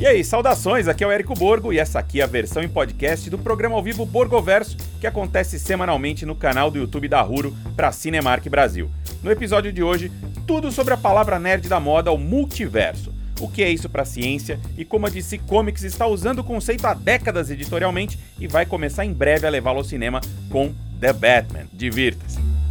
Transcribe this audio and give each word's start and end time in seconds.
E 0.00 0.06
aí, 0.06 0.24
saudações, 0.24 0.88
aqui 0.88 1.04
é 1.04 1.06
o 1.06 1.10
Érico 1.10 1.34
Borgo 1.34 1.74
e 1.74 1.78
essa 1.78 1.98
aqui 1.98 2.22
é 2.22 2.24
a 2.24 2.26
versão 2.26 2.62
em 2.62 2.68
podcast 2.70 3.28
do 3.28 3.36
programa 3.36 3.76
ao 3.76 3.82
vivo 3.82 4.06
Borgoverso, 4.06 4.74
que 4.98 5.06
acontece 5.06 5.58
semanalmente 5.58 6.24
no 6.24 6.34
canal 6.34 6.70
do 6.70 6.78
YouTube 6.78 7.06
da 7.06 7.20
Ruro 7.20 7.54
para 7.76 7.92
Cinemark 7.92 8.48
Brasil. 8.48 8.90
No 9.22 9.30
episódio 9.30 9.70
de 9.70 9.82
hoje, 9.82 10.10
tudo 10.46 10.72
sobre 10.72 10.94
a 10.94 10.96
palavra 10.96 11.38
nerd 11.38 11.68
da 11.68 11.78
moda, 11.78 12.10
o 12.10 12.16
multiverso. 12.16 13.12
O 13.42 13.46
que 13.46 13.62
é 13.62 13.68
isso 13.68 13.90
para 13.90 14.00
a 14.00 14.06
ciência 14.06 14.58
e 14.74 14.86
como 14.86 15.06
a 15.06 15.10
DC 15.10 15.36
Comics 15.46 15.82
está 15.82 16.06
usando 16.06 16.38
o 16.38 16.44
conceito 16.44 16.86
há 16.86 16.94
décadas 16.94 17.50
editorialmente 17.50 18.18
e 18.38 18.48
vai 18.48 18.64
começar 18.64 19.04
em 19.04 19.12
breve 19.12 19.46
a 19.46 19.50
levá-lo 19.50 19.80
ao 19.80 19.84
cinema 19.84 20.22
com 20.48 20.72
The 20.98 21.12
Batman. 21.12 21.66
Divirta-se! 21.74 22.69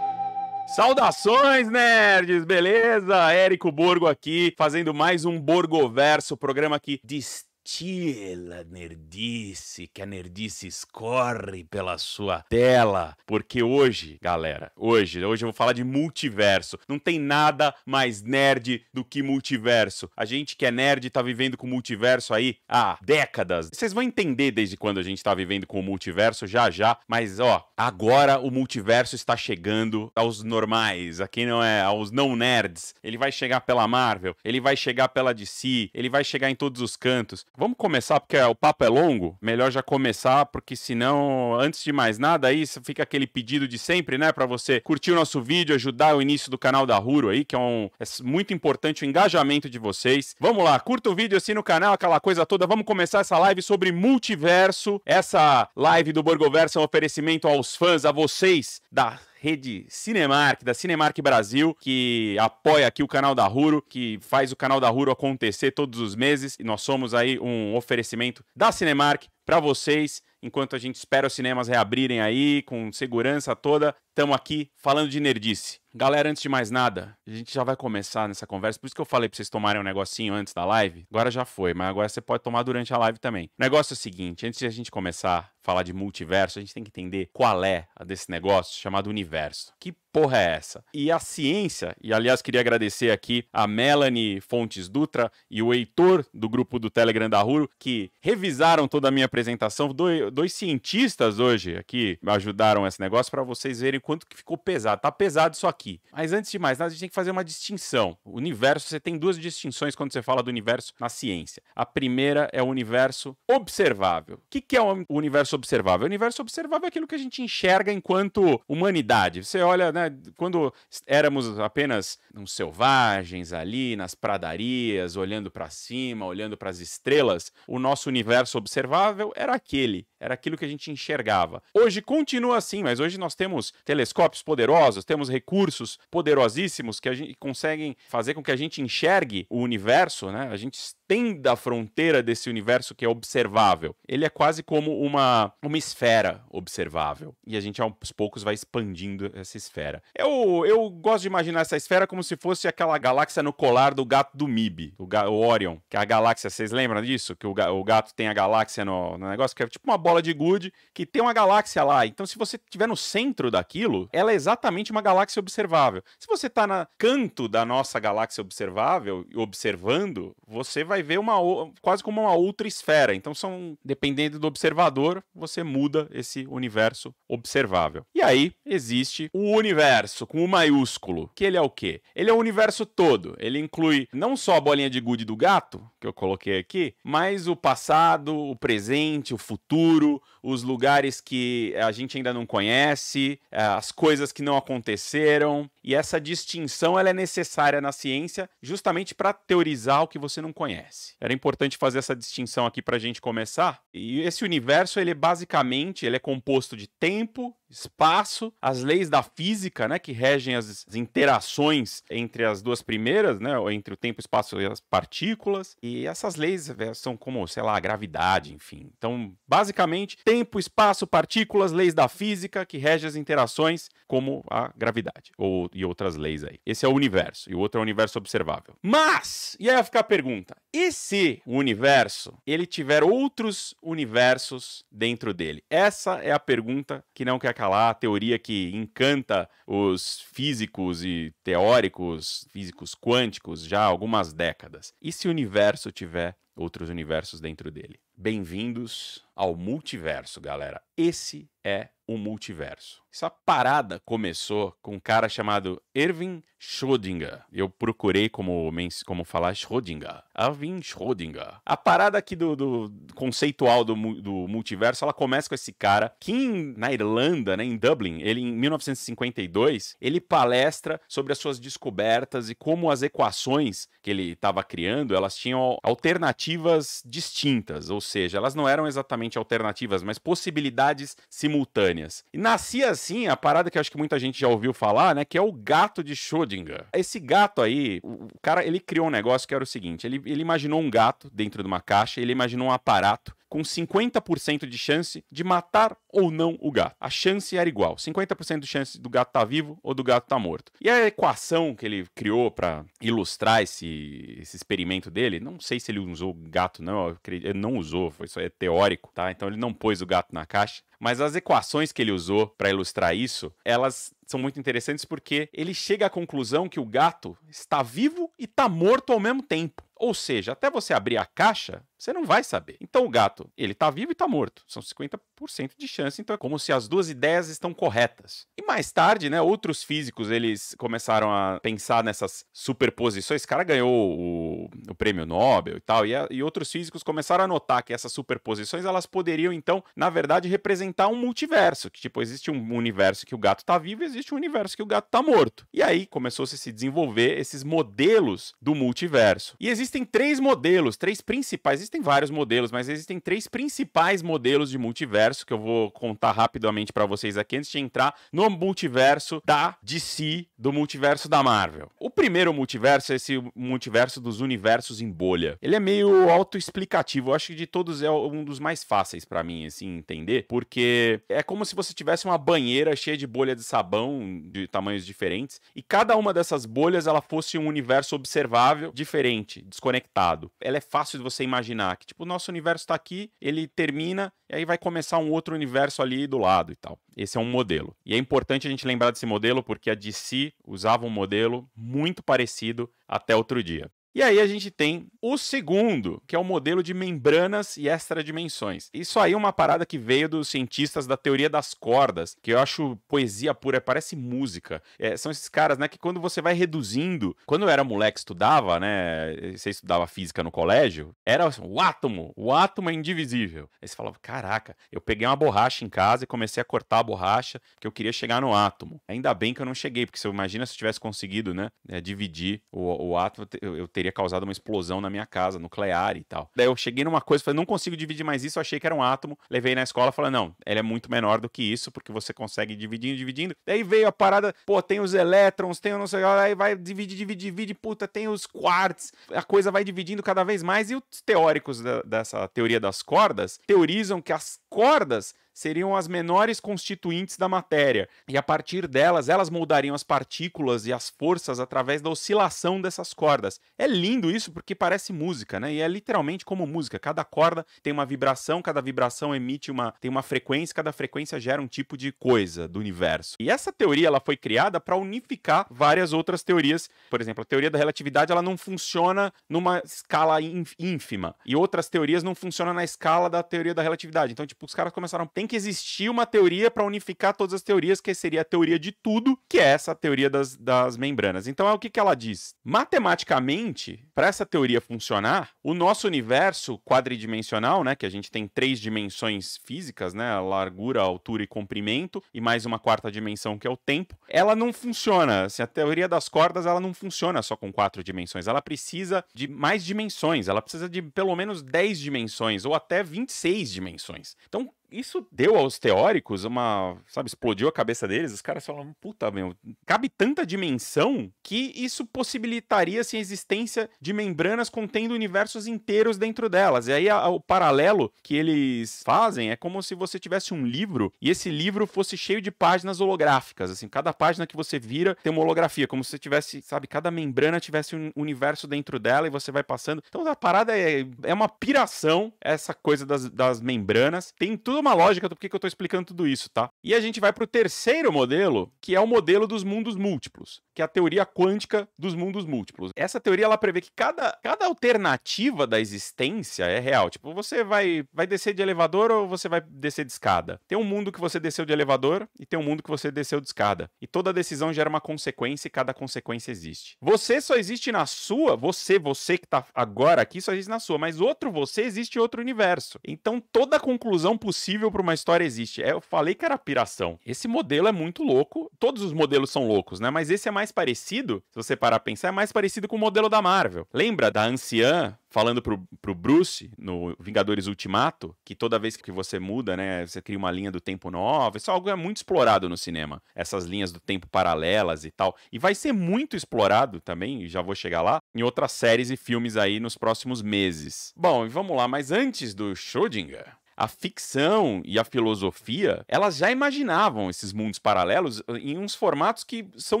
Saudações, 0.74 1.70
nerds! 1.70 2.44
Beleza? 2.44 3.32
Érico 3.32 3.70
Borgo 3.70 4.08
aqui, 4.08 4.52
fazendo 4.58 4.92
mais 4.92 5.24
um 5.24 5.40
Borgoverso, 5.40 6.36
programa 6.36 6.80
que 6.80 6.98
distrai 7.04 7.53
destila 7.64 8.62
nerdice, 8.70 9.86
que 9.86 10.02
a 10.02 10.06
nerdice 10.06 10.66
escorre 10.66 11.64
pela 11.64 11.96
sua 11.96 12.42
tela. 12.42 13.16
Porque 13.26 13.62
hoje, 13.62 14.18
galera, 14.20 14.70
hoje, 14.76 15.24
hoje 15.24 15.44
eu 15.44 15.48
vou 15.48 15.52
falar 15.54 15.72
de 15.72 15.82
multiverso. 15.82 16.78
Não 16.86 16.98
tem 16.98 17.18
nada 17.18 17.74
mais 17.86 18.22
nerd 18.22 18.84
do 18.92 19.02
que 19.02 19.22
multiverso. 19.22 20.10
A 20.14 20.26
gente 20.26 20.56
que 20.56 20.66
é 20.66 20.70
nerd 20.70 21.08
tá 21.08 21.22
vivendo 21.22 21.56
com 21.56 21.66
multiverso 21.66 22.34
aí 22.34 22.58
há 22.68 22.98
décadas. 23.02 23.70
Vocês 23.72 23.92
vão 23.92 24.02
entender 24.02 24.50
desde 24.50 24.76
quando 24.76 25.00
a 25.00 25.02
gente 25.02 25.22
tá 25.22 25.34
vivendo 25.34 25.66
com 25.66 25.80
o 25.80 25.82
multiverso 25.82 26.46
já 26.46 26.70
já, 26.70 26.98
mas 27.08 27.40
ó, 27.40 27.66
agora 27.76 28.38
o 28.38 28.50
multiverso 28.50 29.16
está 29.16 29.36
chegando 29.36 30.12
aos 30.14 30.42
normais, 30.42 31.20
a 31.20 31.26
quem 31.26 31.46
não 31.46 31.62
é, 31.62 31.80
aos 31.80 32.10
não 32.10 32.36
nerds. 32.36 32.94
Ele 33.02 33.16
vai 33.16 33.32
chegar 33.32 33.62
pela 33.62 33.88
Marvel, 33.88 34.36
ele 34.44 34.60
vai 34.60 34.76
chegar 34.76 35.08
pela 35.08 35.32
DC, 35.32 35.90
ele 35.94 36.10
vai 36.10 36.22
chegar 36.22 36.50
em 36.50 36.54
todos 36.54 36.82
os 36.82 36.94
cantos. 36.94 37.46
Vamos 37.56 37.76
começar, 37.76 38.18
porque 38.18 38.36
o 38.36 38.54
papo 38.54 38.84
é 38.84 38.88
longo. 38.88 39.38
Melhor 39.40 39.70
já 39.70 39.80
começar, 39.80 40.44
porque 40.46 40.74
senão, 40.74 41.54
antes 41.54 41.84
de 41.84 41.92
mais 41.92 42.18
nada, 42.18 42.48
aí 42.48 42.64
fica 42.82 43.04
aquele 43.04 43.28
pedido 43.28 43.68
de 43.68 43.78
sempre, 43.78 44.18
né? 44.18 44.32
Para 44.32 44.44
você 44.44 44.80
curtir 44.80 45.12
o 45.12 45.14
nosso 45.14 45.40
vídeo, 45.40 45.74
ajudar 45.74 46.16
o 46.16 46.22
início 46.22 46.50
do 46.50 46.58
canal 46.58 46.84
da 46.84 46.96
Ruro 46.96 47.28
aí, 47.28 47.44
que 47.44 47.54
é, 47.54 47.58
um, 47.58 47.88
é 48.00 48.04
muito 48.24 48.52
importante 48.52 49.04
o 49.04 49.06
engajamento 49.06 49.70
de 49.70 49.78
vocês. 49.78 50.34
Vamos 50.40 50.64
lá, 50.64 50.80
curta 50.80 51.10
o 51.10 51.14
vídeo 51.14 51.38
assim 51.38 51.54
no 51.54 51.62
canal, 51.62 51.92
aquela 51.92 52.18
coisa 52.18 52.44
toda. 52.44 52.66
Vamos 52.66 52.84
começar 52.84 53.20
essa 53.20 53.38
live 53.38 53.62
sobre 53.62 53.92
multiverso. 53.92 55.00
Essa 55.06 55.68
live 55.76 56.12
do 56.12 56.24
Borgoverso 56.24 56.78
é 56.78 56.80
um 56.80 56.84
oferecimento 56.84 57.46
aos 57.46 57.76
fãs, 57.76 58.04
a 58.04 58.10
vocês 58.10 58.82
da 58.90 59.18
rede 59.44 59.84
Cinemark, 59.90 60.64
da 60.64 60.72
Cinemark 60.72 61.20
Brasil, 61.20 61.76
que 61.78 62.34
apoia 62.40 62.86
aqui 62.86 63.02
o 63.02 63.06
canal 63.06 63.34
da 63.34 63.46
Ruro, 63.46 63.82
que 63.86 64.18
faz 64.22 64.50
o 64.50 64.56
canal 64.56 64.80
da 64.80 64.88
Ruro 64.88 65.10
acontecer 65.10 65.70
todos 65.72 66.00
os 66.00 66.16
meses. 66.16 66.56
E 66.58 66.64
nós 66.64 66.80
somos 66.80 67.12
aí 67.12 67.38
um 67.38 67.76
oferecimento 67.76 68.42
da 68.56 68.72
Cinemark 68.72 69.24
para 69.44 69.60
vocês. 69.60 70.22
Enquanto 70.42 70.74
a 70.74 70.78
gente 70.78 70.94
espera 70.94 71.26
os 71.26 71.34
cinemas 71.34 71.68
reabrirem 71.68 72.22
aí, 72.22 72.62
com 72.62 72.90
segurança 72.90 73.54
toda, 73.54 73.94
estamos 74.14 74.36
aqui 74.36 74.70
falando 74.76 75.10
de 75.10 75.18
nerdice. 75.18 75.80
Galera, 75.96 76.28
antes 76.28 76.42
de 76.42 76.48
mais 76.48 76.72
nada, 76.72 77.16
a 77.24 77.30
gente 77.30 77.54
já 77.54 77.62
vai 77.62 77.76
começar 77.76 78.26
nessa 78.26 78.46
conversa. 78.46 78.80
Por 78.80 78.86
isso 78.86 78.94
que 78.96 79.00
eu 79.00 79.04
falei 79.04 79.28
pra 79.28 79.36
vocês 79.36 79.48
tomarem 79.48 79.80
um 79.80 79.84
negocinho 79.84 80.34
antes 80.34 80.52
da 80.52 80.64
live. 80.64 81.06
Agora 81.08 81.30
já 81.30 81.44
foi, 81.44 81.72
mas 81.72 81.88
agora 81.88 82.08
você 82.08 82.20
pode 82.20 82.42
tomar 82.42 82.64
durante 82.64 82.92
a 82.92 82.98
live 82.98 83.18
também. 83.20 83.46
O 83.46 83.62
negócio 83.62 83.92
é 83.92 83.94
o 83.94 83.96
seguinte: 83.96 84.44
antes 84.44 84.58
de 84.58 84.66
a 84.66 84.70
gente 84.70 84.90
começar 84.90 85.38
a 85.38 85.48
falar 85.62 85.84
de 85.84 85.92
multiverso, 85.92 86.58
a 86.58 86.62
gente 86.62 86.74
tem 86.74 86.82
que 86.82 86.90
entender 86.90 87.30
qual 87.32 87.64
é 87.64 87.86
a 87.94 88.02
desse 88.02 88.28
negócio 88.28 88.80
chamado 88.80 89.08
universo. 89.08 89.72
Que 89.78 89.94
porra 90.12 90.38
é 90.38 90.56
essa? 90.56 90.84
E 90.92 91.12
a 91.12 91.20
ciência, 91.20 91.96
e 92.02 92.12
aliás 92.12 92.42
queria 92.42 92.60
agradecer 92.60 93.12
aqui 93.12 93.44
a 93.52 93.66
Melanie 93.66 94.40
Fontes 94.40 94.88
Dutra 94.88 95.30
e 95.48 95.62
o 95.62 95.72
Heitor 95.72 96.26
do 96.34 96.48
grupo 96.48 96.80
do 96.80 96.90
Telegram 96.90 97.30
da 97.30 97.40
Ruro, 97.40 97.70
que 97.78 98.10
revisaram 98.20 98.88
toda 98.88 99.08
a 99.08 99.10
minha 99.12 99.26
apresentação. 99.26 99.88
Dois, 99.88 100.30
dois 100.32 100.52
cientistas 100.52 101.38
hoje 101.38 101.76
aqui 101.76 102.18
ajudaram 102.26 102.84
esse 102.84 103.00
negócio 103.00 103.30
para 103.30 103.44
vocês 103.44 103.80
verem 103.80 104.00
quanto 104.04 104.26
que 104.26 104.36
ficou 104.36 104.56
pesado. 104.56 105.00
Tá 105.00 105.10
pesado 105.10 105.54
isso 105.54 105.66
aqui. 105.66 106.00
Mas 106.12 106.32
antes 106.32 106.50
de 106.50 106.58
mais 106.58 106.78
nada, 106.78 106.88
a 106.88 106.90
gente 106.90 107.00
tem 107.00 107.08
que 107.08 107.14
fazer 107.14 107.30
uma 107.30 107.44
distinção. 107.44 108.16
O 108.24 108.36
universo, 108.36 108.88
você 108.88 109.00
tem 109.00 109.18
duas 109.18 109.38
distinções 109.38 109.96
quando 109.96 110.12
você 110.12 110.22
fala 110.22 110.42
do 110.42 110.48
universo 110.48 110.92
na 111.00 111.08
ciência. 111.08 111.62
A 111.74 111.86
primeira 111.86 112.48
é 112.52 112.62
o 112.62 112.66
universo 112.66 113.36
observável. 113.50 114.36
O 114.36 114.42
que, 114.50 114.76
é 114.76 114.80
o 114.80 115.04
universo 115.08 115.56
observável? 115.56 116.04
O 116.04 116.06
universo 116.06 116.42
observável 116.42 116.84
é 116.84 116.88
aquilo 116.88 117.06
que 117.06 117.14
a 117.14 117.18
gente 117.18 117.42
enxerga 117.42 117.92
enquanto 117.92 118.60
humanidade. 118.68 119.42
Você 119.42 119.60
olha, 119.60 119.90
né, 119.90 120.14
quando 120.36 120.72
éramos 121.06 121.58
apenas 121.58 122.18
uns 122.34 122.52
selvagens 122.52 123.52
ali 123.52 123.96
nas 123.96 124.14
pradarias, 124.14 125.16
olhando 125.16 125.50
para 125.50 125.70
cima, 125.70 126.26
olhando 126.26 126.56
para 126.56 126.70
as 126.70 126.78
estrelas, 126.78 127.52
o 127.66 127.78
nosso 127.78 128.08
universo 128.08 128.58
observável 128.58 129.32
era 129.34 129.54
aquele, 129.54 130.06
era 130.20 130.34
aquilo 130.34 130.56
que 130.56 130.64
a 130.64 130.68
gente 130.68 130.90
enxergava. 130.90 131.62
Hoje 131.72 132.02
continua 132.02 132.58
assim, 132.58 132.82
mas 132.82 133.00
hoje 133.00 133.18
nós 133.18 133.34
temos 133.34 133.72
telescópios 133.94 134.42
poderosos, 134.42 135.04
temos 135.04 135.28
recursos 135.28 136.00
poderosíssimos 136.10 136.98
que 136.98 137.08
a 137.08 137.14
gente 137.14 137.34
conseguem 137.34 137.96
fazer 138.08 138.34
com 138.34 138.42
que 138.42 138.50
a 138.50 138.56
gente 138.56 138.82
enxergue 138.82 139.46
o 139.48 139.60
universo, 139.60 140.32
né? 140.32 140.48
A 140.50 140.56
gente 140.56 140.74
estenda 140.74 141.52
a 141.52 141.56
fronteira 141.56 142.20
desse 142.20 142.50
universo 142.50 142.94
que 142.94 143.04
é 143.04 143.08
observável. 143.08 143.94
Ele 144.08 144.24
é 144.24 144.28
quase 144.28 144.64
como 144.64 145.00
uma, 145.00 145.52
uma 145.62 145.78
esfera 145.78 146.42
observável. 146.50 147.36
E 147.46 147.56
a 147.56 147.60
gente 147.60 147.80
aos 147.80 148.10
poucos 148.10 148.42
vai 148.42 148.54
expandindo 148.54 149.30
essa 149.34 149.56
esfera. 149.56 150.02
Eu, 150.16 150.64
eu 150.66 150.90
gosto 150.90 151.22
de 151.22 151.28
imaginar 151.28 151.60
essa 151.60 151.76
esfera 151.76 152.06
como 152.06 152.24
se 152.24 152.36
fosse 152.36 152.66
aquela 152.66 152.98
galáxia 152.98 153.44
no 153.44 153.52
colar 153.52 153.94
do 153.94 154.04
gato 154.04 154.36
do 154.36 154.48
Mib, 154.48 154.92
o, 154.98 155.04
o 155.04 155.46
Orion, 155.46 155.76
que 155.88 155.96
é 155.96 156.00
a 156.00 156.04
galáxia, 156.04 156.50
vocês 156.50 156.72
lembram 156.72 157.00
disso? 157.00 157.36
Que 157.36 157.46
o, 157.46 157.50
o 157.52 157.84
gato 157.84 158.12
tem 158.12 158.26
a 158.26 158.34
galáxia 158.34 158.84
no, 158.84 159.16
no 159.16 159.28
negócio, 159.28 159.56
que 159.56 159.62
é 159.62 159.68
tipo 159.68 159.88
uma 159.88 159.98
bola 159.98 160.20
de 160.20 160.32
gude 160.32 160.72
que 160.92 161.06
tem 161.06 161.22
uma 161.22 161.32
galáxia 161.32 161.84
lá. 161.84 162.04
Então, 162.06 162.26
se 162.26 162.36
você 162.36 162.56
estiver 162.56 162.88
no 162.88 162.96
centro 162.96 163.50
daquilo, 163.50 163.83
ela 164.12 164.32
é 164.32 164.34
exatamente 164.34 164.90
uma 164.90 165.02
galáxia 165.02 165.40
observável. 165.40 166.02
Se 166.18 166.26
você 166.26 166.46
está 166.46 166.66
no 166.66 166.86
canto 166.98 167.48
da 167.48 167.64
nossa 167.64 167.98
galáxia 168.00 168.42
observável, 168.42 169.26
observando, 169.34 170.34
você 170.46 170.84
vai 170.84 171.02
ver 171.02 171.18
uma 171.18 171.34
quase 171.80 172.02
como 172.02 172.20
uma 172.20 172.34
outra 172.34 172.66
esfera. 172.66 173.14
Então 173.14 173.34
são 173.34 173.76
dependendo 173.84 174.38
do 174.38 174.46
observador, 174.46 175.22
você 175.34 175.62
muda 175.62 176.08
esse 176.12 176.46
universo 176.48 177.14
observável. 177.28 178.04
E 178.14 178.22
aí 178.22 178.52
existe 178.64 179.28
o 179.32 179.56
universo 179.56 180.26
com 180.26 180.44
o 180.44 180.48
maiúsculo, 180.48 181.30
que 181.34 181.44
ele 181.44 181.56
é 181.56 181.60
o 181.60 181.70
quê? 181.70 182.00
Ele 182.14 182.30
é 182.30 182.32
o 182.32 182.38
universo 182.38 182.86
todo. 182.86 183.36
Ele 183.38 183.58
inclui 183.58 184.08
não 184.12 184.36
só 184.36 184.56
a 184.56 184.60
bolinha 184.60 184.90
de 184.90 185.00
gude 185.00 185.24
do 185.24 185.36
gato, 185.36 185.84
que 186.00 186.06
eu 186.06 186.12
coloquei 186.12 186.58
aqui, 186.58 186.94
mas 187.02 187.48
o 187.48 187.56
passado, 187.56 188.36
o 188.36 188.56
presente, 188.56 189.34
o 189.34 189.38
futuro, 189.38 190.22
os 190.42 190.62
lugares 190.62 191.20
que 191.20 191.74
a 191.76 191.90
gente 191.90 192.16
ainda 192.16 192.32
não 192.32 192.46
conhece, 192.46 193.40
eh, 193.50 193.73
as 193.76 193.92
coisas 193.92 194.32
que 194.32 194.42
não 194.42 194.56
aconteceram. 194.56 195.70
E 195.82 195.94
essa 195.94 196.20
distinção 196.20 196.98
ela 196.98 197.10
é 197.10 197.12
necessária 197.12 197.80
na 197.80 197.92
ciência 197.92 198.48
justamente 198.62 199.14
para 199.14 199.32
teorizar 199.32 200.02
o 200.02 200.08
que 200.08 200.18
você 200.18 200.40
não 200.40 200.52
conhece. 200.52 201.14
Era 201.20 201.32
importante 201.32 201.76
fazer 201.76 201.98
essa 201.98 202.16
distinção 202.16 202.66
aqui 202.66 202.80
para 202.80 202.96
a 202.96 203.00
gente 203.00 203.20
começar. 203.20 203.80
E 203.92 204.20
esse 204.20 204.44
universo 204.44 204.98
ele 204.98 205.10
é 205.10 205.14
basicamente 205.14 206.06
ele 206.06 206.16
é 206.16 206.20
composto 206.20 206.76
de 206.76 206.86
tempo, 206.86 207.54
espaço, 207.74 208.52
as 208.60 208.82
leis 208.82 209.10
da 209.10 209.22
física, 209.22 209.88
né, 209.88 209.98
que 209.98 210.12
regem 210.12 210.54
as 210.54 210.86
interações 210.94 212.02
entre 212.10 212.44
as 212.44 212.62
duas 212.62 212.82
primeiras, 212.82 213.40
né, 213.40 213.52
entre 213.72 213.94
o 213.94 213.96
tempo, 213.96 214.20
espaço 214.20 214.60
e 214.60 214.66
as 214.66 214.80
partículas. 214.80 215.76
E 215.82 216.06
essas 216.06 216.36
leis 216.36 216.70
eh, 216.70 216.94
são 216.94 217.16
como, 217.16 217.46
sei 217.46 217.62
lá, 217.62 217.76
a 217.76 217.80
gravidade, 217.80 218.54
enfim. 218.54 218.90
Então, 218.96 219.34
basicamente, 219.46 220.18
tempo, 220.24 220.58
espaço, 220.58 221.06
partículas, 221.06 221.72
leis 221.72 221.94
da 221.94 222.08
física 222.08 222.64
que 222.64 222.78
regem 222.78 223.08
as 223.08 223.16
interações, 223.16 223.88
como 224.06 224.44
a 224.50 224.72
gravidade 224.76 225.32
ou 225.36 225.68
e 225.72 225.84
outras 225.84 226.16
leis 226.16 226.44
aí. 226.44 226.58
Esse 226.64 226.86
é 226.86 226.88
o 226.88 226.92
universo 226.92 227.50
e 227.50 227.54
o 227.54 227.58
outro 227.58 227.78
é 227.78 227.80
o 227.80 227.82
universo 227.82 228.18
observável. 228.18 228.76
Mas, 228.82 229.56
e 229.58 229.68
aí 229.68 229.82
fica 229.82 230.00
a 230.00 230.04
pergunta: 230.04 230.56
e 230.72 230.92
se 230.92 231.42
o 231.46 231.56
universo 231.56 232.36
ele 232.46 232.66
tiver 232.66 233.02
outros 233.02 233.74
universos 233.82 234.84
dentro 234.90 235.32
dele? 235.34 235.64
Essa 235.68 236.22
é 236.22 236.32
a 236.32 236.38
pergunta 236.38 237.04
que 237.14 237.24
não 237.24 237.38
quer 237.38 237.54
calar, 237.64 237.90
a 237.90 237.94
teoria 237.94 238.38
que 238.38 238.70
encanta 238.74 239.48
os 239.66 240.20
físicos 240.20 241.02
e 241.02 241.32
teóricos, 241.42 242.46
físicos 242.50 242.94
quânticos 242.94 243.64
já 243.64 243.80
há 243.80 243.86
algumas 243.86 244.34
décadas. 244.34 244.92
E 245.00 245.10
se 245.10 245.26
o 245.28 245.30
universo 245.30 245.90
tiver 245.90 246.36
outros 246.54 246.90
universos 246.90 247.40
dentro 247.40 247.70
dele? 247.70 247.98
Bem-vindos 248.14 249.24
ao 249.34 249.56
multiverso, 249.56 250.40
galera. 250.42 250.82
Esse 250.94 251.48
é 251.64 251.88
o 252.06 252.16
multiverso. 252.18 253.04
Essa 253.14 253.30
parada 253.30 254.00
começou 254.04 254.76
com 254.82 254.96
um 254.96 255.00
cara 255.00 255.28
chamado 255.28 255.80
Erwin 255.94 256.42
Schrödinger. 256.58 257.42
Eu 257.52 257.68
procurei 257.68 258.28
como, 258.28 258.72
como 259.06 259.24
falar 259.24 259.54
Schrödinger. 259.54 260.22
Erwin 260.36 260.80
Schrödinger. 260.80 261.60
A 261.64 261.76
parada 261.76 262.18
aqui 262.18 262.34
do, 262.34 262.56
do 262.56 262.92
conceitual 263.14 263.84
do, 263.84 263.94
do, 264.20 264.48
multiverso, 264.48 265.04
ela 265.04 265.12
começa 265.12 265.48
com 265.48 265.54
esse 265.54 265.72
cara 265.72 266.12
que 266.18 266.32
em, 266.32 266.74
na 266.76 266.92
Irlanda, 266.92 267.56
né, 267.56 267.62
em 267.62 267.76
Dublin, 267.76 268.20
ele 268.20 268.40
em 268.40 268.52
1952, 268.52 269.96
ele 270.00 270.20
palestra 270.20 271.00
sobre 271.06 271.32
as 271.32 271.38
suas 271.38 271.60
descobertas 271.60 272.50
e 272.50 272.54
como 272.54 272.90
as 272.90 273.02
equações 273.02 273.88
que 274.02 274.10
ele 274.10 274.32
estava 274.32 274.64
criando, 274.64 275.14
elas 275.14 275.36
tinham 275.36 275.78
alternativas 275.82 277.00
distintas, 277.06 277.90
ou 277.90 278.00
seja, 278.00 278.38
elas 278.38 278.56
não 278.56 278.68
eram 278.68 278.88
exatamente 278.88 279.38
alternativas, 279.38 280.02
mas 280.02 280.18
possibilidades 280.18 281.16
simultâneas. 281.30 281.93
E 282.32 282.38
nascia 282.38 282.90
assim 282.90 283.28
a 283.28 283.36
parada 283.36 283.70
que 283.70 283.78
acho 283.78 283.90
que 283.90 283.98
muita 283.98 284.18
gente 284.18 284.40
já 284.40 284.48
ouviu 284.48 284.72
falar, 284.72 285.14
né, 285.14 285.24
que 285.24 285.38
é 285.38 285.42
o 285.42 285.52
gato 285.52 286.02
de 286.02 286.14
Schrödinger. 286.14 286.86
Esse 286.92 287.18
gato 287.18 287.62
aí, 287.62 288.00
o 288.02 288.28
cara, 288.42 288.64
ele 288.64 288.80
criou 288.80 289.06
um 289.06 289.10
negócio 289.10 289.46
que 289.46 289.54
era 289.54 289.64
o 289.64 289.66
seguinte, 289.66 290.06
ele, 290.06 290.20
ele 290.26 290.42
imaginou 290.42 290.80
um 290.80 290.90
gato 290.90 291.30
dentro 291.32 291.62
de 291.62 291.66
uma 291.66 291.80
caixa, 291.80 292.20
ele 292.20 292.32
imaginou 292.32 292.68
um 292.68 292.72
aparato 292.72 293.34
com 293.54 293.62
50% 293.62 294.66
de 294.66 294.76
chance 294.76 295.24
de 295.30 295.44
matar 295.44 295.96
ou 296.12 296.28
não 296.28 296.58
o 296.60 296.72
gato. 296.72 296.96
A 297.00 297.08
chance 297.08 297.56
era 297.56 297.68
igual, 297.68 297.94
50% 297.94 298.58
de 298.58 298.66
chance 298.66 299.00
do 299.00 299.08
gato 299.08 299.28
estar 299.28 299.40
tá 299.40 299.46
vivo 299.46 299.78
ou 299.80 299.94
do 299.94 300.02
gato 300.02 300.24
estar 300.24 300.34
tá 300.34 300.42
morto. 300.42 300.72
E 300.80 300.90
a 300.90 301.06
equação 301.06 301.72
que 301.72 301.86
ele 301.86 302.04
criou 302.16 302.50
para 302.50 302.84
ilustrar 303.00 303.62
esse, 303.62 304.38
esse 304.40 304.56
experimento 304.56 305.08
dele, 305.08 305.38
não 305.38 305.60
sei 305.60 305.78
se 305.78 305.92
ele 305.92 306.00
usou 306.00 306.34
gato 306.34 306.82
não, 306.82 307.16
ele 307.28 307.52
não 307.54 307.76
usou, 307.76 308.10
foi 308.10 308.26
só 308.26 308.40
é 308.40 308.48
teórico, 308.48 309.12
tá? 309.14 309.30
Então 309.30 309.46
ele 309.46 309.56
não 309.56 309.72
pôs 309.72 310.02
o 310.02 310.06
gato 310.06 310.34
na 310.34 310.44
caixa, 310.44 310.82
mas 311.04 311.20
as 311.20 311.36
equações 311.36 311.92
que 311.92 312.00
ele 312.00 312.12
usou 312.12 312.46
para 312.46 312.70
ilustrar 312.70 313.14
isso, 313.14 313.52
elas 313.62 314.14
são 314.26 314.40
muito 314.40 314.58
interessantes 314.58 315.04
porque 315.04 315.50
ele 315.52 315.74
chega 315.74 316.06
à 316.06 316.08
conclusão 316.08 316.66
que 316.66 316.80
o 316.80 316.86
gato 316.86 317.36
está 317.46 317.82
vivo 317.82 318.32
e 318.38 318.44
está 318.44 318.70
morto 318.70 319.12
ao 319.12 319.20
mesmo 319.20 319.42
tempo. 319.42 319.82
Ou 319.94 320.14
seja, 320.14 320.52
até 320.52 320.70
você 320.70 320.94
abrir 320.94 321.18
a 321.18 321.26
caixa, 321.26 321.82
você 322.04 322.12
não 322.12 322.24
vai 322.24 322.44
saber. 322.44 322.76
Então 322.80 323.06
o 323.06 323.08
gato, 323.08 323.50
ele 323.56 323.72
está 323.72 323.90
vivo 323.90 324.10
e 324.10 324.12
está 324.12 324.28
morto. 324.28 324.62
São 324.68 324.82
50% 324.82 325.72
de 325.78 325.88
chance, 325.88 326.20
então 326.20 326.34
é 326.34 326.36
como 326.36 326.58
se 326.58 326.70
as 326.70 326.86
duas 326.86 327.08
ideias 327.08 327.48
estão 327.48 327.72
corretas. 327.72 328.46
E 328.58 328.62
mais 328.62 328.92
tarde, 328.92 329.30
né, 329.30 329.40
outros 329.40 329.82
físicos, 329.82 330.30
eles 330.30 330.74
começaram 330.78 331.32
a 331.32 331.58
pensar 331.60 332.04
nessas 332.04 332.44
superposições. 332.52 333.40
Esse 333.40 333.48
cara 333.48 333.64
ganhou 333.64 333.90
o, 333.90 334.70
o 334.88 334.94
prêmio 334.94 335.24
Nobel 335.24 335.78
e 335.78 335.80
tal, 335.80 336.04
e, 336.04 336.14
a, 336.14 336.28
e 336.30 336.42
outros 336.42 336.70
físicos 336.70 337.02
começaram 337.02 337.44
a 337.44 337.48
notar 337.48 337.82
que 337.82 337.94
essas 337.94 338.12
superposições, 338.12 338.84
elas 338.84 339.06
poderiam 339.06 339.52
então, 339.52 339.82
na 339.96 340.10
verdade, 340.10 340.46
representar 340.46 341.08
um 341.08 341.16
multiverso, 341.16 341.90
que 341.90 342.00
tipo 342.00 342.20
existe 342.20 342.50
um 342.50 342.74
universo 342.74 343.24
que 343.24 343.34
o 343.34 343.38
gato 343.38 343.60
está 343.60 343.78
vivo 343.78 344.02
e 344.02 344.06
existe 344.06 344.34
um 344.34 344.36
universo 344.36 344.76
que 344.76 344.82
o 344.82 344.86
gato 344.86 345.06
está 345.06 345.22
morto. 345.22 345.66
E 345.72 345.82
aí 345.82 346.04
começou 346.06 346.46
-se 346.46 346.54
a 346.54 346.58
se 346.58 346.70
desenvolver 346.70 347.38
esses 347.38 347.64
modelos 347.64 348.54
do 348.60 348.74
multiverso. 348.74 349.56
E 349.58 349.70
existem 349.70 350.04
três 350.04 350.38
modelos, 350.38 350.96
três 350.96 351.22
principais. 351.22 351.80
Existem 351.94 352.02
vários 352.02 352.30
modelos, 352.30 352.72
mas 352.72 352.88
existem 352.88 353.20
três 353.20 353.46
principais 353.46 354.20
modelos 354.20 354.68
de 354.68 354.76
multiverso 354.76 355.46
que 355.46 355.52
eu 355.52 355.58
vou 355.58 355.92
contar 355.92 356.32
rapidamente 356.32 356.92
para 356.92 357.06
vocês 357.06 357.36
aqui 357.38 357.56
antes 357.56 357.70
de 357.70 357.78
entrar 357.78 358.16
no 358.32 358.50
multiverso 358.50 359.40
da 359.44 359.76
DC, 359.80 360.44
do 360.58 360.72
multiverso 360.72 361.28
da 361.28 361.40
Marvel. 361.40 361.88
O 362.00 362.10
primeiro 362.10 362.52
multiverso 362.52 363.12
é 363.12 363.16
esse 363.16 363.40
multiverso 363.54 364.20
dos 364.20 364.40
universos 364.40 365.00
em 365.00 365.08
bolha. 365.08 365.56
Ele 365.62 365.76
é 365.76 365.80
meio 365.80 366.28
autoexplicativo. 366.30 367.30
Eu 367.30 367.34
acho 367.34 367.48
que 367.48 367.54
de 367.54 367.66
todos 367.66 368.02
é 368.02 368.10
um 368.10 368.42
dos 368.42 368.58
mais 368.58 368.82
fáceis 368.82 369.24
para 369.24 369.44
mim 369.44 369.66
assim 369.66 369.98
entender, 369.98 370.46
porque 370.48 371.20
é 371.28 371.44
como 371.44 371.64
se 371.64 371.76
você 371.76 371.94
tivesse 371.94 372.24
uma 372.24 372.36
banheira 372.36 372.96
cheia 372.96 373.16
de 373.16 373.26
bolha 373.26 373.54
de 373.54 373.62
sabão 373.62 374.42
de 374.46 374.66
tamanhos 374.66 375.06
diferentes 375.06 375.60
e 375.76 375.82
cada 375.82 376.16
uma 376.16 376.34
dessas 376.34 376.66
bolhas 376.66 377.06
ela 377.06 377.22
fosse 377.22 377.56
um 377.56 377.68
universo 377.68 378.16
observável 378.16 378.90
diferente, 378.92 379.62
desconectado. 379.62 380.50
Ela 380.60 380.78
é 380.78 380.80
fácil 380.80 381.18
de 381.18 381.22
você 381.22 381.44
imaginar 381.44 381.83
que 381.96 382.06
tipo 382.06 382.22
o 382.22 382.26
nosso 382.26 382.50
universo 382.50 382.84
está 382.84 382.94
aqui, 382.94 383.30
ele 383.40 383.66
termina 383.66 384.32
e 384.48 384.56
aí 384.56 384.64
vai 384.64 384.78
começar 384.78 385.18
um 385.18 385.30
outro 385.30 385.54
universo 385.54 386.02
ali 386.02 386.26
do 386.26 386.38
lado 386.38 386.72
e 386.72 386.76
tal. 386.76 386.98
Esse 387.16 387.38
é 387.38 387.40
um 387.40 387.50
modelo. 387.50 387.96
E 388.04 388.14
é 388.14 388.18
importante 388.18 388.66
a 388.66 388.70
gente 388.70 388.86
lembrar 388.86 389.10
desse 389.10 389.26
modelo 389.26 389.62
porque 389.62 389.90
a 389.90 389.94
DC 389.94 390.52
usava 390.66 391.06
um 391.06 391.10
modelo 391.10 391.68
muito 391.74 392.22
parecido 392.22 392.90
até 393.08 393.34
outro 393.34 393.62
dia. 393.62 393.90
E 394.14 394.22
aí 394.22 394.38
a 394.38 394.46
gente 394.46 394.70
tem 394.70 395.08
o 395.20 395.36
segundo, 395.36 396.22
que 396.24 396.36
é 396.36 396.38
o 396.38 396.44
modelo 396.44 396.84
de 396.84 396.94
membranas 396.94 397.76
e 397.76 397.88
extradimensões. 397.88 398.88
Isso 398.94 399.18
aí 399.18 399.32
é 399.32 399.36
uma 399.36 399.52
parada 399.52 399.84
que 399.84 399.98
veio 399.98 400.28
dos 400.28 400.46
cientistas 400.46 401.04
da 401.04 401.16
teoria 401.16 401.50
das 401.50 401.74
cordas, 401.74 402.36
que 402.40 402.52
eu 402.52 402.60
acho 402.60 402.96
poesia 403.08 403.52
pura, 403.52 403.80
parece 403.80 404.14
música. 404.14 404.80
É, 405.00 405.16
são 405.16 405.32
esses 405.32 405.48
caras, 405.48 405.78
né, 405.78 405.88
que 405.88 405.98
quando 405.98 406.20
você 406.20 406.40
vai 406.40 406.54
reduzindo, 406.54 407.36
quando 407.44 407.62
eu 407.62 407.68
era 407.68 407.82
moleque 407.82 408.20
estudava, 408.20 408.78
né, 408.78 409.34
você 409.56 409.70
estudava 409.70 410.06
física 410.06 410.44
no 410.44 410.52
colégio, 410.52 411.12
era 411.26 411.44
assim, 411.44 411.62
o 411.64 411.80
átomo, 411.80 412.32
o 412.36 412.52
átomo 412.52 412.90
é 412.90 412.92
indivisível. 412.92 413.68
Aí 413.82 413.88
você 413.88 413.96
falava, 413.96 414.16
caraca, 414.22 414.76
eu 414.92 415.00
peguei 415.00 415.26
uma 415.26 415.34
borracha 415.34 415.84
em 415.84 415.88
casa 415.88 416.22
e 416.22 416.28
comecei 416.28 416.60
a 416.60 416.64
cortar 416.64 417.00
a 417.00 417.02
borracha, 417.02 417.60
porque 417.74 417.86
eu 417.86 417.92
queria 417.92 418.12
chegar 418.12 418.40
no 418.40 418.54
átomo. 418.54 419.00
Ainda 419.08 419.34
bem 419.34 419.52
que 419.52 419.60
eu 419.60 419.66
não 419.66 419.74
cheguei, 419.74 420.06
porque 420.06 420.20
se 420.20 420.28
imagina 420.28 420.64
se 420.66 420.74
eu 420.74 420.78
tivesse 420.78 421.00
conseguido, 421.00 421.52
né, 421.52 421.70
é, 421.88 422.00
dividir 422.00 422.62
o, 422.70 423.08
o 423.08 423.18
átomo, 423.18 423.48
eu, 423.60 423.76
eu 423.76 423.88
teria 423.88 424.03
teria 424.04 424.12
causado 424.12 424.42
uma 424.42 424.52
explosão 424.52 425.00
na 425.00 425.08
minha 425.08 425.24
casa, 425.24 425.58
nuclear 425.58 426.16
e 426.16 426.24
tal. 426.24 426.50
Daí 426.54 426.66
eu 426.66 426.76
cheguei 426.76 427.04
numa 427.04 427.20
coisa, 427.20 427.42
falei, 427.42 427.56
não 427.56 427.64
consigo 427.64 427.96
dividir 427.96 428.24
mais 428.24 428.44
isso, 428.44 428.60
achei 428.60 428.78
que 428.78 428.86
era 428.86 428.94
um 428.94 429.02
átomo, 429.02 429.38
levei 429.48 429.74
na 429.74 429.82
escola, 429.82 430.12
falei, 430.12 430.30
não, 430.30 430.54
ele 430.66 430.78
é 430.78 430.82
muito 430.82 431.10
menor 431.10 431.40
do 431.40 431.48
que 431.48 431.62
isso, 431.62 431.90
porque 431.90 432.12
você 432.12 432.32
consegue 432.32 432.76
dividindo, 432.76 433.16
dividindo. 433.16 433.56
Daí 433.66 433.82
veio 433.82 434.06
a 434.06 434.12
parada, 434.12 434.54
pô, 434.66 434.82
tem 434.82 435.00
os 435.00 435.14
elétrons, 435.14 435.80
tem 435.80 435.94
o 435.94 435.98
não 435.98 436.06
sei, 436.06 436.22
aí 436.22 436.54
vai 436.54 436.76
dividir, 436.76 437.16
dividir, 437.16 437.50
divide, 437.50 437.74
puta, 437.74 438.06
tem 438.06 438.28
os 438.28 438.46
quarks, 438.46 439.12
a 439.32 439.42
coisa 439.42 439.70
vai 439.70 439.84
dividindo 439.84 440.22
cada 440.22 440.44
vez 440.44 440.62
mais, 440.62 440.90
e 440.90 440.96
os 440.96 441.02
teóricos 441.24 441.80
da, 441.80 442.02
dessa 442.02 442.46
teoria 442.48 442.78
das 442.78 443.00
cordas 443.00 443.58
teorizam 443.66 444.20
que 444.20 444.32
as 444.32 444.58
cordas 444.68 445.34
seriam 445.54 445.96
as 445.96 446.08
menores 446.08 446.60
constituintes 446.60 447.36
da 447.36 447.48
matéria, 447.48 448.08
e 448.28 448.36
a 448.36 448.42
partir 448.42 448.86
delas, 448.86 449.28
elas 449.28 449.48
moldariam 449.48 449.94
as 449.94 450.02
partículas 450.02 450.86
e 450.86 450.92
as 450.92 451.08
forças 451.08 451.60
através 451.60 452.02
da 452.02 452.10
oscilação 452.10 452.80
dessas 452.80 453.14
cordas. 453.14 453.60
É 453.78 453.86
lindo 453.86 454.30
isso 454.30 454.52
porque 454.52 454.74
parece 454.74 455.12
música, 455.12 455.60
né? 455.60 455.72
E 455.72 455.80
é 455.80 455.88
literalmente 455.88 456.44
como 456.44 456.66
música. 456.66 456.98
Cada 456.98 457.24
corda 457.24 457.64
tem 457.82 457.92
uma 457.92 458.04
vibração, 458.04 458.60
cada 458.60 458.82
vibração 458.82 459.34
emite 459.34 459.70
uma 459.70 459.92
tem 460.00 460.10
uma 460.10 460.22
frequência, 460.22 460.74
cada 460.74 460.92
frequência 460.92 461.38
gera 461.38 461.62
um 461.62 461.68
tipo 461.68 461.96
de 461.96 462.10
coisa 462.10 462.66
do 462.66 462.80
universo. 462.80 463.36
E 463.38 463.48
essa 463.48 463.72
teoria 463.72 464.08
ela 464.08 464.20
foi 464.20 464.36
criada 464.36 464.80
para 464.80 464.96
unificar 464.96 465.66
várias 465.70 466.12
outras 466.12 466.42
teorias. 466.42 466.90
Por 467.08 467.20
exemplo, 467.20 467.42
a 467.42 467.44
teoria 467.44 467.70
da 467.70 467.78
relatividade 467.78 468.32
ela 468.32 468.42
não 468.42 468.56
funciona 468.56 469.32
numa 469.48 469.80
escala 469.84 470.38
ínfima 470.40 471.34
e 471.46 471.54
outras 471.54 471.88
teorias 471.88 472.22
não 472.22 472.34
funcionam 472.34 472.74
na 472.74 472.82
escala 472.82 473.30
da 473.30 473.42
teoria 473.42 473.74
da 473.74 473.82
relatividade. 473.82 474.32
Então, 474.32 474.46
tipo, 474.46 474.66
os 474.66 474.74
caras 474.74 474.92
começaram 474.92 475.26
tem 475.44 475.46
que 475.46 475.56
existir 475.56 476.08
uma 476.08 476.24
teoria 476.24 476.70
para 476.70 476.84
unificar 476.84 477.36
todas 477.36 477.52
as 477.52 477.62
teorias, 477.62 478.00
que 478.00 478.14
seria 478.14 478.40
a 478.40 478.44
teoria 478.44 478.78
de 478.78 478.90
tudo, 478.90 479.38
que 479.48 479.58
é 479.58 479.64
essa 479.64 479.94
teoria 479.94 480.30
das, 480.30 480.56
das 480.56 480.96
membranas. 480.96 481.46
Então 481.46 481.68
é 481.68 481.72
o 481.72 481.78
que, 481.78 481.90
que 481.90 482.00
ela 482.00 482.14
diz. 482.14 482.54
Matematicamente, 482.64 484.02
para 484.14 484.26
essa 484.26 484.46
teoria 484.46 484.80
funcionar, 484.80 485.50
o 485.62 485.74
nosso 485.74 486.06
universo 486.06 486.78
quadridimensional, 486.78 487.84
né, 487.84 487.94
que 487.94 488.06
a 488.06 488.10
gente 488.10 488.30
tem 488.30 488.48
três 488.48 488.80
dimensões 488.80 489.58
físicas, 489.64 490.14
né, 490.14 490.38
largura, 490.40 491.02
altura 491.02 491.42
e 491.42 491.46
comprimento, 491.46 492.22
e 492.32 492.40
mais 492.40 492.64
uma 492.64 492.78
quarta 492.78 493.12
dimensão 493.12 493.58
que 493.58 493.66
é 493.66 493.70
o 493.70 493.76
tempo, 493.76 494.16
ela 494.28 494.56
não 494.56 494.72
funciona. 494.72 495.44
Assim, 495.44 495.62
a 495.62 495.66
teoria 495.66 496.08
das 496.08 496.28
cordas 496.28 496.64
ela 496.64 496.80
não 496.80 496.94
funciona 496.94 497.42
só 497.42 497.54
com 497.54 497.70
quatro 497.70 498.02
dimensões. 498.02 498.46
Ela 498.46 498.62
precisa 498.62 499.22
de 499.34 499.46
mais 499.46 499.84
dimensões. 499.84 500.48
Ela 500.48 500.62
precisa 500.62 500.88
de 500.88 501.02
pelo 501.02 501.36
menos 501.36 501.62
10 501.62 501.98
dimensões 501.98 502.64
ou 502.64 502.74
até 502.74 503.02
26 503.02 503.70
dimensões. 503.70 504.36
Então, 504.48 504.70
isso 504.90 505.26
deu 505.30 505.56
aos 505.56 505.78
teóricos 505.78 506.44
uma, 506.44 506.96
sabe, 507.06 507.28
explodiu 507.28 507.68
a 507.68 507.72
cabeça 507.72 508.06
deles. 508.06 508.32
Os 508.32 508.42
caras 508.42 508.64
falam, 508.64 508.94
puta, 509.00 509.30
meu, 509.30 509.54
cabe 509.84 510.08
tanta 510.08 510.46
dimensão 510.46 511.30
que 511.42 511.72
isso 511.74 512.06
possibilitaria 512.06 513.00
assim, 513.00 513.16
a 513.16 513.20
existência 513.20 513.90
de 514.00 514.12
membranas 514.12 514.68
contendo 514.68 515.14
universos 515.14 515.66
inteiros 515.66 516.16
dentro 516.16 516.48
delas. 516.48 516.88
E 516.88 516.92
aí 516.92 517.08
a, 517.08 517.28
o 517.28 517.40
paralelo 517.40 518.12
que 518.22 518.36
eles 518.36 519.02
fazem 519.04 519.50
é 519.50 519.56
como 519.56 519.82
se 519.82 519.94
você 519.94 520.18
tivesse 520.18 520.54
um 520.54 520.66
livro 520.66 521.12
e 521.20 521.30
esse 521.30 521.50
livro 521.50 521.86
fosse 521.86 522.16
cheio 522.16 522.40
de 522.40 522.50
páginas 522.50 523.00
holográficas. 523.00 523.70
Assim, 523.70 523.88
cada 523.88 524.12
página 524.12 524.46
que 524.46 524.56
você 524.56 524.78
vira 524.78 525.16
tem 525.22 525.32
uma 525.32 525.42
holografia, 525.42 525.86
como 525.86 526.04
se 526.04 526.10
você 526.10 526.18
tivesse, 526.18 526.62
sabe, 526.62 526.86
cada 526.86 527.10
membrana 527.10 527.60
tivesse 527.60 527.96
um 527.96 528.12
universo 528.14 528.66
dentro 528.66 528.98
dela 528.98 529.26
e 529.26 529.30
você 529.30 529.50
vai 529.50 529.62
passando. 529.62 530.02
Então 530.08 530.26
a 530.26 530.36
parada 530.36 530.76
é, 530.76 531.06
é 531.22 531.34
uma 531.34 531.48
piração, 531.48 532.32
essa 532.40 532.74
coisa 532.74 533.04
das, 533.04 533.28
das 533.28 533.60
membranas. 533.60 534.32
Tem 534.38 534.56
tudo 534.56 534.73
uma 534.80 534.94
lógica 534.94 535.28
do 535.28 535.34
porquê 535.34 535.48
que 535.48 535.56
eu 535.56 535.60
tô 535.60 535.66
explicando 535.66 536.06
tudo 536.06 536.26
isso, 536.26 536.48
tá? 536.50 536.68
E 536.82 536.94
a 536.94 537.00
gente 537.00 537.20
vai 537.20 537.32
pro 537.32 537.46
terceiro 537.46 538.12
modelo, 538.12 538.72
que 538.80 538.94
é 538.94 539.00
o 539.00 539.06
modelo 539.06 539.46
dos 539.46 539.64
mundos 539.64 539.96
múltiplos, 539.96 540.62
que 540.74 540.82
é 540.82 540.84
a 540.84 540.88
teoria 540.88 541.24
quântica 541.26 541.88
dos 541.98 542.14
mundos 542.14 542.44
múltiplos. 542.44 542.90
Essa 542.96 543.20
teoria 543.20 543.44
ela 543.44 543.58
prevê 543.58 543.80
que 543.80 543.90
cada, 543.94 544.38
cada 544.42 544.66
alternativa 544.66 545.66
da 545.66 545.80
existência 545.80 546.64
é 546.64 546.78
real. 546.78 547.10
Tipo, 547.10 547.32
você 547.32 547.62
vai, 547.62 548.04
vai 548.12 548.26
descer 548.26 548.54
de 548.54 548.62
elevador 548.62 549.10
ou 549.10 549.28
você 549.28 549.48
vai 549.48 549.60
descer 549.60 550.04
de 550.04 550.12
escada? 550.12 550.60
Tem 550.66 550.76
um 550.76 550.84
mundo 550.84 551.12
que 551.12 551.20
você 551.20 551.38
desceu 551.38 551.64
de 551.64 551.72
elevador 551.72 552.28
e 552.38 552.46
tem 552.46 552.58
um 552.58 552.62
mundo 552.62 552.82
que 552.82 552.90
você 552.90 553.10
desceu 553.10 553.40
de 553.40 553.46
escada. 553.46 553.90
E 554.00 554.06
toda 554.06 554.32
decisão 554.32 554.72
gera 554.72 554.88
uma 554.88 555.00
consequência 555.00 555.68
e 555.68 555.70
cada 555.70 555.94
consequência 555.94 556.50
existe. 556.50 556.96
Você 557.00 557.40
só 557.40 557.56
existe 557.56 557.92
na 557.92 558.06
sua, 558.06 558.56
você, 558.56 558.98
você 558.98 559.38
que 559.38 559.46
tá 559.46 559.64
agora 559.74 560.22
aqui 560.22 560.40
só 560.40 560.52
existe 560.52 560.68
na 560.68 560.80
sua, 560.80 560.98
mas 560.98 561.20
outro 561.20 561.50
você 561.50 561.82
existe 561.82 562.16
em 562.16 562.20
outro 562.20 562.40
universo. 562.40 562.98
Então 563.06 563.40
toda 563.40 563.80
conclusão 563.80 564.36
possível 564.36 564.63
para 564.90 565.02
uma 565.02 565.14
história 565.14 565.44
existe. 565.44 565.82
É, 565.82 565.92
eu 565.92 566.00
falei 566.00 566.34
que 566.34 566.44
era 566.44 566.58
piração. 566.58 567.18
Esse 567.24 567.46
modelo 567.46 567.88
é 567.88 567.92
muito 567.92 568.22
louco. 568.22 568.70
Todos 568.78 569.02
os 569.02 569.12
modelos 569.12 569.50
são 569.50 569.66
loucos, 569.66 570.00
né? 570.00 570.10
Mas 570.10 570.30
esse 570.30 570.48
é 570.48 570.50
mais 570.50 570.72
parecido, 570.72 571.42
se 571.50 571.56
você 571.56 571.76
parar 571.76 571.96
a 571.96 572.00
pensar, 572.00 572.28
é 572.28 572.32
mais 572.32 572.52
parecido 572.52 572.88
com 572.88 572.96
o 572.96 572.98
modelo 572.98 573.28
da 573.28 573.40
Marvel. 573.40 573.86
Lembra 573.92 574.30
da 574.30 574.44
anciã 574.44 575.16
falando 575.34 575.60
pro, 575.60 575.84
pro 576.00 576.14
Bruce 576.14 576.70
no 576.78 577.16
Vingadores 577.18 577.66
Ultimato, 577.66 578.36
que 578.44 578.54
toda 578.54 578.78
vez 578.78 578.96
que 578.96 579.10
você 579.10 579.40
muda, 579.40 579.76
né, 579.76 580.06
você 580.06 580.22
cria 580.22 580.38
uma 580.38 580.50
linha 580.50 580.70
do 580.70 580.80
tempo 580.80 581.10
nova. 581.10 581.56
Isso 581.56 581.72
é 581.72 581.74
algo 581.74 581.90
é 581.90 581.96
muito 581.96 582.18
explorado 582.18 582.68
no 582.68 582.76
cinema. 582.76 583.20
Essas 583.34 583.64
linhas 583.64 583.90
do 583.90 583.98
tempo 583.98 584.28
paralelas 584.28 585.04
e 585.04 585.10
tal. 585.10 585.36
E 585.50 585.58
vai 585.58 585.74
ser 585.74 585.92
muito 585.92 586.36
explorado 586.36 587.00
também, 587.00 587.48
já 587.48 587.60
vou 587.60 587.74
chegar 587.74 588.00
lá, 588.00 588.20
em 588.32 588.44
outras 588.44 588.70
séries 588.70 589.10
e 589.10 589.16
filmes 589.16 589.56
aí 589.56 589.80
nos 589.80 589.98
próximos 589.98 590.40
meses. 590.40 591.12
Bom, 591.16 591.44
e 591.44 591.48
vamos 591.48 591.76
lá, 591.76 591.88
mas 591.88 592.12
antes 592.12 592.54
do 592.54 592.72
Schrödinger, 592.72 593.46
a 593.76 593.88
ficção 593.88 594.82
e 594.84 594.98
a 594.98 595.04
filosofia, 595.04 596.04
elas 596.08 596.36
já 596.36 596.50
imaginavam 596.50 597.28
esses 597.28 597.52
mundos 597.52 597.78
paralelos 597.78 598.40
eh, 598.48 598.58
em 598.58 598.78
uns 598.78 598.94
formatos 598.94 599.44
que 599.44 599.66
são 599.76 600.00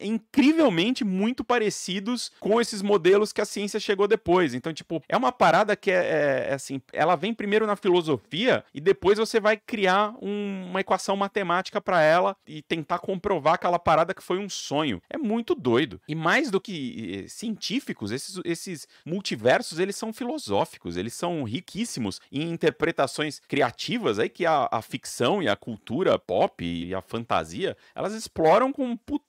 incrivelmente 0.00 1.04
muito 1.04 1.44
parecidos 1.44 2.32
com 2.40 2.60
esses 2.60 2.82
modelos 2.82 3.32
que 3.32 3.40
a 3.40 3.44
ciência 3.44 3.80
chegou 3.80 4.08
depois. 4.08 4.54
Então, 4.54 4.72
tipo, 4.72 5.02
é 5.08 5.16
uma 5.16 5.32
parada 5.32 5.76
que 5.76 5.90
é, 5.90 5.94
é, 5.94 6.46
é 6.50 6.54
assim, 6.54 6.80
ela 6.92 7.16
vem 7.16 7.32
primeiro 7.32 7.66
na 7.66 7.76
filosofia 7.76 8.64
e 8.74 8.80
depois 8.80 9.18
você 9.18 9.38
vai 9.40 9.56
criar 9.56 10.14
um, 10.20 10.66
uma 10.70 10.80
equação 10.80 11.16
matemática 11.16 11.80
para 11.80 12.02
ela 12.02 12.36
e 12.46 12.62
tentar 12.62 12.98
comprovar 12.98 13.54
aquela 13.54 13.78
parada 13.78 14.14
que 14.14 14.22
foi 14.22 14.38
um 14.38 14.48
sonho. 14.48 15.00
É 15.08 15.16
muito 15.16 15.54
doido. 15.54 16.00
E 16.08 16.14
mais 16.14 16.50
do 16.50 16.60
que 16.60 17.24
eh, 17.24 17.28
científicos, 17.28 18.10
esses, 18.10 18.40
esses 18.44 18.88
multiversos, 19.04 19.78
eles 19.78 19.96
são 19.96 20.12
filosóficos, 20.12 20.96
eles 20.96 21.14
são 21.14 21.44
riquíssimos 21.44 22.20
em 22.30 22.50
interpretações 22.50 23.35
criativas 23.48 24.18
aí 24.18 24.28
que 24.28 24.46
a, 24.46 24.68
a, 24.70 24.82
ficção 24.82 25.42
e 25.42 25.48
a 25.48 25.56
cultura 25.56 26.18
pop 26.18 26.64
e 26.64 26.94
a 26.94 27.00
fantasia, 27.00 27.76
elas 27.94 28.14
exploram 28.14 28.72
com 28.72 28.84
um 28.86 28.96
puta 28.96 29.26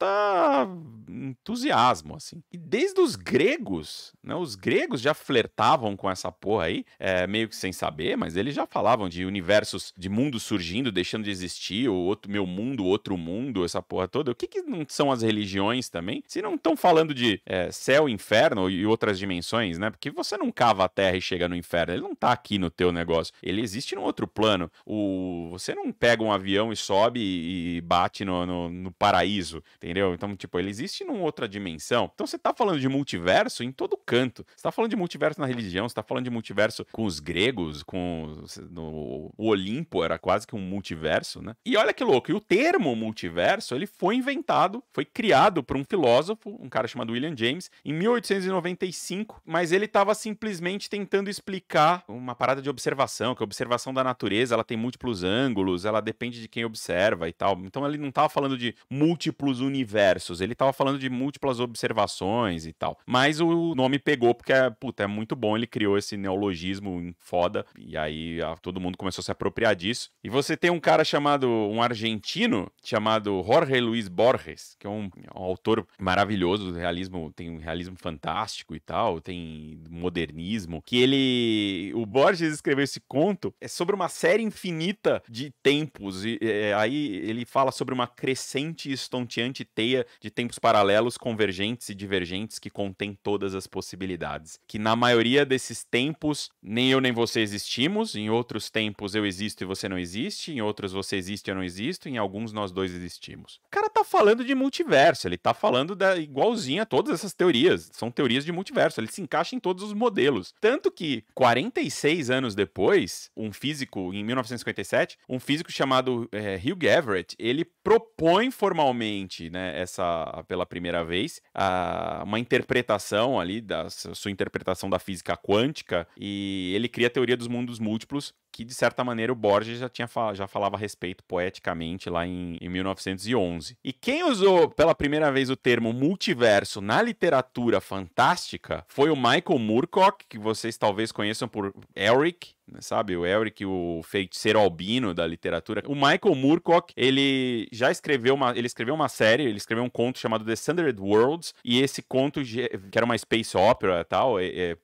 entusiasmo, 1.10 2.16
assim. 2.16 2.42
E 2.52 2.58
desde 2.58 3.00
os 3.00 3.16
gregos, 3.16 4.14
né, 4.24 4.36
os 4.36 4.56
gregos 4.56 5.02
já 5.02 5.14
flertavam 5.14 5.96
com 5.96 6.10
essa 6.10 6.32
porra 6.32 6.66
aí, 6.66 6.86
é, 7.00 7.28
meio 7.28 7.50
que 7.50 7.56
sem 7.56 7.72
saber, 7.72 8.16
mas 8.16 8.36
eles 8.36 8.56
já 8.56 8.66
falavam 8.66 9.10
de 9.10 9.26
universos, 9.26 9.94
de 9.98 10.10
mundos 10.10 10.44
surgindo, 10.44 10.92
deixando 10.92 11.24
de 11.24 11.32
existir, 11.32 11.90
o 11.90 11.96
outro 11.96 12.32
meu 12.32 12.46
mundo, 12.46 12.86
outro 12.86 13.18
mundo, 13.18 13.66
essa 13.66 13.82
porra 13.82 14.08
toda. 14.08 14.32
O 14.32 14.36
que 14.36 14.48
que 14.48 14.62
não 14.62 14.86
são 14.88 15.12
as 15.12 15.22
religiões 15.22 15.90
também? 15.90 16.24
Se 16.28 16.42
não 16.42 16.56
estão 16.56 16.76
falando 16.76 17.14
de 17.14 17.42
é, 17.46 17.72
céu, 17.72 18.08
inferno 18.08 18.70
e 18.70 18.86
outras 18.86 19.18
dimensões, 19.20 19.78
né? 19.78 19.90
Porque 19.90 20.10
você 20.10 20.38
não 20.38 20.52
cava 20.52 20.86
a 20.86 20.90
terra 20.90 21.18
e 21.18 21.22
chega 21.22 21.48
no 21.48 21.56
inferno, 21.56 21.94
ele 21.94 22.02
não 22.02 22.16
tá 22.16 22.32
aqui 22.32 22.58
no 22.58 22.70
teu 22.70 22.92
negócio. 22.92 23.34
Ele 23.42 23.62
existe 23.62 23.96
num 23.98 24.04
outro 24.04 24.28
plano. 24.28 24.72
O, 24.86 25.50
você 25.52 25.76
não 25.76 25.92
pega 25.92 26.24
um 26.24 26.32
avião 26.32 26.72
e 26.72 26.76
sobe 26.76 27.20
e 27.20 27.82
bate 27.82 28.24
no, 28.24 28.46
no, 28.46 28.70
no 28.70 28.92
paraíso, 28.92 29.64
entendeu? 29.78 30.14
Então, 30.14 30.36
tipo, 30.36 30.58
ele 30.60 30.70
existe 30.70 31.04
numa 31.04 31.22
outra 31.22 31.48
dimensão. 31.48 32.10
Então, 32.14 32.26
você 32.26 32.38
tá 32.38 32.54
falando 32.54 32.80
de 32.80 32.88
multiverso 32.88 33.64
em 33.64 33.72
todo 33.72 33.98
canto. 33.98 34.46
Você 34.56 34.64
tá 34.64 34.72
falando 34.72 34.92
de 34.92 34.96
multiverso 34.96 35.42
na 35.42 35.48
religião, 35.48 35.88
você 35.88 35.96
tá 35.96 36.04
falando 36.04 36.24
de 36.24 36.30
multiverso 36.30 36.86
com 36.92 37.04
os 37.04 37.20
gregos, 37.20 37.84
com 37.84 38.44
no, 38.70 39.34
o 39.38 39.48
Olimpo 39.48 40.04
era 40.04 40.18
quase 40.18 40.46
que 40.46 40.56
um 40.56 40.60
multiverso, 40.60 41.42
né? 41.42 41.56
E 41.66 41.76
olha 41.76 41.94
que 41.94 42.04
louco, 42.04 42.32
e 42.32 42.34
o 42.34 42.40
termo 42.40 42.96
multiverso, 42.96 43.76
ele 43.76 43.88
foi 43.88 44.16
inventado, 44.16 44.84
foi 44.94 45.06
criado 45.06 45.64
por 45.64 45.76
um 45.76 45.84
filósofo, 45.84 46.56
um 46.60 46.70
cara 46.70 46.88
chamado 46.88 47.14
William 47.14 47.36
James, 47.36 47.72
em 47.84 47.94
1895, 47.94 49.42
mas 49.46 49.72
ele 49.72 49.86
estava 49.86 50.14
simplesmente 50.14 50.90
tentando 50.90 51.30
explicar 51.30 52.04
uma 52.08 52.36
parada 52.36 52.62
de 52.62 52.70
observação, 52.70 53.36
que 53.36 53.44
observação 53.44 53.87
da 53.94 54.04
natureza, 54.04 54.54
ela 54.54 54.64
tem 54.64 54.78
múltiplos 54.78 55.24
ângulos, 55.24 55.86
ela 55.86 56.02
depende 56.02 56.42
de 56.42 56.48
quem 56.48 56.66
observa 56.66 57.28
e 57.28 57.34
tal. 57.34 57.58
Então 57.64 57.86
ele 57.88 57.98
não 57.98 58.10
estava 58.10 58.30
falando 58.30 58.58
de 58.58 58.76
múltiplos 58.90 59.60
universos, 59.60 60.42
ele 60.42 60.54
estava 60.54 60.74
falando 60.74 61.00
de 61.00 61.10
múltiplas 61.10 61.60
observações 61.60 62.66
e 62.66 62.74
tal. 62.74 62.98
Mas 63.06 63.40
o 63.40 63.76
nome 63.76 64.00
pegou 64.00 64.34
porque 64.34 64.54
é, 64.54 64.70
puta, 64.70 65.04
é 65.04 65.08
muito 65.08 65.36
bom, 65.36 65.56
ele 65.56 65.68
criou 65.68 65.98
esse 65.98 66.18
neologismo 66.18 67.14
foda 67.18 67.66
e 67.78 67.98
aí 67.98 68.42
a, 68.42 68.56
todo 68.58 68.80
mundo 68.80 68.98
começou 68.98 69.22
a 69.22 69.26
se 69.26 69.32
apropriar 69.32 69.76
disso. 69.76 70.10
E 70.24 70.30
você 70.30 70.58
tem 70.58 70.70
um 70.72 70.80
cara 70.80 71.04
chamado, 71.04 71.48
um 71.48 71.82
argentino, 71.82 72.72
chamado 72.84 73.44
Jorge 73.46 73.80
Luiz 73.80 74.08
Borges, 74.08 74.76
que 74.80 74.88
é 74.88 74.90
um, 74.90 75.10
um 75.36 75.44
autor 75.44 75.88
maravilhoso 76.00 76.72
do 76.72 76.78
realismo, 76.78 77.32
tem 77.36 77.50
um 77.50 77.58
realismo 77.58 77.96
fantástico 77.98 78.76
e 78.76 78.80
tal, 78.80 79.20
tem 79.22 79.82
modernismo, 79.90 80.82
que 80.82 80.98
ele, 80.98 81.92
o 81.96 82.06
Borges 82.06 82.54
escreveu 82.54 82.84
esse 82.84 83.00
conto, 83.02 83.54
é 83.60 83.68
sobre 83.78 83.96
uma 83.96 84.10
série 84.10 84.42
infinita 84.42 85.22
de 85.30 85.52
tempos. 85.62 86.26
E 86.26 86.40
é, 86.42 86.74
aí 86.74 87.16
ele 87.18 87.46
fala 87.46 87.72
sobre 87.72 87.94
uma 87.94 88.08
crescente 88.08 88.90
e 88.90 88.94
estonteante 88.94 89.64
teia 89.64 90.06
de 90.20 90.32
tempos 90.32 90.58
paralelos, 90.58 91.16
convergentes 91.16 91.90
e 91.90 91.96
divergentes 91.96 92.58
que 92.58 92.70
contém 92.70 93.18
todas 93.22 93.54
as 93.54 93.68
possibilidades. 93.68 94.60
Que 94.68 94.80
na 94.80 94.96
maioria 94.96 95.46
desses 95.46 95.84
tempos, 95.84 96.50
nem 96.62 96.90
eu 96.90 97.00
nem 97.00 97.12
você 97.12 97.42
existimos, 97.42 98.16
em 98.16 98.30
outros 98.30 98.70
tempos 98.70 99.14
eu 99.14 99.26
existo 99.26 99.64
e 99.64 99.68
você 99.68 99.88
não 99.88 100.00
existe, 100.00 100.52
em 100.52 100.62
outros 100.62 100.92
você 100.92 101.16
existe 101.16 101.48
e 101.48 101.52
eu 101.52 101.56
não 101.56 101.64
existo, 101.64 102.10
em 102.10 102.18
alguns 102.18 102.52
nós 102.52 102.72
dois 102.72 102.92
existimos. 102.92 103.60
Cara 103.70 103.87
tá 103.98 104.04
falando 104.04 104.44
de 104.44 104.54
multiverso, 104.54 105.28
ele 105.28 105.38
tá 105.38 105.54
falando 105.54 105.96
da 105.96 106.18
igualzinha 106.18 106.84
a 106.84 106.86
todas 106.86 107.14
essas 107.14 107.34
teorias. 107.34 107.90
São 107.94 108.12
teorias 108.12 108.46
de 108.46 108.52
multiverso, 108.52 109.00
ele 109.00 109.08
se 109.08 109.22
encaixa 109.22 109.56
em 109.56 109.60
todos 109.60 109.84
os 109.84 109.94
modelos. 109.94 110.54
Tanto 110.62 110.92
que 110.92 111.24
46 111.34 112.30
anos 112.30 112.54
depois, 112.54 113.32
um 113.36 113.52
físico, 113.52 114.14
em 114.14 114.24
1957, 114.24 115.18
um 115.28 115.40
físico 115.40 115.72
chamado 115.72 116.30
é, 116.32 116.56
Hugh 116.56 116.84
Everett, 116.84 117.36
ele 117.40 117.66
propõe 117.66 118.52
formalmente, 118.52 119.50
né, 119.50 119.80
essa, 119.80 120.44
pela 120.48 120.66
primeira 120.66 121.04
vez, 121.04 121.42
a, 121.54 122.22
uma 122.26 122.40
interpretação 122.40 123.40
ali, 123.40 123.62
da 123.62 123.90
sua 123.90 124.32
interpretação 124.32 124.90
da 124.90 125.00
física 125.00 125.36
quântica, 125.36 126.08
e 126.18 126.72
ele 126.76 126.88
cria 126.88 127.08
a 127.08 127.12
teoria 127.12 127.38
dos 127.38 127.48
mundos 127.48 127.80
múltiplos, 127.80 128.34
que 128.58 128.66
de 128.66 128.74
certa 128.74 129.04
maneira 129.04 129.32
o 129.32 129.36
Borges 129.36 129.78
já 129.78 129.88
tinha 129.88 130.10
já 130.34 130.48
falava 130.48 130.76
a 130.76 130.80
respeito 130.80 131.24
poeticamente 131.26 132.10
lá 132.10 132.26
em, 132.26 132.58
em 132.60 132.68
1911. 132.68 133.78
E 133.84 133.94
quem 133.94 134.24
usou 134.24 134.68
pela 134.68 134.96
primeira 134.96 135.32
vez 135.32 135.52
o 135.52 135.56
termo 135.56 135.94
multiverso 135.94 136.82
na 136.82 137.00
literatura 137.00 137.80
fantástica 137.80 138.84
foi 138.88 139.12
o 139.12 139.16
Michael 139.16 139.60
Moorcock, 139.60 140.26
que 140.28 140.40
vocês 140.40 140.76
talvez 140.76 141.12
conheçam 141.12 141.48
por 141.48 141.72
Eric, 141.96 142.56
sabe? 142.80 143.16
O 143.16 143.26
Eric, 143.26 143.66
o 143.66 144.02
feiticeiro 144.04 144.60
albino 144.60 145.14
da 145.14 145.26
literatura. 145.26 145.84
O 145.88 145.96
Michael 145.96 146.36
Moorcock, 146.36 146.94
ele 146.96 147.68
já 147.72 147.92
escreveu 147.92 148.36
uma, 148.36 148.52
ele 148.52 148.68
escreveu 148.68 148.94
uma 148.94 149.10
série, 149.10 149.44
ele 149.44 149.58
escreveu 149.58 149.84
um 149.84 149.90
conto 149.90 150.20
chamado 150.20 150.46
The 150.46 150.56
Sundered 150.56 151.00
Worlds, 151.00 151.54
e 151.64 151.82
esse 151.82 152.02
conto, 152.02 152.42
que 152.44 152.98
era 152.98 153.06
uma 153.06 153.18
space 153.18 153.58
opera 153.58 154.02
e 154.02 154.04
tal, 154.04 154.40
é, 154.40 154.46
é, 154.46 154.78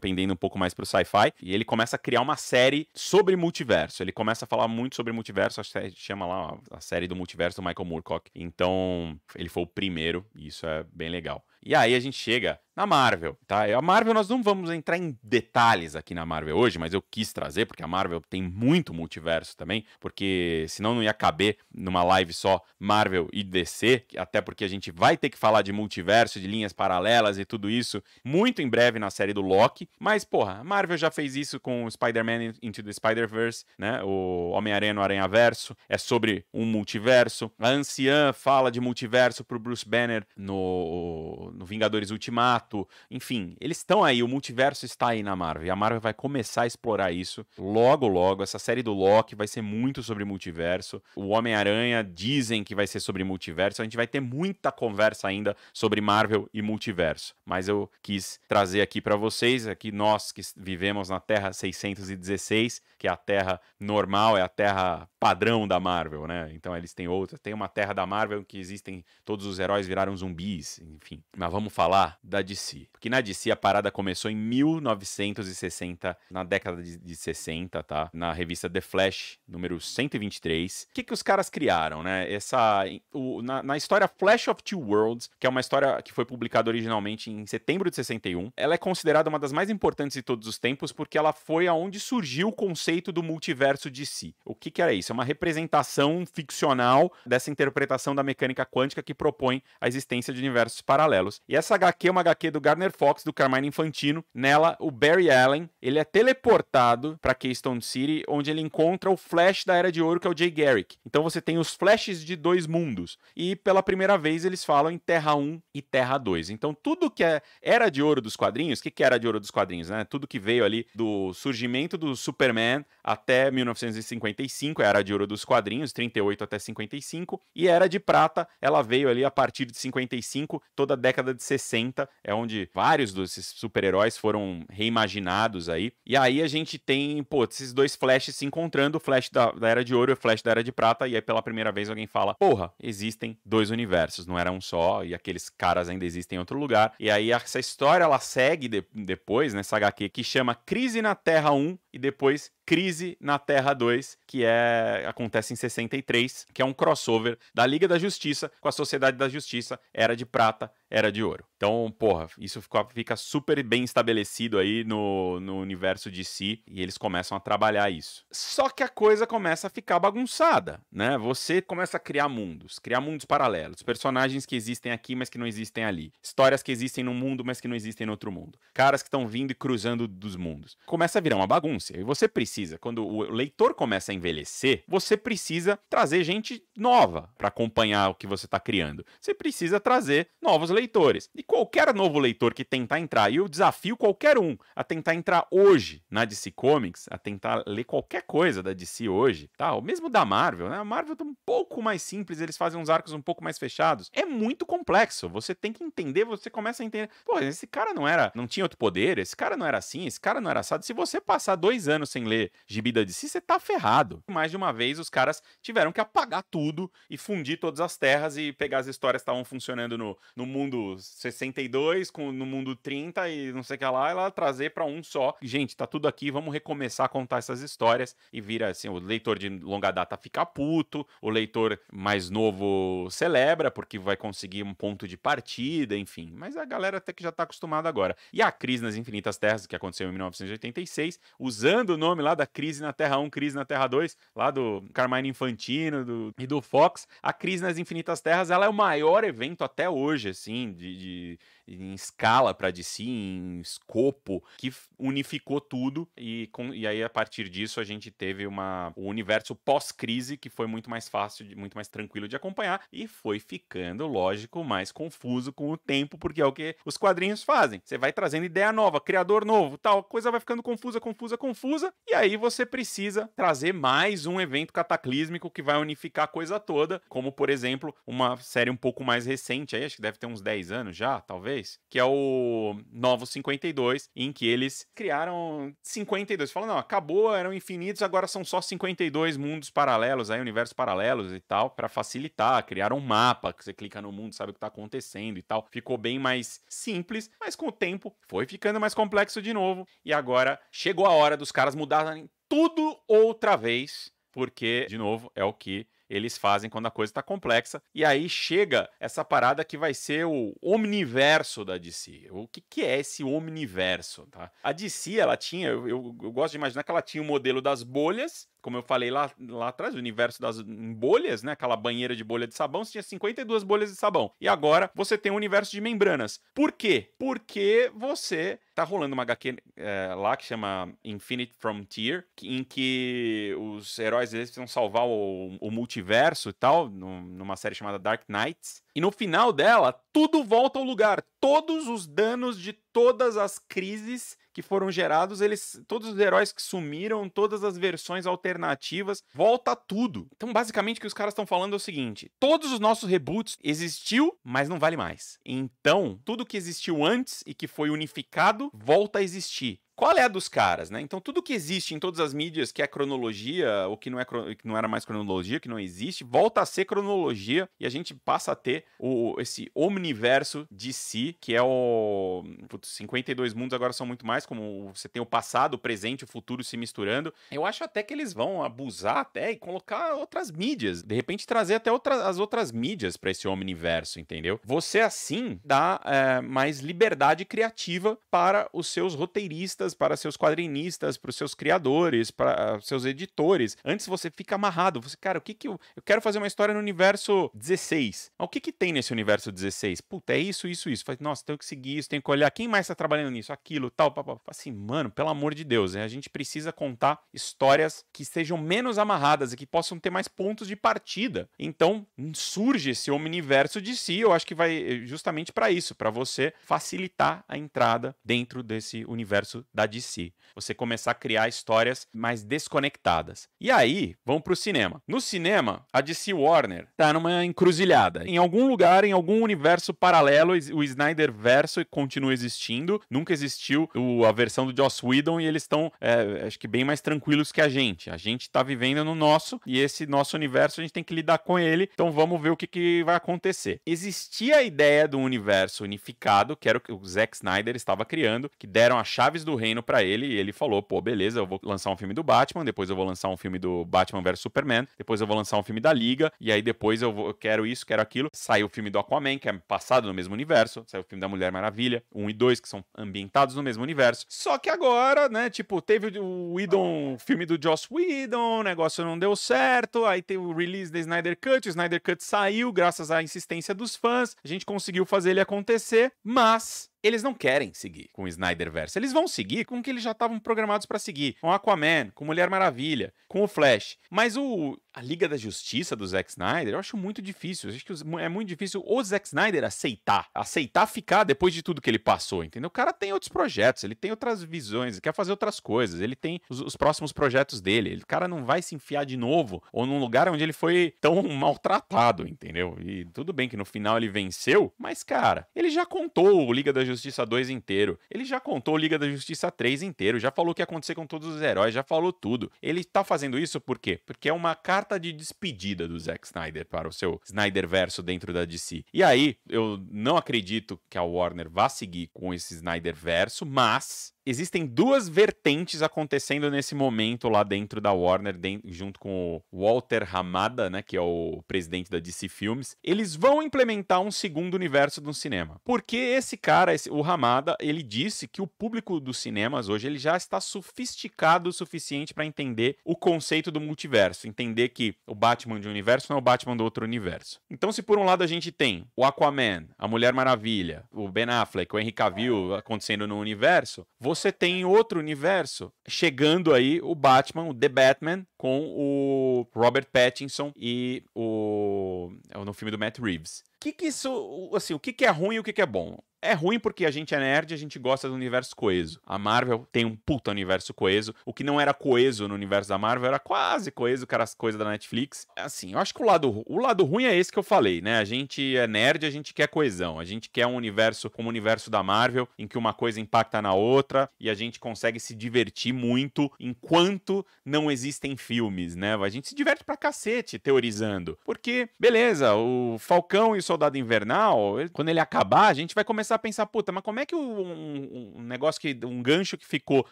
pendendo 0.00 0.32
um 0.32 0.36
pouco 0.36 0.58
mais 0.58 0.74
pro 0.74 0.86
sci-fi, 0.86 1.32
e 1.42 1.54
ele 1.54 1.64
começa 1.64 1.96
a 1.96 1.98
criar 1.98 2.20
uma 2.20 2.36
série 2.36 2.88
sobre 2.94 3.36
multiverso. 3.36 4.02
Ele 4.02 4.12
começa 4.12 4.44
a 4.44 4.48
falar 4.48 4.68
muito 4.68 4.96
sobre 4.96 5.12
multiverso, 5.12 5.60
acho 5.60 5.72
que 5.72 5.90
chama 5.90 6.26
lá 6.26 6.58
a 6.70 6.80
série 6.80 7.06
do 7.06 7.16
multiverso 7.16 7.60
do 7.60 7.66
Michael 7.66 7.86
Moorcock. 7.86 8.30
Então, 8.34 9.18
ele 9.34 9.48
foi 9.48 9.62
o 9.62 9.66
primeiro, 9.66 10.24
e 10.34 10.48
isso 10.48 10.66
é 10.66 10.84
bem 10.92 11.08
legal. 11.08 11.44
E 11.64 11.74
aí 11.74 11.94
a 11.94 12.00
gente 12.00 12.16
chega 12.16 12.58
na 12.78 12.86
Marvel, 12.86 13.36
tá? 13.44 13.64
A 13.76 13.82
Marvel 13.82 14.14
nós 14.14 14.28
não 14.28 14.40
vamos 14.40 14.70
entrar 14.70 14.96
em 14.96 15.18
detalhes 15.20 15.96
aqui 15.96 16.14
na 16.14 16.24
Marvel 16.24 16.56
hoje, 16.56 16.78
mas 16.78 16.94
eu 16.94 17.02
quis 17.02 17.32
trazer 17.32 17.66
porque 17.66 17.82
a 17.82 17.88
Marvel 17.88 18.20
tem 18.30 18.40
muito 18.40 18.94
multiverso 18.94 19.56
também, 19.56 19.84
porque 19.98 20.64
senão 20.68 20.94
não 20.94 21.02
ia 21.02 21.12
caber 21.12 21.56
numa 21.74 22.04
live 22.04 22.32
só 22.32 22.62
Marvel 22.78 23.28
e 23.32 23.42
DC, 23.42 24.04
até 24.16 24.40
porque 24.40 24.64
a 24.64 24.68
gente 24.68 24.92
vai 24.92 25.16
ter 25.16 25.28
que 25.28 25.36
falar 25.36 25.62
de 25.62 25.72
multiverso, 25.72 26.38
de 26.38 26.46
linhas 26.46 26.72
paralelas 26.72 27.36
e 27.36 27.44
tudo 27.44 27.68
isso 27.68 28.00
muito 28.24 28.62
em 28.62 28.68
breve 28.68 29.00
na 29.00 29.10
série 29.10 29.32
do 29.32 29.40
Loki, 29.40 29.88
mas 29.98 30.24
porra, 30.24 30.60
a 30.60 30.64
Marvel 30.64 30.96
já 30.96 31.10
fez 31.10 31.34
isso 31.34 31.58
com 31.58 31.84
o 31.84 31.90
Spider-Man 31.90 32.54
Into 32.62 32.84
the 32.84 32.92
Spider-Verse, 32.92 33.64
né? 33.76 34.04
O 34.04 34.50
Homem-Aranha 34.50 34.94
no 34.94 35.02
Aranha-Verso, 35.02 35.76
é 35.88 35.98
sobre 35.98 36.46
um 36.54 36.64
multiverso. 36.64 37.50
A 37.58 37.70
Anciã 37.70 38.32
fala 38.32 38.70
de 38.70 38.80
multiverso 38.80 39.42
pro 39.42 39.58
Bruce 39.58 39.88
Banner 39.88 40.24
no 40.36 41.50
no 41.52 41.64
Vingadores 41.64 42.12
Ultimato 42.12 42.67
Enfim, 43.10 43.56
eles 43.60 43.78
estão 43.78 44.04
aí, 44.04 44.22
o 44.22 44.28
multiverso 44.28 44.84
está 44.84 45.08
aí 45.08 45.22
na 45.22 45.34
Marvel. 45.34 45.66
E 45.66 45.70
a 45.70 45.76
Marvel 45.76 46.00
vai 46.00 46.14
começar 46.14 46.62
a 46.62 46.66
explorar 46.66 47.12
isso 47.12 47.46
logo, 47.56 48.06
logo. 48.06 48.42
Essa 48.42 48.58
série 48.58 48.82
do 48.82 48.92
Loki 48.92 49.34
vai 49.34 49.46
ser 49.46 49.62
muito 49.62 50.02
sobre 50.02 50.24
multiverso. 50.24 51.02
O 51.16 51.28
Homem-Aranha 51.28 52.02
dizem 52.04 52.62
que 52.62 52.74
vai 52.74 52.86
ser 52.86 53.00
sobre 53.00 53.24
multiverso. 53.24 53.82
A 53.82 53.84
gente 53.84 53.96
vai 53.96 54.06
ter 54.06 54.20
muita 54.20 54.70
conversa 54.70 55.28
ainda 55.28 55.56
sobre 55.72 56.00
Marvel 56.00 56.48
e 56.52 56.60
multiverso. 56.62 57.34
Mas 57.44 57.68
eu 57.68 57.90
quis 58.02 58.38
trazer 58.48 58.80
aqui 58.80 59.00
para 59.00 59.16
vocês, 59.16 59.66
aqui 59.66 59.90
nós 59.90 60.32
que 60.32 60.42
vivemos 60.56 61.08
na 61.08 61.20
Terra 61.20 61.52
616, 61.52 62.82
que 62.98 63.06
é 63.06 63.10
a 63.10 63.16
Terra 63.16 63.60
normal, 63.80 64.36
é 64.36 64.42
a 64.42 64.48
Terra 64.48 65.08
padrão 65.18 65.66
da 65.66 65.80
Marvel, 65.80 66.26
né? 66.26 66.50
Então 66.52 66.76
eles 66.76 66.94
têm 66.94 67.08
outra. 67.08 67.38
Tem 67.38 67.54
uma 67.54 67.68
Terra 67.68 67.92
da 67.92 68.06
Marvel 68.06 68.44
que 68.44 68.58
existem, 68.58 69.04
todos 69.24 69.46
os 69.46 69.58
heróis 69.58 69.86
viraram 69.86 70.16
zumbis, 70.16 70.80
enfim. 70.80 71.22
Mas 71.36 71.50
vamos 71.50 71.72
falar 71.72 72.18
da 72.22 72.42
DC. 72.42 72.57
Porque 72.92 73.08
na 73.08 73.20
DC 73.20 73.50
a 73.50 73.56
parada 73.56 73.90
começou 73.90 74.30
em 74.30 74.36
1960, 74.36 76.16
na 76.30 76.44
década 76.44 76.82
de, 76.82 76.98
de 76.98 77.16
60, 77.16 77.82
tá? 77.82 78.10
Na 78.12 78.32
revista 78.32 78.68
The 78.68 78.80
Flash, 78.80 79.38
número 79.46 79.80
123. 79.80 80.88
O 80.90 80.94
que, 80.94 81.02
que 81.02 81.12
os 81.12 81.22
caras 81.22 81.48
criaram, 81.48 82.02
né? 82.02 82.30
Essa. 82.32 82.84
O, 83.12 83.42
na, 83.42 83.62
na 83.62 83.76
história 83.76 84.08
Flash 84.08 84.48
of 84.48 84.62
Two 84.62 84.80
Worlds, 84.80 85.30
que 85.38 85.46
é 85.46 85.50
uma 85.50 85.60
história 85.60 86.00
que 86.02 86.12
foi 86.12 86.24
publicada 86.24 86.70
originalmente 86.70 87.30
em 87.30 87.46
setembro 87.46 87.90
de 87.90 87.96
61, 87.96 88.50
ela 88.56 88.74
é 88.74 88.78
considerada 88.78 89.28
uma 89.28 89.38
das 89.38 89.52
mais 89.52 89.70
importantes 89.70 90.14
de 90.14 90.22
todos 90.22 90.46
os 90.48 90.58
tempos 90.58 90.92
porque 90.92 91.18
ela 91.18 91.32
foi 91.32 91.66
aonde 91.66 92.00
surgiu 92.00 92.48
o 92.48 92.52
conceito 92.52 93.12
do 93.12 93.22
multiverso 93.22 93.90
DC. 93.90 94.34
O 94.44 94.54
que, 94.54 94.70
que 94.70 94.82
era 94.82 94.92
isso? 94.92 95.12
É 95.12 95.14
uma 95.14 95.24
representação 95.24 96.24
ficcional 96.26 97.12
dessa 97.24 97.50
interpretação 97.50 98.14
da 98.14 98.22
mecânica 98.22 98.66
quântica 98.66 99.02
que 99.02 99.14
propõe 99.14 99.62
a 99.80 99.88
existência 99.88 100.32
de 100.32 100.40
universos 100.40 100.80
paralelos. 100.80 101.40
E 101.48 101.56
essa 101.56 101.74
HQ 101.74 102.08
é 102.08 102.10
uma 102.10 102.20
HQ 102.20 102.47
do 102.50 102.60
Gardner 102.60 102.92
Fox, 102.96 103.24
do 103.24 103.32
Carmine 103.32 103.68
Infantino. 103.68 104.24
Nela, 104.34 104.76
o 104.80 104.90
Barry 104.90 105.30
Allen, 105.30 105.68
ele 105.80 105.98
é 105.98 106.04
teleportado 106.04 107.18
para 107.20 107.34
Keystone 107.34 107.82
City, 107.82 108.24
onde 108.28 108.50
ele 108.50 108.60
encontra 108.60 109.10
o 109.10 109.16
Flash 109.16 109.64
da 109.64 109.74
Era 109.74 109.92
de 109.92 110.02
Ouro, 110.02 110.20
que 110.20 110.26
é 110.26 110.30
o 110.30 110.36
Jay 110.36 110.50
Garrick. 110.50 110.96
Então 111.04 111.22
você 111.22 111.40
tem 111.40 111.58
os 111.58 111.74
Flashes 111.74 112.24
de 112.24 112.36
dois 112.36 112.66
mundos. 112.66 113.18
E 113.36 113.56
pela 113.56 113.82
primeira 113.82 114.16
vez 114.16 114.44
eles 114.44 114.64
falam 114.64 114.90
em 114.90 114.98
Terra 114.98 115.34
1 115.34 115.60
e 115.74 115.82
Terra 115.82 116.18
2. 116.18 116.50
Então 116.50 116.74
tudo 116.74 117.10
que 117.10 117.24
é 117.24 117.40
Era 117.62 117.88
de 117.88 118.02
Ouro 118.02 118.20
dos 118.20 118.36
quadrinhos, 118.36 118.80
o 118.80 118.82
que, 118.82 118.90
que 118.90 119.02
é 119.02 119.06
Era 119.06 119.18
de 119.18 119.26
Ouro 119.26 119.40
dos 119.40 119.50
quadrinhos, 119.50 119.90
né? 119.90 120.04
Tudo 120.04 120.26
que 120.26 120.38
veio 120.38 120.64
ali 120.64 120.86
do 120.94 121.32
surgimento 121.32 121.96
do 121.96 122.14
Superman 122.16 122.84
até 123.02 123.50
1955, 123.50 124.82
é 124.82 124.86
Era 124.86 125.02
de 125.02 125.12
Ouro 125.12 125.26
dos 125.26 125.44
quadrinhos, 125.44 125.92
38 125.92 126.44
até 126.44 126.58
55, 126.58 127.40
e 127.54 127.68
Era 127.68 127.88
de 127.88 127.98
Prata, 127.98 128.48
ela 128.60 128.82
veio 128.82 129.08
ali 129.08 129.24
a 129.24 129.30
partir 129.30 129.66
de 129.66 129.76
55, 129.76 130.62
toda 130.74 130.94
a 130.94 130.96
década 130.96 131.34
de 131.34 131.42
60, 131.42 132.08
é 132.28 132.34
onde 132.34 132.68
vários 132.74 133.14
desses 133.14 133.46
super-heróis 133.46 134.18
foram 134.18 134.64
reimaginados 134.70 135.70
aí. 135.70 135.92
E 136.06 136.14
aí 136.14 136.42
a 136.42 136.46
gente 136.46 136.78
tem, 136.78 137.22
pô, 137.24 137.44
esses 137.44 137.72
dois 137.72 137.96
Flashes 137.96 138.36
se 138.36 138.44
encontrando, 138.44 138.98
o 138.98 139.00
Flash 139.00 139.30
da, 139.30 139.50
da 139.50 139.66
Era 139.66 139.82
de 139.82 139.94
Ouro 139.94 140.12
e 140.12 140.14
o 140.14 140.16
Flash 140.16 140.42
da 140.42 140.50
Era 140.50 140.62
de 140.62 140.70
Prata, 140.70 141.08
e 141.08 141.14
aí 141.14 141.22
pela 141.22 141.42
primeira 141.42 141.72
vez 141.72 141.88
alguém 141.88 142.06
fala, 142.06 142.34
porra, 142.34 142.70
existem 142.78 143.38
dois 143.44 143.70
universos, 143.70 144.26
não 144.26 144.38
era 144.38 144.52
um 144.52 144.60
só, 144.60 145.02
e 145.04 145.14
aqueles 145.14 145.48
caras 145.48 145.88
ainda 145.88 146.04
existem 146.04 146.36
em 146.36 146.38
outro 146.38 146.58
lugar. 146.58 146.92
E 147.00 147.10
aí 147.10 147.32
essa 147.32 147.58
história, 147.58 148.04
ela 148.04 148.18
segue 148.18 148.68
de, 148.68 148.84
depois, 148.94 149.54
nessa 149.54 149.76
HQ, 149.76 150.10
que 150.10 150.22
chama 150.22 150.54
Crise 150.54 151.00
na 151.00 151.14
Terra 151.14 151.52
1, 151.52 151.78
e 151.92 151.98
depois 151.98 152.52
Crise 152.68 153.16
na 153.18 153.38
Terra 153.38 153.72
2, 153.72 154.18
que 154.26 154.44
é 154.44 155.04
acontece 155.06 155.54
em 155.54 155.56
63, 155.56 156.46
que 156.52 156.60
é 156.60 156.64
um 156.64 156.74
crossover 156.74 157.38
da 157.54 157.64
Liga 157.66 157.88
da 157.88 157.98
Justiça 157.98 158.52
com 158.60 158.68
a 158.68 158.72
Sociedade 158.72 159.16
da 159.16 159.28
Justiça, 159.28 159.80
Era 159.92 160.14
de 160.14 160.26
Prata, 160.26 160.70
Era 160.90 161.10
de 161.10 161.22
Ouro. 161.22 161.46
Então, 161.56 161.92
porra, 161.98 162.17
isso 162.38 162.60
fica, 162.62 162.86
fica 162.92 163.16
super 163.16 163.62
bem 163.62 163.84
estabelecido 163.84 164.58
aí 164.58 164.84
no, 164.84 165.40
no 165.40 165.58
universo 165.58 166.10
de 166.10 166.24
si 166.24 166.62
e 166.66 166.82
eles 166.82 166.98
começam 166.98 167.36
a 167.36 167.40
trabalhar 167.40 167.90
isso. 167.90 168.24
Só 168.30 168.68
que 168.68 168.82
a 168.82 168.88
coisa 168.88 169.26
começa 169.26 169.66
a 169.66 169.70
ficar 169.70 169.98
bagunçada, 169.98 170.80
né? 170.90 171.18
Você 171.18 171.60
começa 171.60 171.96
a 171.96 172.00
criar 172.00 172.28
mundos, 172.28 172.78
criar 172.78 173.00
mundos 173.00 173.24
paralelos, 173.24 173.82
personagens 173.82 174.46
que 174.46 174.56
existem 174.56 174.92
aqui, 174.92 175.14
mas 175.14 175.28
que 175.28 175.38
não 175.38 175.46
existem 175.46 175.84
ali, 175.84 176.12
histórias 176.22 176.62
que 176.62 176.72
existem 176.72 177.04
num 177.04 177.14
mundo, 177.14 177.44
mas 177.44 177.60
que 177.60 177.68
não 177.68 177.76
existem 177.76 178.06
no 178.06 178.12
outro 178.12 178.32
mundo, 178.32 178.58
caras 178.72 179.02
que 179.02 179.08
estão 179.08 179.26
vindo 179.26 179.50
e 179.50 179.54
cruzando 179.54 180.06
dos 180.06 180.36
mundos. 180.36 180.76
Começa 180.86 181.18
a 181.18 181.22
virar 181.22 181.36
uma 181.36 181.46
bagunça 181.46 181.96
e 181.96 182.02
você 182.02 182.28
precisa, 182.28 182.78
quando 182.78 183.06
o 183.06 183.22
leitor 183.30 183.74
começa 183.74 184.12
a 184.12 184.14
envelhecer, 184.14 184.84
você 184.86 185.16
precisa 185.16 185.78
trazer 185.90 186.24
gente 186.24 186.62
nova 186.76 187.30
para 187.36 187.48
acompanhar 187.48 188.08
o 188.08 188.14
que 188.14 188.26
você 188.26 188.46
está 188.46 188.58
criando. 188.58 189.04
Você 189.20 189.34
precisa 189.34 189.80
trazer 189.80 190.28
novos 190.40 190.70
leitores. 190.70 191.28
E 191.34 191.42
qualquer 191.42 191.92
novo 191.94 192.07
leitor 192.16 192.54
que 192.54 192.64
tentar 192.64 193.00
entrar, 193.00 193.32
e 193.32 193.36
eu 193.36 193.48
desafio 193.48 193.96
qualquer 193.96 194.38
um 194.38 194.56
a 194.76 194.84
tentar 194.84 195.14
entrar 195.14 195.46
hoje 195.50 196.02
na 196.08 196.24
DC 196.24 196.52
Comics, 196.52 197.06
a 197.10 197.18
tentar 197.18 197.64
ler 197.66 197.82
qualquer 197.82 198.22
coisa 198.22 198.62
da 198.62 198.72
DC 198.72 199.08
hoje, 199.08 199.50
tá? 199.56 199.74
O 199.74 199.82
mesmo 199.82 200.08
da 200.08 200.24
Marvel, 200.24 200.68
né? 200.68 200.78
A 200.78 200.84
Marvel 200.84 201.16
tá 201.16 201.24
um 201.24 201.34
pouco 201.44 201.82
mais 201.82 202.02
simples, 202.02 202.40
eles 202.40 202.56
fazem 202.56 202.80
uns 202.80 202.88
arcos 202.88 203.12
um 203.12 203.20
pouco 203.20 203.42
mais 203.42 203.58
fechados. 203.58 204.10
É 204.14 204.24
muito 204.24 204.64
complexo. 204.64 205.28
Você 205.28 205.54
tem 205.54 205.72
que 205.72 205.82
entender, 205.82 206.24
você 206.24 206.48
começa 206.48 206.82
a 206.82 206.86
entender. 206.86 207.10
Pô, 207.24 207.38
esse 207.40 207.66
cara 207.66 207.92
não 207.92 208.06
era, 208.06 208.30
não 208.34 208.46
tinha 208.46 208.64
outro 208.64 208.78
poder, 208.78 209.18
esse 209.18 209.36
cara 209.36 209.56
não 209.56 209.66
era 209.66 209.78
assim, 209.78 210.06
esse 210.06 210.20
cara 210.20 210.40
não 210.40 210.50
era 210.50 210.60
assado. 210.60 210.84
Se 210.84 210.92
você 210.92 211.20
passar 211.20 211.56
dois 211.56 211.88
anos 211.88 212.10
sem 212.10 212.24
ler 212.24 212.52
gibi 212.66 212.92
da 212.92 213.02
DC, 213.02 213.28
você 213.28 213.40
tá 213.40 213.58
ferrado. 213.58 214.22
Mais 214.28 214.50
de 214.50 214.56
uma 214.56 214.72
vez, 214.72 214.98
os 214.98 215.10
caras 215.10 215.42
tiveram 215.60 215.90
que 215.90 216.00
apagar 216.00 216.44
tudo 216.50 216.90
e 217.10 217.18
fundir 217.18 217.58
todas 217.58 217.80
as 217.80 217.96
terras 217.96 218.36
e 218.36 218.52
pegar 218.52 218.78
as 218.78 218.86
histórias 218.86 219.22
que 219.22 219.24
estavam 219.24 219.44
funcionando 219.44 219.98
no, 219.98 220.16
no 220.36 220.46
mundo 220.46 220.96
62, 220.98 221.97
com, 222.10 222.30
no 222.30 222.46
mundo 222.46 222.76
30 222.76 223.28
e 223.28 223.52
não 223.52 223.62
sei 223.62 223.76
o 223.76 223.78
que 223.78 223.84
lá, 223.84 224.10
ela 224.10 224.30
trazer 224.30 224.70
para 224.70 224.84
um 224.84 225.02
só. 225.02 225.36
Gente, 225.42 225.76
tá 225.76 225.86
tudo 225.86 226.06
aqui, 226.06 226.30
vamos 226.30 226.52
recomeçar 226.52 227.06
a 227.06 227.08
contar 227.08 227.38
essas 227.38 227.60
histórias 227.60 228.14
e 228.32 228.40
vira 228.40 228.68
assim, 228.68 228.88
o 228.88 228.98
leitor 228.98 229.38
de 229.38 229.48
longa 229.48 229.90
data 229.90 230.16
fica 230.16 230.46
puto, 230.46 231.06
o 231.20 231.28
leitor 231.28 231.78
mais 231.92 232.30
novo 232.30 233.08
celebra 233.10 233.70
porque 233.70 233.98
vai 233.98 234.16
conseguir 234.16 234.62
um 234.62 234.74
ponto 234.74 235.08
de 235.08 235.16
partida, 235.16 235.96
enfim. 235.96 236.32
Mas 236.34 236.56
a 236.56 236.64
galera 236.64 236.98
até 236.98 237.12
que 237.12 237.22
já 237.22 237.32
tá 237.32 237.42
acostumada 237.42 237.88
agora. 237.88 238.16
E 238.32 238.40
a 238.40 238.52
crise 238.52 238.82
nas 238.82 238.94
infinitas 238.94 239.36
terras 239.36 239.66
que 239.66 239.74
aconteceu 239.74 240.08
em 240.08 240.12
1986, 240.12 241.18
usando 241.38 241.90
o 241.90 241.96
nome 241.96 242.22
lá 242.22 242.34
da 242.34 242.46
crise 242.46 242.80
na 242.80 242.92
Terra 242.92 243.18
1, 243.18 243.30
crise 243.30 243.56
na 243.56 243.64
Terra 243.64 243.86
2, 243.86 244.16
lá 244.34 244.50
do 244.50 244.84
Carmine 244.92 245.28
Infantino 245.28 246.04
do, 246.04 246.34
e 246.38 246.46
do 246.46 246.60
Fox, 246.60 247.06
a 247.22 247.32
crise 247.32 247.62
nas 247.62 247.78
infinitas 247.78 248.20
terras, 248.20 248.50
ela 248.50 248.66
é 248.66 248.68
o 248.68 248.72
maior 248.72 249.24
evento 249.24 249.64
até 249.64 249.88
hoje, 249.88 250.30
assim, 250.30 250.72
de, 250.72 250.96
de 250.96 251.38
em 251.68 251.92
escala 251.92 252.54
para 252.54 252.70
DC, 252.70 253.02
em 253.02 253.60
escopo, 253.60 254.42
que 254.56 254.72
unificou 254.98 255.60
tudo 255.60 256.08
e, 256.16 256.48
com, 256.52 256.72
e 256.72 256.86
aí 256.86 257.02
a 257.02 257.10
partir 257.10 257.48
disso 257.48 257.80
a 257.80 257.84
gente 257.84 258.10
teve 258.10 258.46
uma, 258.46 258.92
o 258.96 259.06
universo 259.06 259.54
pós-crise 259.54 260.36
que 260.36 260.48
foi 260.48 260.66
muito 260.66 260.88
mais 260.88 261.08
fácil, 261.08 261.46
muito 261.56 261.74
mais 261.74 261.88
tranquilo 261.88 262.26
de 262.26 262.36
acompanhar 262.36 262.82
e 262.92 263.06
foi 263.06 263.38
ficando, 263.38 264.06
lógico, 264.06 264.64
mais 264.64 264.90
confuso 264.90 265.52
com 265.52 265.70
o 265.70 265.76
tempo, 265.76 266.16
porque 266.16 266.40
é 266.40 266.46
o 266.46 266.52
que 266.52 266.76
os 266.84 266.96
quadrinhos 266.96 267.42
fazem. 267.42 267.80
Você 267.84 267.98
vai 267.98 268.12
trazendo 268.12 268.46
ideia 268.46 268.72
nova, 268.72 269.00
criador 269.00 269.44
novo, 269.44 269.76
tal, 269.76 270.02
coisa 270.02 270.30
vai 270.30 270.40
ficando 270.40 270.62
confusa, 270.62 271.00
confusa, 271.00 271.36
confusa, 271.36 271.92
e 272.06 272.14
aí 272.14 272.36
você 272.36 272.64
precisa 272.64 273.28
trazer 273.36 273.74
mais 273.74 274.26
um 274.26 274.40
evento 274.40 274.72
cataclísmico 274.72 275.50
que 275.50 275.62
vai 275.62 275.78
unificar 275.78 276.24
a 276.24 276.28
coisa 276.28 276.58
toda, 276.58 277.02
como 277.08 277.30
por 277.30 277.50
exemplo, 277.50 277.94
uma 278.06 278.36
série 278.38 278.70
um 278.70 278.76
pouco 278.76 279.04
mais 279.04 279.26
recente, 279.26 279.76
aí 279.76 279.84
acho 279.84 279.96
que 279.96 280.02
deve 280.02 280.18
ter 280.18 280.26
uns 280.26 280.40
10 280.40 280.72
anos 280.72 280.96
já, 280.96 281.20
talvez 281.20 281.57
que 281.88 281.98
é 281.98 282.04
o 282.04 282.76
Novo 282.90 283.26
52, 283.26 284.10
em 284.14 284.32
que 284.32 284.46
eles 284.46 284.86
criaram 284.94 285.74
52. 285.82 286.50
Falam, 286.50 286.68
não, 286.68 286.78
acabou, 286.78 287.34
eram 287.34 287.52
infinitos, 287.52 288.02
agora 288.02 288.26
são 288.26 288.44
só 288.44 288.60
52 288.60 289.36
mundos 289.36 289.70
paralelos, 289.70 290.30
aí 290.30 290.40
universos 290.40 290.72
paralelos 290.72 291.32
e 291.32 291.40
tal, 291.40 291.70
para 291.70 291.88
facilitar. 291.88 292.64
Criaram 292.64 292.96
um 292.96 293.00
mapa 293.00 293.52
que 293.52 293.64
você 293.64 293.72
clica 293.72 294.00
no 294.02 294.12
mundo, 294.12 294.34
sabe 294.34 294.50
o 294.50 294.54
que 294.54 294.60
tá 294.60 294.68
acontecendo 294.68 295.38
e 295.38 295.42
tal. 295.42 295.66
Ficou 295.70 295.96
bem 295.96 296.18
mais 296.18 296.60
simples, 296.68 297.30
mas 297.40 297.56
com 297.56 297.68
o 297.68 297.72
tempo 297.72 298.14
foi 298.28 298.46
ficando 298.46 298.80
mais 298.80 298.94
complexo 298.94 299.40
de 299.40 299.52
novo. 299.52 299.86
E 300.04 300.12
agora 300.12 300.60
chegou 300.70 301.06
a 301.06 301.12
hora 301.12 301.36
dos 301.36 301.52
caras 301.52 301.74
mudarem 301.74 302.28
tudo 302.48 302.98
outra 303.06 303.56
vez, 303.56 304.10
porque, 304.32 304.86
de 304.88 304.96
novo, 304.96 305.30
é 305.34 305.44
o 305.44 305.52
que 305.52 305.86
eles 306.08 306.38
fazem 306.38 306.70
quando 306.70 306.86
a 306.86 306.90
coisa 306.90 307.10
está 307.10 307.22
complexa. 307.22 307.82
E 307.94 308.04
aí 308.04 308.28
chega 308.28 308.88
essa 308.98 309.24
parada 309.24 309.64
que 309.64 309.76
vai 309.76 309.92
ser 309.94 310.24
o 310.26 310.54
omniverso 310.62 311.64
da 311.64 311.76
DC. 311.76 312.28
O 312.30 312.48
que, 312.48 312.60
que 312.60 312.84
é 312.84 312.98
esse 312.98 313.22
omniverso? 313.22 314.26
Tá? 314.26 314.50
A 314.62 314.72
DC, 314.72 315.18
ela 315.18 315.36
tinha, 315.36 315.68
eu, 315.68 315.88
eu, 315.88 316.16
eu 316.22 316.32
gosto 316.32 316.52
de 316.52 316.58
imaginar 316.58 316.82
que 316.82 316.90
ela 316.90 317.02
tinha 317.02 317.22
o 317.22 317.26
modelo 317.26 317.60
das 317.60 317.82
bolhas, 317.82 318.48
como 318.62 318.76
eu 318.76 318.82
falei 318.82 319.10
lá, 319.10 319.30
lá 319.40 319.68
atrás, 319.68 319.94
o 319.94 319.98
universo 319.98 320.40
das 320.40 320.60
bolhas, 320.60 321.42
né? 321.42 321.52
Aquela 321.52 321.76
banheira 321.76 322.14
de 322.14 322.24
bolha 322.24 322.46
de 322.46 322.54
sabão, 322.54 322.84
você 322.84 322.92
tinha 322.92 323.02
52 323.02 323.62
bolhas 323.62 323.90
de 323.90 323.96
sabão. 323.96 324.32
E 324.40 324.48
agora 324.48 324.90
você 324.94 325.18
tem 325.18 325.32
um 325.32 325.36
universo 325.36 325.72
de 325.72 325.80
membranas. 325.80 326.40
Por 326.54 326.72
quê? 326.72 327.10
Porque 327.18 327.90
você 327.94 328.58
tá 328.74 328.84
rolando 328.84 329.14
uma 329.14 329.24
HQ 329.24 329.56
é, 329.76 330.14
lá 330.14 330.36
que 330.36 330.44
chama 330.44 330.92
Infinite 331.04 331.52
Frontier, 331.58 332.24
em 332.42 332.62
que 332.62 333.52
os 333.58 333.98
heróis 333.98 334.32
eles 334.32 334.50
precisam 334.50 334.68
salvar 334.68 335.04
o, 335.04 335.56
o 335.60 335.70
multiverso 335.70 336.50
e 336.50 336.52
tal, 336.52 336.88
numa 336.88 337.56
série 337.56 337.74
chamada 337.74 337.98
Dark 337.98 338.22
Knights. 338.28 338.80
E 338.94 339.00
no 339.00 339.10
final 339.10 339.52
dela, 339.52 339.92
tudo 340.12 340.44
volta 340.44 340.78
ao 340.78 340.84
lugar. 340.84 341.24
Todos 341.40 341.88
os 341.88 342.06
danos 342.06 342.56
de 342.56 342.72
todas 342.72 343.36
as 343.36 343.58
crises 343.58 344.37
que 344.58 344.62
foram 344.62 344.90
gerados, 344.90 345.40
eles, 345.40 345.80
todos 345.86 346.08
os 346.08 346.18
heróis 346.18 346.50
que 346.50 346.60
sumiram, 346.60 347.28
todas 347.28 347.62
as 347.62 347.78
versões 347.78 348.26
alternativas, 348.26 349.22
volta 349.32 349.76
tudo. 349.76 350.28
Então, 350.34 350.52
basicamente, 350.52 350.98
o 350.98 351.00
que 351.00 351.06
os 351.06 351.14
caras 351.14 351.30
estão 351.30 351.46
falando 351.46 351.74
é 351.74 351.76
o 351.76 351.80
seguinte: 351.80 352.28
todos 352.40 352.72
os 352.72 352.80
nossos 352.80 353.08
reboots 353.08 353.56
existiu, 353.62 354.36
mas 354.42 354.68
não 354.68 354.76
vale 354.76 354.96
mais. 354.96 355.38
Então, 355.44 356.20
tudo 356.24 356.44
que 356.44 356.56
existiu 356.56 357.04
antes 357.04 357.44
e 357.46 357.54
que 357.54 357.68
foi 357.68 357.88
unificado 357.88 358.68
volta 358.74 359.20
a 359.20 359.22
existir 359.22 359.78
qual 359.98 360.16
é 360.16 360.22
a 360.22 360.28
dos 360.28 360.48
caras, 360.48 360.90
né? 360.90 361.00
Então, 361.00 361.20
tudo 361.20 361.42
que 361.42 361.52
existe 361.52 361.92
em 361.92 361.98
todas 361.98 362.20
as 362.20 362.32
mídias, 362.32 362.70
que 362.70 362.80
é 362.80 362.86
cronologia, 362.86 363.88
ou 363.88 363.96
que 363.96 364.08
não, 364.08 364.20
é, 364.20 364.24
que 364.24 364.64
não 364.64 364.78
era 364.78 364.86
mais 364.86 365.04
cronologia, 365.04 365.58
que 365.58 365.68
não 365.68 365.76
existe, 365.76 366.22
volta 366.22 366.60
a 366.60 366.66
ser 366.66 366.84
cronologia 366.84 367.68
e 367.80 367.84
a 367.84 367.88
gente 367.88 368.14
passa 368.14 368.52
a 368.52 368.54
ter 368.54 368.84
o, 368.96 369.34
esse 369.40 369.68
omniverso 369.74 370.68
de 370.70 370.92
si, 370.92 371.36
que 371.40 371.52
é 371.52 371.60
o. 371.60 372.44
Putz, 372.68 372.90
52 372.90 373.54
mundos 373.54 373.74
agora 373.74 373.92
são 373.92 374.06
muito 374.06 374.24
mais, 374.24 374.46
como 374.46 374.92
você 374.94 375.08
tem 375.08 375.20
o 375.20 375.26
passado, 375.26 375.74
o 375.74 375.78
presente 375.78 376.22
o 376.22 376.28
futuro 376.28 376.62
se 376.62 376.76
misturando. 376.76 377.34
Eu 377.50 377.66
acho 377.66 377.82
até 377.82 378.00
que 378.04 378.14
eles 378.14 378.32
vão 378.32 378.62
abusar 378.62 379.16
até 379.16 379.50
e 379.50 379.56
colocar 379.56 380.14
outras 380.14 380.52
mídias. 380.52 381.02
De 381.02 381.16
repente, 381.16 381.44
trazer 381.44 381.74
até 381.74 381.90
outra, 381.90 382.28
as 382.28 382.38
outras 382.38 382.70
mídias 382.70 383.16
para 383.16 383.32
esse 383.32 383.48
omniverso, 383.48 384.20
entendeu? 384.20 384.60
Você, 384.64 385.00
assim, 385.00 385.58
dá 385.64 386.00
é, 386.04 386.40
mais 386.40 386.78
liberdade 386.78 387.44
criativa 387.44 388.16
para 388.30 388.68
os 388.72 388.86
seus 388.86 389.16
roteiristas 389.16 389.87
para 389.94 390.16
seus 390.16 390.36
quadrinistas, 390.36 391.16
para 391.16 391.30
os 391.30 391.36
seus 391.36 391.54
criadores, 391.54 392.30
para 392.30 392.80
seus 392.80 393.04
editores. 393.04 393.76
Antes 393.84 394.06
você 394.06 394.30
fica 394.30 394.54
amarrado. 394.54 395.00
Você, 395.00 395.16
cara, 395.16 395.38
o 395.38 395.42
que 395.42 395.54
que 395.54 395.68
eu, 395.68 395.78
eu 395.96 396.02
quero 396.02 396.22
fazer 396.22 396.38
uma 396.38 396.46
história 396.46 396.74
no 396.74 396.80
universo 396.80 397.50
16. 397.54 398.32
O 398.38 398.48
que 398.48 398.60
que 398.60 398.72
tem 398.72 398.92
nesse 398.92 399.12
universo 399.12 399.50
16? 399.52 400.00
Puta, 400.00 400.32
é 400.32 400.38
isso, 400.38 400.66
isso, 400.68 400.88
isso. 400.88 401.04
Faz, 401.04 401.18
nossa, 401.18 401.44
tenho 401.44 401.58
que 401.58 401.64
seguir 401.64 401.98
isso, 401.98 402.08
tenho 402.08 402.22
que 402.22 402.30
olhar 402.30 402.50
quem 402.50 402.68
mais 402.68 402.84
está 402.84 402.94
trabalhando 402.94 403.30
nisso, 403.30 403.52
aquilo, 403.52 403.90
tal, 403.90 404.12
papá. 404.12 404.38
Assim, 404.46 404.72
mano, 404.72 405.10
pelo 405.10 405.28
amor 405.28 405.54
de 405.54 405.64
Deus, 405.64 405.94
né? 405.94 406.02
a 406.02 406.08
gente 406.08 406.30
precisa 406.30 406.72
contar 406.72 407.20
histórias 407.32 408.04
que 408.12 408.22
estejam 408.22 408.58
menos 408.58 408.98
amarradas 408.98 409.52
e 409.52 409.56
que 409.56 409.66
possam 409.66 409.98
ter 409.98 410.10
mais 410.10 410.28
pontos 410.28 410.68
de 410.68 410.76
partida. 410.76 411.48
Então, 411.58 412.06
surge 412.34 412.90
esse 412.90 413.10
universo 413.10 413.80
de 413.80 413.96
si, 413.96 414.20
eu 414.20 414.32
acho 414.32 414.46
que 414.46 414.54
vai 414.54 414.76
eh, 414.76 415.06
justamente 415.06 415.52
para 415.52 415.70
isso, 415.70 415.94
para 415.94 416.10
você 416.10 416.52
facilitar 416.64 417.44
a 417.48 417.56
entrada 417.56 418.16
dentro 418.24 418.62
desse 418.62 419.04
universo 419.04 419.64
da 419.78 419.86
DC. 419.86 420.32
Você 420.56 420.74
começar 420.74 421.12
a 421.12 421.14
criar 421.14 421.46
histórias 421.46 422.08
mais 422.12 422.42
desconectadas. 422.42 423.48
E 423.60 423.70
aí, 423.70 424.16
vamos 424.26 424.42
pro 424.42 424.56
cinema. 424.56 425.00
No 425.06 425.20
cinema, 425.20 425.86
a 425.92 426.00
DC 426.00 426.32
Warner 426.32 426.88
tá 426.96 427.12
numa 427.12 427.44
encruzilhada. 427.44 428.24
Em 428.26 428.38
algum 428.38 428.66
lugar, 428.66 429.04
em 429.04 429.12
algum 429.12 429.40
universo 429.40 429.94
paralelo, 429.94 430.54
o 430.54 430.82
Snyder 430.82 431.32
verso 431.32 431.84
continua 431.88 432.32
existindo. 432.32 433.00
Nunca 433.08 433.32
existiu 433.32 433.88
a 434.26 434.32
versão 434.32 434.66
do 434.66 434.76
Joss 434.76 435.06
Whedon 435.06 435.40
e 435.40 435.46
eles 435.46 435.62
estão, 435.62 435.92
é, 436.00 436.42
acho 436.44 436.58
que 436.58 436.66
bem 436.66 436.82
mais 436.82 437.00
tranquilos 437.00 437.52
que 437.52 437.60
a 437.60 437.68
gente. 437.68 438.10
A 438.10 438.16
gente 438.16 438.50
tá 438.50 438.64
vivendo 438.64 439.04
no 439.04 439.14
nosso 439.14 439.60
e 439.64 439.78
esse 439.78 440.06
nosso 440.08 440.34
universo 440.34 440.80
a 440.80 440.82
gente 440.82 440.92
tem 440.92 441.04
que 441.04 441.14
lidar 441.14 441.38
com 441.38 441.56
ele. 441.56 441.88
Então 441.94 442.10
vamos 442.10 442.42
ver 442.42 442.50
o 442.50 442.56
que, 442.56 442.66
que 442.66 443.04
vai 443.04 443.14
acontecer. 443.14 443.80
Existia 443.86 444.56
a 444.56 444.62
ideia 444.64 445.06
do 445.06 445.20
universo 445.20 445.84
unificado, 445.84 446.56
que 446.56 446.68
era 446.68 446.78
o 446.78 446.80
que 446.80 446.90
o 446.90 447.04
Zack 447.04 447.36
Snyder 447.36 447.76
estava 447.76 448.04
criando, 448.04 448.50
que 448.58 448.66
deram 448.66 448.98
as 448.98 449.06
chaves 449.06 449.44
do 449.44 449.54
reino 449.54 449.67
para 449.82 450.02
ele 450.02 450.26
e 450.26 450.36
ele 450.36 450.52
falou: 450.52 450.82
pô, 450.82 451.00
beleza, 451.00 451.40
eu 451.40 451.46
vou 451.46 451.60
lançar 451.62 451.90
um 451.90 451.96
filme 451.96 452.14
do 452.14 452.22
Batman, 452.22 452.64
depois 452.64 452.90
eu 452.90 452.96
vou 452.96 453.04
lançar 453.04 453.28
um 453.28 453.36
filme 453.36 453.58
do 453.58 453.84
Batman 453.84 454.22
vs 454.22 454.40
Superman, 454.40 454.86
depois 454.96 455.20
eu 455.20 455.26
vou 455.26 455.36
lançar 455.36 455.58
um 455.58 455.62
filme 455.62 455.80
da 455.80 455.92
Liga, 455.92 456.32
e 456.40 456.50
aí 456.52 456.62
depois 456.62 457.02
eu, 457.02 457.12
vou, 457.12 457.28
eu 457.28 457.34
quero 457.34 457.66
isso, 457.66 457.86
quero 457.86 458.02
aquilo. 458.02 458.28
Saiu 458.32 458.66
o 458.66 458.68
filme 458.68 458.90
do 458.90 458.98
Aquaman, 458.98 459.38
que 459.38 459.48
é 459.48 459.52
passado 459.52 460.06
no 460.06 460.14
mesmo 460.14 460.34
universo, 460.34 460.84
saiu 460.86 461.02
o 461.02 461.04
filme 461.04 461.20
da 461.20 461.28
Mulher 461.28 461.52
Maravilha, 461.52 462.02
1 462.14 462.30
e 462.30 462.32
2, 462.32 462.60
que 462.60 462.68
são 462.68 462.84
ambientados 462.96 463.54
no 463.54 463.62
mesmo 463.62 463.82
universo. 463.82 464.24
Só 464.28 464.58
que 464.58 464.70
agora, 464.70 465.28
né, 465.28 465.50
tipo, 465.50 465.80
teve 465.80 466.18
o 466.18 466.54
Whedon, 466.54 467.16
filme 467.18 467.44
do 467.44 467.58
Joss 467.62 467.86
Whedon, 467.90 468.60
o 468.60 468.62
negócio 468.62 469.04
não 469.04 469.18
deu 469.18 469.34
certo, 469.36 470.04
aí 470.04 470.22
teve 470.22 470.42
o 470.42 470.52
release 470.52 470.92
da 470.92 470.98
Snyder 470.98 471.36
Cut, 471.40 471.68
o 471.68 471.70
Snyder 471.70 472.02
Cut 472.02 472.22
saiu 472.22 472.72
graças 472.72 473.10
à 473.10 473.22
insistência 473.22 473.74
dos 473.74 473.96
fãs, 473.96 474.36
a 474.42 474.48
gente 474.48 474.66
conseguiu 474.66 475.04
fazer 475.04 475.30
ele 475.30 475.40
acontecer, 475.40 476.12
mas 476.22 476.90
eles 477.02 477.22
não 477.22 477.34
querem 477.34 477.72
seguir 477.72 478.08
com 478.12 478.24
o 478.24 478.28
Snyderverse. 478.28 478.98
Eles 478.98 479.12
vão 479.12 479.28
seguir 479.28 479.64
com 479.64 479.78
o 479.78 479.82
que 479.82 479.90
eles 479.90 480.02
já 480.02 480.12
estavam 480.12 480.38
programados 480.38 480.86
para 480.86 480.98
seguir, 480.98 481.36
com 481.40 481.50
Aquaman, 481.50 482.10
com 482.14 482.24
Mulher 482.24 482.50
Maravilha, 482.50 483.12
com 483.28 483.42
o 483.42 483.48
Flash. 483.48 483.96
Mas 484.10 484.36
o 484.36 484.76
a 484.98 485.02
Liga 485.02 485.28
da 485.28 485.36
Justiça 485.36 485.94
do 485.94 486.04
Zack 486.04 486.28
Snyder, 486.30 486.74
eu 486.74 486.78
acho 486.78 486.96
muito 486.96 487.22
difícil. 487.22 487.70
Eu 487.70 487.76
acho 487.76 487.84
que 487.84 487.92
é 488.20 488.28
muito 488.28 488.48
difícil 488.48 488.82
o 488.84 489.02
Zack 489.02 489.28
Snyder 489.28 489.62
aceitar, 489.62 490.28
aceitar 490.34 490.86
ficar 490.86 491.22
depois 491.22 491.54
de 491.54 491.62
tudo 491.62 491.80
que 491.80 491.88
ele 491.88 492.00
passou, 492.00 492.42
entendeu? 492.42 492.66
O 492.66 492.70
cara 492.70 492.92
tem 492.92 493.12
outros 493.12 493.28
projetos, 493.28 493.84
ele 493.84 493.94
tem 493.94 494.10
outras 494.10 494.42
visões, 494.42 494.94
ele 494.94 495.00
quer 495.00 495.14
fazer 495.14 495.30
outras 495.30 495.60
coisas, 495.60 496.00
ele 496.00 496.16
tem 496.16 496.40
os, 496.50 496.60
os 496.60 496.76
próximos 496.76 497.12
projetos 497.12 497.60
dele. 497.60 497.94
O 498.02 498.06
cara 498.06 498.26
não 498.26 498.44
vai 498.44 498.60
se 498.60 498.74
enfiar 498.74 499.04
de 499.04 499.16
novo 499.16 499.62
ou 499.72 499.86
num 499.86 500.00
lugar 500.00 500.28
onde 500.28 500.42
ele 500.42 500.52
foi 500.52 500.92
tão 501.00 501.22
maltratado, 501.30 502.26
entendeu? 502.26 502.76
E 502.80 503.04
tudo 503.06 503.32
bem 503.32 503.48
que 503.48 503.56
no 503.56 503.64
final 503.64 503.96
ele 503.98 504.08
venceu, 504.08 504.74
mas 504.76 505.04
cara, 505.04 505.46
ele 505.54 505.70
já 505.70 505.86
contou 505.86 506.48
o 506.48 506.52
Liga 506.52 506.72
da 506.72 506.84
Justiça 506.84 507.24
2 507.24 507.50
inteiro. 507.50 508.00
Ele 508.10 508.24
já 508.24 508.40
contou 508.40 508.74
o 508.74 508.78
Liga 508.78 508.98
da 508.98 509.08
Justiça 509.08 509.48
3 509.48 509.82
inteiro, 509.82 510.18
já 510.18 510.32
falou 510.32 510.50
o 510.50 510.54
que 510.54 510.60
ia 510.60 510.64
acontecer 510.64 510.96
com 510.96 511.06
todos 511.06 511.28
os 511.28 511.40
heróis, 511.40 511.72
já 511.72 511.84
falou 511.84 512.12
tudo. 512.12 512.50
Ele 512.60 512.82
tá 512.82 513.04
fazendo 513.04 513.38
isso 513.38 513.60
por 513.60 513.78
quê? 513.78 514.00
Porque 514.04 514.28
é 514.28 514.32
uma 514.32 514.56
carta 514.56 514.87
de 514.96 515.12
despedida 515.12 515.88
do 515.88 515.98
Zack 515.98 516.24
Snyder 516.24 516.66
para 516.66 516.88
o 516.88 516.92
seu 516.92 517.20
Snyder 517.26 517.66
verso 517.66 518.00
dentro 518.02 518.32
da 518.32 518.44
DC. 518.44 518.84
E 518.94 519.02
aí, 519.02 519.36
eu 519.48 519.84
não 519.90 520.16
acredito 520.16 520.80
que 520.88 520.96
a 520.96 521.02
Warner 521.02 521.50
vá 521.50 521.68
seguir 521.68 522.08
com 522.14 522.32
esse 522.32 522.54
Snyder 522.54 522.94
verso, 522.94 523.44
mas 523.44 524.12
existem 524.28 524.66
duas 524.66 525.08
vertentes 525.08 525.82
acontecendo 525.82 526.50
nesse 526.50 526.74
momento 526.74 527.30
lá 527.30 527.42
dentro 527.42 527.80
da 527.80 527.92
Warner, 527.92 528.36
dentro, 528.36 528.70
junto 528.70 529.00
com 529.00 529.42
o 529.50 529.60
Walter 529.64 530.06
Hamada, 530.14 530.68
né, 530.68 530.82
que 530.82 530.96
é 530.96 531.00
o 531.00 531.42
presidente 531.48 531.90
da 531.90 531.98
DC 531.98 532.28
Films. 532.28 532.76
Eles 532.84 533.14
vão 533.16 533.42
implementar 533.42 534.00
um 534.00 534.10
segundo 534.10 534.54
universo 534.54 535.00
do 535.00 535.14
cinema. 535.14 535.58
Porque 535.64 535.96
esse 535.96 536.36
cara, 536.36 536.74
esse, 536.74 536.90
o 536.90 537.02
Hamada, 537.02 537.56
ele 537.58 537.82
disse 537.82 538.28
que 538.28 538.42
o 538.42 538.46
público 538.46 539.00
dos 539.00 539.16
cinemas 539.16 539.70
hoje 539.70 539.86
ele 539.86 539.98
já 539.98 540.16
está 540.16 540.40
sofisticado 540.40 541.48
o 541.48 541.52
suficiente 541.52 542.12
para 542.12 542.26
entender 542.26 542.76
o 542.84 542.94
conceito 542.94 543.50
do 543.50 543.60
multiverso, 543.60 544.28
entender 544.28 544.68
que 544.68 544.94
o 545.06 545.14
Batman 545.14 545.58
de 545.58 545.68
um 545.68 545.70
universo 545.70 546.08
não 546.10 546.16
é 546.16 546.20
o 546.20 546.22
Batman 546.22 546.56
do 546.56 546.64
outro 546.64 546.84
universo. 546.84 547.40
Então, 547.50 547.72
se 547.72 547.82
por 547.82 547.98
um 547.98 548.04
lado 548.04 548.22
a 548.22 548.26
gente 548.26 548.52
tem 548.52 548.84
o 548.94 549.04
Aquaman, 549.04 549.64
a 549.78 549.88
Mulher 549.88 550.12
Maravilha, 550.12 550.84
o 550.92 551.08
Ben 551.08 551.30
Affleck, 551.30 551.74
o 551.74 551.78
Henry 551.78 551.92
Cavill 551.92 552.54
acontecendo 552.54 553.06
no 553.06 553.18
universo, 553.18 553.86
você 553.98 554.17
você 554.18 554.32
tem 554.32 554.64
outro 554.64 554.98
universo 554.98 555.72
chegando 555.86 556.52
aí 556.52 556.80
o 556.82 556.94
Batman, 556.94 557.48
o 557.48 557.54
The 557.54 557.68
Batman, 557.68 558.26
com 558.36 558.66
o 558.76 559.46
Robert 559.54 559.86
Pattinson 559.92 560.52
e 560.56 561.02
o 561.14 562.10
é 562.30 562.38
no 562.44 562.52
filme 562.52 562.70
do 562.70 562.78
Matt 562.78 562.98
Reeves. 562.98 563.42
O 563.56 563.60
que, 563.60 563.72
que 563.72 563.86
isso, 563.86 564.50
assim, 564.54 564.74
o 564.74 564.78
que, 564.78 564.92
que 564.92 565.04
é 565.04 565.10
ruim 565.10 565.36
e 565.36 565.40
o 565.40 565.42
que, 565.42 565.52
que 565.52 565.62
é 565.62 565.66
bom? 565.66 565.98
É 566.20 566.32
ruim 566.32 566.58
porque 566.58 566.84
a 566.84 566.90
gente 566.90 567.14
é 567.14 567.18
nerd, 567.18 567.54
a 567.54 567.56
gente 567.56 567.78
gosta 567.78 568.08
do 568.08 568.14
universo 568.14 568.54
coeso. 568.56 569.00
A 569.06 569.16
Marvel 569.18 569.66
tem 569.70 569.84
um 569.84 569.94
puta 569.94 570.32
universo 570.32 570.74
coeso. 570.74 571.14
O 571.24 571.32
que 571.32 571.44
não 571.44 571.60
era 571.60 571.72
coeso 571.72 572.26
no 572.26 572.34
universo 572.34 572.68
da 572.68 572.76
Marvel 572.76 573.06
era 573.06 573.18
quase 573.20 573.70
coeso, 573.70 574.06
era 574.10 574.24
as 574.24 574.34
coisas 574.34 574.58
da 574.58 574.68
Netflix. 574.68 575.28
Assim, 575.36 575.72
eu 575.72 575.78
acho 575.78 575.94
que 575.94 576.02
o 576.02 576.06
lado, 576.06 576.42
o 576.44 576.58
lado 576.58 576.84
ruim 576.84 577.04
é 577.04 577.16
esse 577.16 577.30
que 577.30 577.38
eu 577.38 577.42
falei, 577.42 577.80
né? 577.80 577.98
A 577.98 578.04
gente 578.04 578.56
é 578.56 578.66
nerd, 578.66 579.06
a 579.06 579.10
gente 579.10 579.32
quer 579.32 579.46
coesão. 579.46 580.00
A 580.00 580.04
gente 580.04 580.28
quer 580.28 580.46
um 580.46 580.56
universo 580.56 581.08
como 581.08 581.28
o 581.28 581.30
universo 581.30 581.70
da 581.70 581.82
Marvel, 581.82 582.28
em 582.36 582.48
que 582.48 582.58
uma 582.58 582.74
coisa 582.74 583.00
impacta 583.00 583.40
na 583.40 583.54
outra 583.54 584.10
e 584.18 584.28
a 584.28 584.34
gente 584.34 584.58
consegue 584.58 584.98
se 584.98 585.14
divertir 585.14 585.72
muito 585.72 586.30
enquanto 586.40 587.24
não 587.44 587.70
existem 587.70 588.16
filmes, 588.16 588.74
né? 588.74 588.96
A 588.96 589.08
gente 589.08 589.28
se 589.28 589.34
diverte 589.36 589.62
pra 589.62 589.76
cacete 589.76 590.38
teorizando. 590.38 591.16
Porque, 591.24 591.68
beleza, 591.78 592.34
o 592.34 592.76
Falcão 592.78 593.36
e 593.36 593.38
o 593.38 593.42
Soldado 593.42 593.78
Invernal, 593.78 594.56
quando 594.72 594.88
ele 594.88 594.98
acabar, 594.98 595.46
a 595.46 595.54
gente 595.54 595.74
vai 595.74 595.84
começar 595.84 596.07
começar 596.08 596.14
a 596.14 596.18
pensar, 596.18 596.46
puta, 596.46 596.72
mas 596.72 596.82
como 596.82 597.00
é 597.00 597.06
que 597.06 597.14
um, 597.14 598.14
um 598.16 598.22
negócio 598.22 598.60
que. 598.60 598.78
um 598.84 599.02
gancho 599.02 599.36
que 599.36 599.46
ficou 599.46 599.86